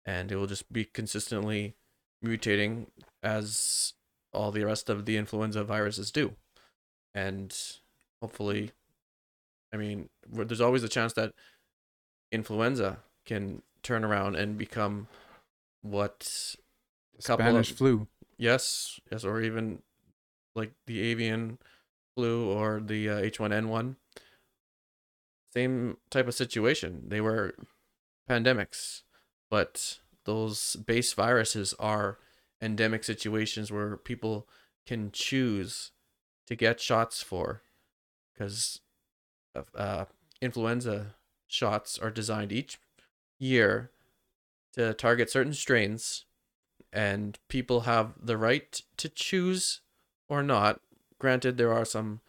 and 0.04 0.32
it 0.32 0.36
will 0.36 0.48
just 0.48 0.72
be 0.72 0.84
consistently 0.84 1.76
mutating 2.24 2.86
as 3.22 3.92
all 4.32 4.50
the 4.50 4.64
rest 4.64 4.90
of 4.90 5.06
the 5.06 5.16
influenza 5.16 5.62
viruses 5.62 6.10
do. 6.10 6.34
And 7.14 7.56
hopefully, 8.20 8.72
I 9.72 9.76
mean, 9.76 10.08
there's 10.28 10.60
always 10.60 10.82
a 10.82 10.88
chance 10.88 11.12
that 11.12 11.34
influenza 12.32 12.98
can 13.24 13.62
turn 13.86 14.04
around 14.04 14.34
and 14.34 14.58
become 14.58 15.06
what 15.82 16.56
Spanish 17.18 17.70
of- 17.70 17.76
flu. 17.78 18.08
yes 18.36 18.98
yes 19.12 19.24
or 19.24 19.40
even 19.40 19.80
like 20.56 20.72
the 20.86 21.00
avian 21.00 21.58
flu 22.16 22.50
or 22.50 22.80
the 22.80 23.08
uh, 23.08 23.20
h1n1 23.20 23.94
same 25.54 25.96
type 26.10 26.26
of 26.26 26.34
situation 26.34 27.04
they 27.06 27.20
were 27.20 27.54
pandemics 28.28 29.02
but 29.50 29.98
those 30.24 30.74
base 30.76 31.12
viruses 31.12 31.72
are 31.78 32.18
endemic 32.60 33.04
situations 33.04 33.70
where 33.70 33.96
people 33.96 34.48
can 34.84 35.10
choose 35.12 35.92
to 36.48 36.56
get 36.56 36.80
shots 36.80 37.22
for 37.22 37.62
because 38.32 38.80
uh, 39.74 40.04
influenza 40.40 41.14
shots 41.46 41.98
are 41.98 42.10
designed 42.10 42.50
each 42.52 42.78
year 43.38 43.90
to 44.74 44.94
target 44.94 45.30
certain 45.30 45.54
strains 45.54 46.24
and 46.92 47.38
people 47.48 47.80
have 47.80 48.14
the 48.20 48.36
right 48.36 48.80
to 48.96 49.08
choose 49.08 49.80
or 50.28 50.42
not. 50.42 50.80
Granted 51.18 51.56
there 51.56 51.72
are 51.72 51.84
some 51.84 52.20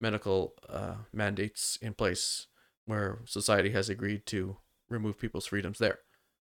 medical 0.00 0.54
uh, 0.68 0.94
mandates 1.12 1.78
in 1.80 1.94
place 1.94 2.46
where 2.86 3.20
society 3.24 3.70
has 3.70 3.88
agreed 3.88 4.26
to 4.26 4.58
remove 4.88 5.18
people's 5.18 5.46
freedoms 5.46 5.78
there. 5.78 6.00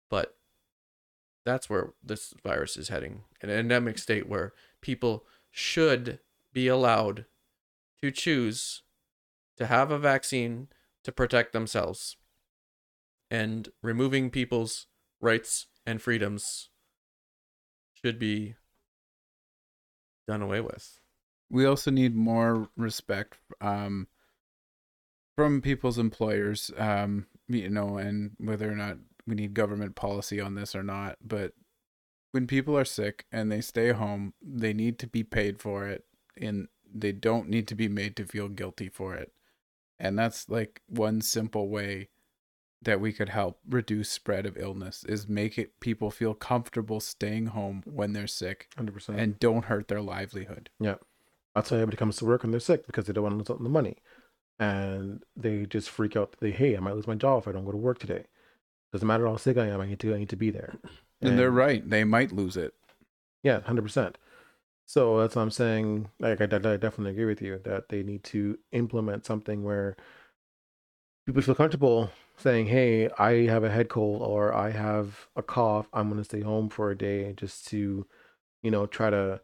But 0.10 0.36
that's 1.46 1.70
where 1.70 1.94
this 2.04 2.34
virus 2.44 2.78
is 2.78 2.90
heading 2.90 3.24
an 3.42 3.50
endemic 3.50 3.98
state 3.98 4.30
where 4.30 4.54
people 4.80 5.26
should 5.50 6.20
be 6.54 6.68
allowed 6.68 7.26
to 8.02 8.12
choose 8.12 8.84
to 9.58 9.66
have 9.66 9.92
a 9.92 10.00
vaccine 10.00 10.68
to 11.04 11.12
protect 11.12 11.52
themselves 11.52 12.16
and 13.32 13.70
removing 13.82 14.30
people's 14.30 14.88
rights 15.22 15.68
and 15.86 16.02
freedoms 16.02 16.70
should 17.94 18.20
be 18.20 18.56
done 20.28 20.42
away 20.42 20.60
with. 20.60 21.00
We 21.50 21.66
also 21.66 21.90
need 21.92 22.16
more 22.16 22.70
respect 22.76 23.38
um, 23.62 24.08
from 25.36 25.62
people's 25.62 25.98
employers, 25.98 26.72
um, 26.78 27.28
you 27.48 27.70
know, 27.70 27.98
and 27.98 28.32
whether 28.38 28.70
or 28.70 28.76
not 28.76 28.98
we 29.26 29.36
need 29.36 29.54
government 29.54 29.96
policy 29.96 30.42
on 30.42 30.56
this 30.56 30.76
or 30.76 30.84
not. 30.84 31.18
But 31.26 31.54
when 32.32 32.48
people 32.48 32.78
are 32.78 32.86
sick 32.86 33.26
and 33.32 33.52
they 33.52 33.62
stay 33.62 33.92
home, 33.92 34.34
they 34.42 34.74
need 34.74 35.00
to 35.00 35.08
be 35.08 35.24
paid 35.24 35.60
for 35.60 35.88
it, 35.88 36.06
and 36.40 36.68
they 36.94 37.12
don't 37.12 37.50
need 37.50 37.68
to 37.70 37.76
be 37.76 37.88
made 37.88 38.16
to 38.18 38.26
feel 38.26 38.50
guilty 38.50 38.90
for 38.90 39.16
it. 39.16 39.32
And 40.00 40.18
that's 40.18 40.50
like 40.50 40.82
one 40.88 41.22
simple 41.22 41.70
way 41.70 42.10
that 42.84 43.00
we 43.00 43.14
could 43.14 43.30
help 43.30 43.60
reduce 43.70 44.10
spread 44.10 44.46
of 44.46 44.58
illness 44.58 45.04
is 45.04 45.28
make 45.28 45.58
it 45.58 45.80
people 45.80 46.10
feel 46.10 46.34
comfortable 46.34 47.00
staying 47.00 47.48
home 47.48 47.84
when 47.86 48.14
they're 48.14 48.28
sick 48.28 48.70
100%. 48.78 49.18
and 49.18 49.40
don't 49.40 49.66
hurt 49.66 49.88
their 49.88 50.02
livelihood. 50.02 50.70
Yeah. 50.80 50.96
That's 51.54 51.70
why 51.70 51.78
everybody 51.78 51.98
comes 51.98 52.16
to 52.18 52.26
work 52.26 52.44
when 52.44 52.52
they're 52.52 52.60
sick 52.60 52.88
because 52.88 53.06
they 53.06 53.14
don't 53.14 53.24
want 53.24 53.34
to 53.34 53.38
lose 53.38 53.50
out 53.50 53.58
on 53.58 53.64
the 53.64 53.70
money. 53.70 53.98
And 54.60 55.24
they 55.36 55.66
just 55.66 55.90
freak 55.90 56.16
out. 56.16 56.36
They, 56.40 56.52
hey, 56.52 56.78
I 56.78 56.80
might 56.80 56.96
lose 56.96 57.08
my 57.08 57.16
job 57.16 57.44
if 57.44 57.48
I 57.48 57.52
don't 57.52 57.66
go 57.66 57.72
to 57.72 57.78
work 57.78 58.00
today. 58.00 58.26
Doesn't 58.92 59.08
matter 59.08 59.26
how 59.26 59.38
sick 59.38 59.58
I 59.58 59.68
am. 59.68 59.82
I 59.82 59.88
need 59.88 60.00
to. 60.00 60.14
I 60.14 60.20
need 60.20 60.30
to 60.30 60.36
be 60.36 60.50
there. 60.50 60.76
And 61.22 61.38
they're 61.38 61.52
right. 61.52 61.88
They 61.88 62.04
might 62.04 62.32
lose 62.32 62.58
it. 62.58 62.74
Yeah, 63.44 63.62
hundred 63.62 63.84
percent. 63.84 64.18
So 64.86 65.20
that's 65.20 65.36
what 65.36 65.44
I'm 65.44 65.52
saying. 65.52 66.10
Like 66.20 66.42
I, 66.42 66.46
I 66.46 66.48
definitely 66.48 67.12
agree 67.12 67.26
with 67.26 67.42
you 67.42 67.60
that 67.64 67.90
they 67.90 68.04
need 68.04 68.24
to 68.26 68.58
implement 68.72 69.26
something 69.26 69.64
where 69.64 69.96
people 71.32 71.42
feel 71.42 71.56
comfortable 71.56 72.12
saying, 72.36 72.68
"Hey, 72.68 73.10
I 73.18 73.46
have 73.48 73.64
a 73.64 73.70
head 73.70 73.88
cold 73.88 74.22
or 74.22 74.54
I 74.54 74.72
have 74.72 75.28
a 75.36 75.42
cough. 75.42 75.88
I'm 75.94 76.10
going 76.10 76.20
to 76.20 76.26
stay 76.26 76.42
home 76.42 76.70
for 76.70 76.92
a 76.92 76.98
day 76.98 77.32
just 77.34 77.68
to, 77.70 78.06
you 78.62 78.72
know, 78.72 78.86
try 78.86 79.10
to 79.10 79.40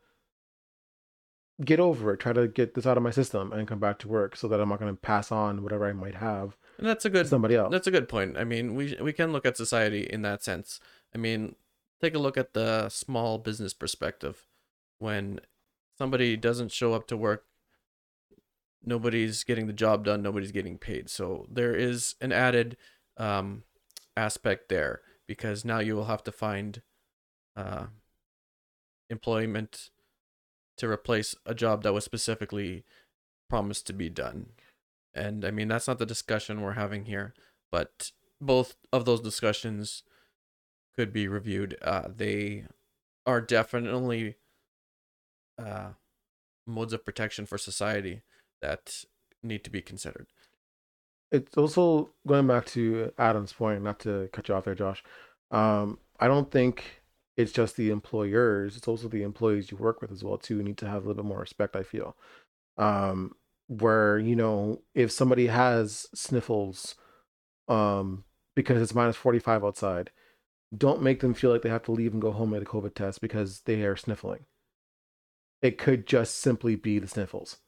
get 1.63 1.79
over 1.79 2.13
it, 2.13 2.19
try 2.19 2.33
to 2.33 2.47
get 2.47 2.73
this 2.75 2.85
out 2.85 2.97
of 2.97 3.03
my 3.03 3.09
system 3.09 3.51
and 3.53 3.67
come 3.67 3.79
back 3.79 3.99
to 3.99 4.07
work 4.07 4.35
so 4.35 4.47
that 4.47 4.59
I'm 4.59 4.69
not 4.69 4.79
going 4.79 4.93
to 4.93 4.99
pass 4.99 5.31
on 5.31 5.63
whatever 5.63 5.87
I 5.87 5.93
might 5.93 6.15
have 6.15 6.55
And 6.77 6.87
that's 6.87 7.05
a 7.05 7.09
good 7.09 7.27
somebody 7.27 7.55
else." 7.55 7.71
That's 7.71 7.87
a 7.87 7.91
good 7.91 8.09
point. 8.09 8.37
I 8.37 8.43
mean, 8.43 8.75
we 8.75 8.97
we 9.01 9.13
can 9.13 9.31
look 9.31 9.45
at 9.45 9.55
society 9.55 10.03
in 10.03 10.23
that 10.23 10.43
sense. 10.43 10.81
I 11.15 11.17
mean, 11.17 11.55
take 12.01 12.15
a 12.15 12.19
look 12.19 12.37
at 12.37 12.53
the 12.53 12.89
small 12.89 13.37
business 13.37 13.73
perspective. 13.73 14.45
When 14.99 15.39
somebody 15.97 16.35
doesn't 16.35 16.71
show 16.71 16.93
up 16.93 17.07
to 17.07 17.17
work, 17.17 17.45
nobody's 18.87 19.43
getting 19.43 19.67
the 19.67 19.73
job 19.73 20.05
done, 20.05 20.21
nobody's 20.21 20.53
getting 20.53 20.77
paid. 20.77 21.09
So 21.09 21.45
there 21.51 21.75
is 21.75 22.15
an 22.21 22.31
added 22.31 22.77
um, 23.17 23.63
aspect 24.15 24.69
there 24.69 25.01
because 25.27 25.65
now 25.65 25.79
you 25.79 25.95
will 25.95 26.05
have 26.05 26.23
to 26.23 26.31
find 26.31 26.81
uh, 27.55 27.87
employment 29.09 29.89
to 30.77 30.87
replace 30.87 31.35
a 31.45 31.53
job 31.53 31.83
that 31.83 31.93
was 31.93 32.05
specifically 32.05 32.85
promised 33.49 33.85
to 33.87 33.93
be 33.93 34.09
done. 34.09 34.51
And 35.13 35.43
I 35.43 35.51
mean, 35.51 35.67
that's 35.67 35.87
not 35.87 35.99
the 35.99 36.05
discussion 36.05 36.61
we're 36.61 36.73
having 36.73 37.05
here, 37.05 37.33
but 37.71 38.11
both 38.39 38.77
of 38.93 39.03
those 39.03 39.19
discussions 39.19 40.03
could 40.95 41.11
be 41.11 41.27
reviewed. 41.27 41.75
Uh, 41.81 42.03
they 42.15 42.65
are 43.25 43.41
definitely 43.41 44.35
uh, 45.59 45.89
modes 46.65 46.93
of 46.93 47.03
protection 47.03 47.45
for 47.45 47.57
society 47.57 48.21
that 48.61 49.03
need 49.43 49.63
to 49.63 49.69
be 49.69 49.81
considered. 49.81 50.27
it's 51.31 51.57
also 51.57 52.09
going 52.25 52.47
back 52.47 52.65
to 52.67 53.11
Adam's 53.17 53.53
point, 53.53 53.83
not 53.83 53.99
to 53.99 54.29
cut 54.31 54.47
you 54.47 54.55
off 54.55 54.65
there, 54.65 54.75
Josh. 54.75 55.03
Um, 55.51 55.99
I 56.19 56.27
don't 56.27 56.51
think 56.51 57.01
it's 57.37 57.51
just 57.51 57.75
the 57.77 57.89
employers; 57.91 58.77
it's 58.77 58.87
also 58.87 59.07
the 59.07 59.23
employees 59.23 59.71
you 59.71 59.77
work 59.77 60.01
with 60.01 60.11
as 60.11 60.23
well 60.23 60.37
too. 60.37 60.63
Need 60.63 60.77
to 60.79 60.87
have 60.87 61.05
a 61.05 61.07
little 61.07 61.23
bit 61.23 61.29
more 61.29 61.39
respect. 61.39 61.75
I 61.75 61.83
feel, 61.83 62.15
um, 62.77 63.35
where 63.67 64.17
you 64.19 64.35
know 64.35 64.81
if 64.95 65.11
somebody 65.11 65.47
has 65.47 66.07
sniffles, 66.15 66.95
um, 67.67 68.23
because 68.55 68.81
it's 68.81 68.95
minus 68.95 69.15
forty 69.17 69.39
five 69.39 69.63
outside, 69.63 70.11
don't 70.75 71.01
make 71.01 71.19
them 71.21 71.33
feel 71.33 71.51
like 71.51 71.61
they 71.61 71.69
have 71.69 71.83
to 71.83 71.91
leave 71.91 72.13
and 72.13 72.21
go 72.21 72.31
home 72.31 72.51
get 72.51 72.61
a 72.63 72.65
COVID 72.65 72.95
test 72.95 73.21
because 73.21 73.61
they 73.61 73.83
are 73.83 73.95
sniffling. 73.97 74.45
It 75.61 75.77
could 75.77 76.07
just 76.07 76.37
simply 76.39 76.75
be 76.75 76.99
the 76.99 77.07
sniffles 77.07 77.59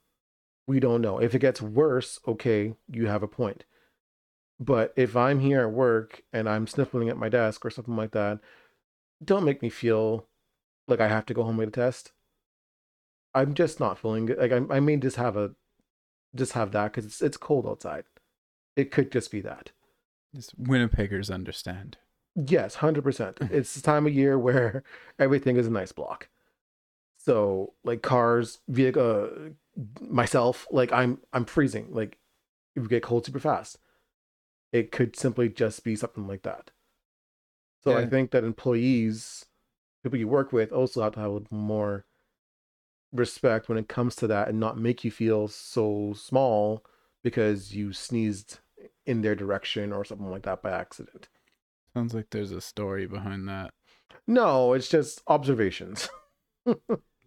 we 0.69 0.79
don't 0.79 1.01
know. 1.01 1.17
If 1.17 1.33
it 1.33 1.39
gets 1.39 1.63
worse, 1.63 2.19
okay, 2.27 2.75
you 2.91 3.07
have 3.07 3.23
a 3.23 3.27
point. 3.27 3.65
But 4.59 4.93
if 4.95 5.15
I'm 5.15 5.39
here 5.39 5.61
at 5.61 5.71
work 5.71 6.21
and 6.31 6.47
I'm 6.47 6.67
sniffling 6.67 7.09
at 7.09 7.17
my 7.17 7.27
desk 7.27 7.65
or 7.65 7.71
something 7.71 7.95
like 7.95 8.11
that, 8.11 8.39
don't 9.25 9.45
make 9.45 9.63
me 9.63 9.69
feel 9.69 10.27
like 10.87 11.01
I 11.01 11.07
have 11.07 11.25
to 11.25 11.33
go 11.33 11.41
home 11.41 11.59
and 11.59 11.71
get 11.71 11.81
a 11.81 11.85
test. 11.85 12.11
I'm 13.33 13.55
just 13.55 13.79
not 13.79 13.97
feeling 13.97 14.27
good. 14.27 14.37
Like 14.37 14.51
I, 14.51 14.61
I 14.69 14.79
may 14.79 14.97
just 14.97 15.15
have 15.15 15.35
a, 15.35 15.55
just 16.35 16.53
have 16.53 16.71
that 16.73 16.91
because 16.91 17.05
it's 17.05 17.21
it's 17.23 17.37
cold 17.37 17.65
outside. 17.65 18.03
It 18.75 18.91
could 18.91 19.11
just 19.11 19.31
be 19.31 19.41
that. 19.41 19.71
Just 20.35 20.61
Winnipeggers 20.61 21.33
understand. 21.33 21.97
Yes, 22.35 22.75
hundred 22.75 23.03
percent. 23.03 23.39
It's 23.49 23.73
the 23.73 23.81
time 23.81 24.05
of 24.05 24.13
year 24.13 24.37
where 24.37 24.83
everything 25.19 25.57
is 25.57 25.65
a 25.65 25.71
nice 25.71 25.91
block. 25.91 26.29
So 27.17 27.73
like 27.83 28.01
cars, 28.01 28.59
vehicle, 28.67 29.29
uh, 29.33 29.49
myself, 30.01 30.67
like 30.71 30.91
I'm 30.91 31.19
I'm 31.33 31.45
freezing. 31.45 31.87
Like 31.91 32.17
it 32.75 32.79
would 32.79 32.89
get 32.89 33.03
cold 33.03 33.25
super 33.25 33.39
fast. 33.39 33.77
It 34.71 34.91
could 34.91 35.15
simply 35.15 35.49
just 35.49 35.83
be 35.83 35.95
something 35.95 36.27
like 36.27 36.43
that. 36.43 36.71
So 37.83 37.97
I 37.97 38.05
think 38.05 38.31
that 38.31 38.43
employees, 38.43 39.45
people 40.03 40.19
you 40.19 40.27
work 40.27 40.51
with, 40.51 40.71
also 40.73 41.01
have 41.01 41.13
to 41.13 41.21
have 41.21 41.49
more 41.49 42.05
respect 43.13 43.69
when 43.69 43.77
it 43.77 43.87
comes 43.87 44.15
to 44.17 44.27
that, 44.27 44.49
and 44.49 44.59
not 44.59 44.77
make 44.77 45.03
you 45.03 45.11
feel 45.11 45.47
so 45.47 46.13
small 46.13 46.83
because 47.23 47.73
you 47.73 47.93
sneezed 47.93 48.59
in 49.05 49.21
their 49.21 49.33
direction 49.33 49.93
or 49.93 50.03
something 50.03 50.29
like 50.29 50.43
that 50.43 50.61
by 50.61 50.71
accident. 50.71 51.29
Sounds 51.93 52.13
like 52.13 52.29
there's 52.29 52.51
a 52.51 52.61
story 52.61 53.07
behind 53.07 53.47
that. 53.47 53.71
No, 54.27 54.73
it's 54.73 54.89
just 54.89 55.21
observations. 55.27 56.09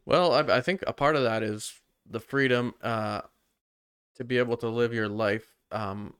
Well, 0.04 0.32
I, 0.32 0.56
I 0.56 0.60
think 0.60 0.82
a 0.86 0.92
part 0.92 1.16
of 1.16 1.22
that 1.22 1.42
is 1.42 1.80
the 2.12 2.20
freedom 2.20 2.74
uh, 2.82 3.22
to 4.16 4.24
be 4.24 4.38
able 4.38 4.56
to 4.58 4.68
live 4.68 4.92
your 4.92 5.08
life 5.08 5.56
um, 5.70 6.14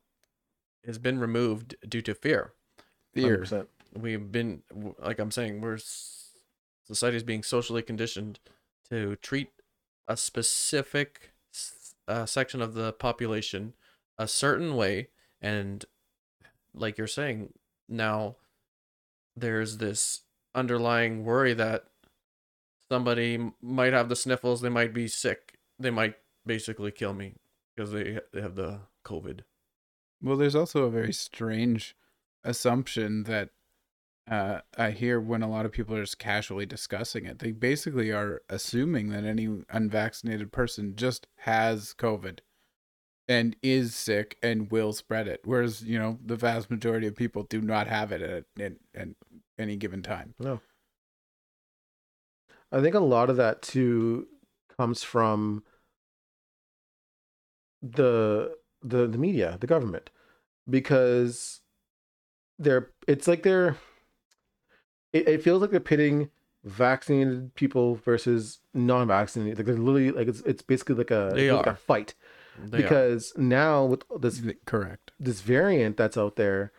has 0.85 0.97
been 0.97 1.19
removed 1.19 1.75
due 1.87 2.01
to 2.01 2.13
fear. 2.13 2.53
Fear. 3.13 3.39
100%. 3.39 3.67
We've 3.95 4.31
been, 4.31 4.63
like 4.99 5.19
I'm 5.19 5.31
saying, 5.31 5.61
we're 5.61 5.75
s- 5.75 6.31
society 6.83 7.17
is 7.17 7.23
being 7.23 7.43
socially 7.43 7.83
conditioned 7.83 8.39
to 8.89 9.15
treat 9.17 9.49
a 10.07 10.17
specific 10.17 11.31
uh, 12.07 12.25
section 12.25 12.61
of 12.61 12.73
the 12.73 12.91
population 12.91 13.73
a 14.17 14.27
certain 14.27 14.75
way, 14.75 15.09
and 15.41 15.85
like 16.73 16.97
you're 16.97 17.07
saying, 17.07 17.53
now 17.87 18.35
there's 19.35 19.77
this 19.77 20.21
underlying 20.55 21.23
worry 21.23 21.53
that 21.53 21.85
somebody 22.91 23.51
might 23.61 23.93
have 23.93 24.09
the 24.09 24.15
sniffles, 24.15 24.61
they 24.61 24.69
might 24.69 24.93
be 24.93 25.07
sick, 25.07 25.52
they 25.83 25.91
might 25.91 26.15
basically 26.45 26.91
kill 26.91 27.13
me 27.13 27.35
because 27.75 27.91
they 27.91 28.19
they 28.33 28.41
have 28.41 28.55
the 28.55 28.81
COVID. 29.05 29.41
Well, 30.21 30.37
there's 30.37 30.55
also 30.55 30.85
a 30.85 30.91
very 30.91 31.13
strange 31.13 31.95
assumption 32.43 33.23
that 33.23 33.49
uh, 34.29 34.59
I 34.77 34.91
hear 34.91 35.19
when 35.19 35.41
a 35.41 35.49
lot 35.49 35.65
of 35.65 35.73
people 35.73 35.95
are 35.95 36.03
just 36.03 36.17
casually 36.19 36.65
discussing 36.65 37.25
it. 37.25 37.39
They 37.39 37.51
basically 37.51 38.11
are 38.11 38.41
assuming 38.49 39.09
that 39.09 39.25
any 39.25 39.49
unvaccinated 39.69 40.51
person 40.51 40.95
just 40.95 41.27
has 41.39 41.93
COVID 41.97 42.39
and 43.27 43.55
is 43.61 43.95
sick 43.95 44.37
and 44.41 44.71
will 44.71 44.93
spread 44.93 45.27
it, 45.27 45.41
whereas 45.43 45.83
you 45.83 45.99
know 45.99 46.19
the 46.25 46.35
vast 46.35 46.71
majority 46.71 47.07
of 47.07 47.15
people 47.15 47.43
do 47.43 47.61
not 47.61 47.87
have 47.87 48.11
it 48.11 48.21
at, 48.21 48.45
at, 48.59 48.73
at 48.95 49.09
any 49.57 49.75
given 49.75 50.01
time. 50.01 50.35
No. 50.39 50.61
I 52.71 52.81
think 52.81 52.95
a 52.95 52.99
lot 52.99 53.29
of 53.29 53.37
that 53.37 53.61
too 53.61 54.27
comes 54.77 55.03
from 55.03 55.63
the 57.83 58.55
the 58.81 59.07
the 59.07 59.17
media, 59.17 59.57
the 59.59 59.67
government, 59.67 60.09
because 60.69 61.59
they're 62.57 62.89
it's 63.07 63.27
like 63.27 63.43
they're 63.43 63.75
it, 65.11 65.27
it 65.27 65.43
feels 65.43 65.61
like 65.61 65.71
they're 65.71 65.79
pitting 65.79 66.29
vaccinated 66.63 67.53
people 67.55 67.95
versus 67.95 68.59
non-vaccinated. 68.73 69.57
Like 69.57 69.65
they're 69.65 69.75
literally 69.75 70.11
like 70.11 70.27
it's 70.27 70.41
it's 70.41 70.61
basically 70.61 70.95
like 70.95 71.11
a 71.11 71.31
They 71.35 71.51
like 71.51 71.67
are. 71.67 71.73
a 71.73 71.75
fight 71.75 72.13
They 72.57 72.77
are. 72.77 72.81
because 72.81 73.33
now 73.37 73.85
with 73.85 74.03
this 74.19 74.41
Correct. 74.65 75.11
this 75.19 75.41
variant 75.41 75.97
that's 75.97 76.17
out 76.17 76.37
there, 76.37 76.71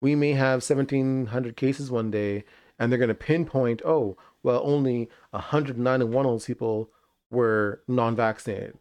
we 0.00 0.14
may 0.16 0.32
have 0.32 0.56
1,700 0.68 1.56
cases 1.56 1.90
one 1.90 2.10
day, 2.10 2.44
and 2.78 2.90
they're 2.90 2.98
going 2.98 3.08
to 3.08 3.14
pinpoint, 3.14 3.80
oh, 3.84 4.16
well, 4.42 4.60
only 4.64 5.08
191 5.30 6.26
of 6.26 6.32
those 6.32 6.46
people 6.46 6.90
were 7.30 7.80
non 7.86 8.16
vaccinated. 8.16 8.76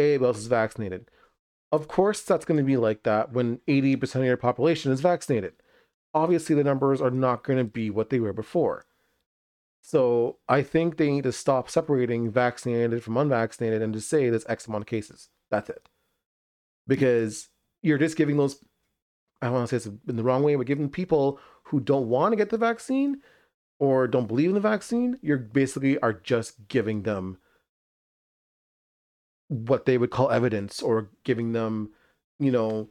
Everybody 0.00 0.28
else 0.28 0.38
is 0.38 0.46
vaccinated. 0.46 1.10
Of 1.72 1.88
course, 1.88 2.22
that's 2.22 2.44
going 2.44 2.58
to 2.58 2.64
be 2.64 2.76
like 2.76 3.04
that 3.04 3.32
when 3.32 3.58
80% 3.68 4.16
of 4.16 4.24
your 4.24 4.36
population 4.36 4.90
is 4.92 5.00
vaccinated. 5.00 5.52
Obviously, 6.12 6.56
the 6.56 6.64
numbers 6.64 7.00
are 7.00 7.10
not 7.10 7.44
going 7.44 7.58
to 7.58 7.64
be 7.64 7.90
what 7.90 8.10
they 8.10 8.18
were 8.18 8.32
before. 8.32 8.86
So 9.82 10.38
I 10.48 10.62
think 10.62 10.96
they 10.96 11.10
need 11.10 11.24
to 11.24 11.32
stop 11.32 11.70
separating 11.70 12.30
vaccinated 12.30 13.02
from 13.02 13.16
unvaccinated 13.16 13.82
and 13.82 13.94
just 13.94 14.10
say 14.10 14.28
there's 14.28 14.44
X 14.48 14.66
amount 14.66 14.82
of 14.82 14.88
cases. 14.88 15.28
That's 15.50 15.70
it. 15.70 15.88
Because 16.86 17.48
you're 17.82 17.98
just 17.98 18.16
giving 18.16 18.36
those 18.36 18.62
I 19.42 19.46
don't 19.46 19.54
want 19.54 19.70
to 19.70 19.80
say 19.80 19.88
it's 19.88 19.98
in 20.08 20.16
the 20.16 20.22
wrong 20.22 20.42
way, 20.42 20.54
but 20.54 20.66
giving 20.66 20.90
people 20.90 21.40
who 21.64 21.80
don't 21.80 22.08
want 22.08 22.32
to 22.32 22.36
get 22.36 22.50
the 22.50 22.58
vaccine 22.58 23.20
or 23.78 24.06
don't 24.06 24.26
believe 24.26 24.50
in 24.50 24.54
the 24.54 24.60
vaccine, 24.60 25.18
you're 25.22 25.38
basically 25.38 25.98
are 26.00 26.12
just 26.12 26.68
giving 26.68 27.02
them 27.02 27.38
what 29.50 29.84
they 29.84 29.98
would 29.98 30.10
call 30.10 30.30
evidence 30.30 30.80
or 30.80 31.08
giving 31.24 31.52
them, 31.52 31.90
you 32.38 32.52
know, 32.52 32.88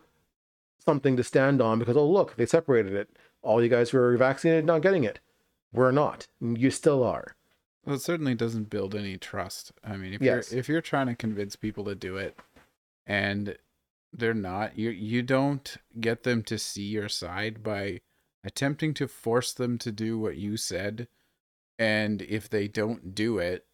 something 0.86 1.16
to 1.16 1.24
stand 1.24 1.62
on 1.62 1.80
because 1.80 1.96
oh 1.96 2.06
look, 2.10 2.36
they 2.36 2.46
separated 2.46 2.94
it. 2.94 3.10
All 3.42 3.64
you 3.64 3.70
guys 3.70 3.90
who 3.90 3.98
are 3.98 4.18
vaccinated 4.18 4.66
not 4.66 4.82
getting 4.82 5.06
it. 5.06 5.22
We're 5.72 5.92
not. 5.92 6.28
You 6.42 6.70
still 6.70 7.04
are. 7.04 7.36
Well, 7.86 7.96
it 7.96 8.02
certainly 8.02 8.36
doesn't 8.36 8.70
build 8.70 8.94
any 8.94 9.18
trust. 9.18 9.72
I 9.84 9.96
mean, 9.96 10.14
if 10.14 10.22
Yes. 10.22 10.52
you're 10.52 10.60
if 10.60 10.68
you're 10.68 10.82
trying 10.82 11.08
to 11.08 11.16
convince 11.16 11.56
people 11.56 11.86
to 11.86 11.96
do 11.96 12.18
it, 12.18 12.38
and 13.08 13.58
they're 14.12 14.34
not, 14.34 14.78
you 14.78 14.90
you 14.90 15.22
don't 15.22 15.78
get 16.00 16.24
them 16.24 16.44
to 16.44 16.60
see 16.60 16.84
your 16.84 17.08
side 17.08 17.64
by 17.64 18.02
attempting 18.44 18.94
to 18.96 19.08
force 19.08 19.54
them 19.54 19.78
to 19.78 19.92
do 19.94 20.20
what 20.20 20.36
you 20.36 20.58
said, 20.58 21.08
and 21.78 22.22
if 22.24 22.50
they 22.50 22.68
don't 22.68 23.16
do 23.16 23.38
it, 23.38 23.66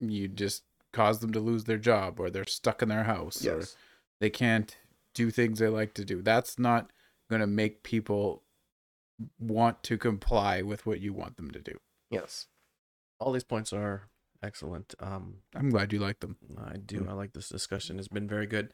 you 0.00 0.28
just 0.28 0.64
cause 0.98 1.20
them 1.20 1.32
to 1.32 1.38
lose 1.40 1.64
their 1.64 1.78
job 1.78 2.18
or 2.18 2.28
they're 2.28 2.44
stuck 2.44 2.82
in 2.82 2.88
their 2.88 3.04
house 3.04 3.46
or 3.46 3.62
they 4.20 4.30
can't 4.30 4.76
do 5.14 5.30
things 5.30 5.60
they 5.60 5.68
like 5.68 5.94
to 5.94 6.04
do. 6.04 6.22
That's 6.22 6.58
not 6.58 6.90
going 7.30 7.40
to 7.40 7.46
make 7.46 7.84
people 7.84 8.42
want 9.38 9.84
to 9.84 9.96
comply 9.96 10.62
with 10.62 10.86
what 10.86 11.00
you 11.00 11.12
want 11.12 11.36
them 11.36 11.52
to 11.52 11.60
do. 11.60 11.78
Yes. 12.10 12.46
All 13.20 13.32
these 13.32 13.44
points 13.44 13.72
are 13.72 14.08
excellent. 14.42 14.96
Um, 14.98 15.38
I'm 15.54 15.70
glad 15.70 15.92
you 15.92 16.00
like 16.00 16.18
them. 16.18 16.36
I 16.56 16.78
do. 16.78 17.06
I 17.08 17.12
like 17.12 17.32
this 17.32 17.48
discussion. 17.48 18.00
It's 18.00 18.08
been 18.08 18.28
very 18.28 18.46
good. 18.46 18.72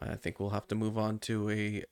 I 0.00 0.14
think 0.14 0.38
we'll 0.38 0.50
have 0.50 0.68
to 0.68 0.74
move 0.76 0.96
on 0.96 1.18
to 1.20 1.50
a 1.50 1.84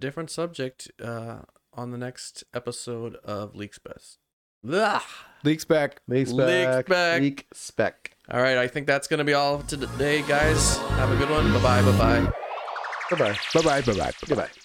different 0.00 0.30
subject 0.30 0.92
uh, 1.02 1.40
on 1.72 1.90
the 1.90 1.98
next 1.98 2.44
episode 2.54 3.16
of 3.24 3.56
Leaks 3.56 3.80
Best. 3.80 4.18
Blah. 4.62 5.02
Leaks 5.42 5.64
back. 5.64 6.00
Leak 6.08 6.28
Leak 6.28 6.28
spec. 6.28 6.86
spec. 6.86 7.20
Leak 7.20 7.46
spec. 7.52 8.13
All 8.30 8.40
right, 8.40 8.56
I 8.56 8.68
think 8.68 8.86
that's 8.86 9.06
gonna 9.06 9.24
be 9.24 9.34
all 9.34 9.58
for 9.58 9.66
today, 9.66 10.22
guys. 10.22 10.78
Have 10.96 11.10
a 11.10 11.16
good 11.16 11.30
one. 11.30 11.52
Bye 11.52 11.62
bye. 11.62 11.82
Bye 11.82 11.98
bye. 11.98 12.32
Goodbye. 13.10 13.36
Bye 13.54 13.62
bye. 13.62 13.80
Bye 13.82 13.98
bye. 13.98 14.12
Goodbye. 14.26 14.63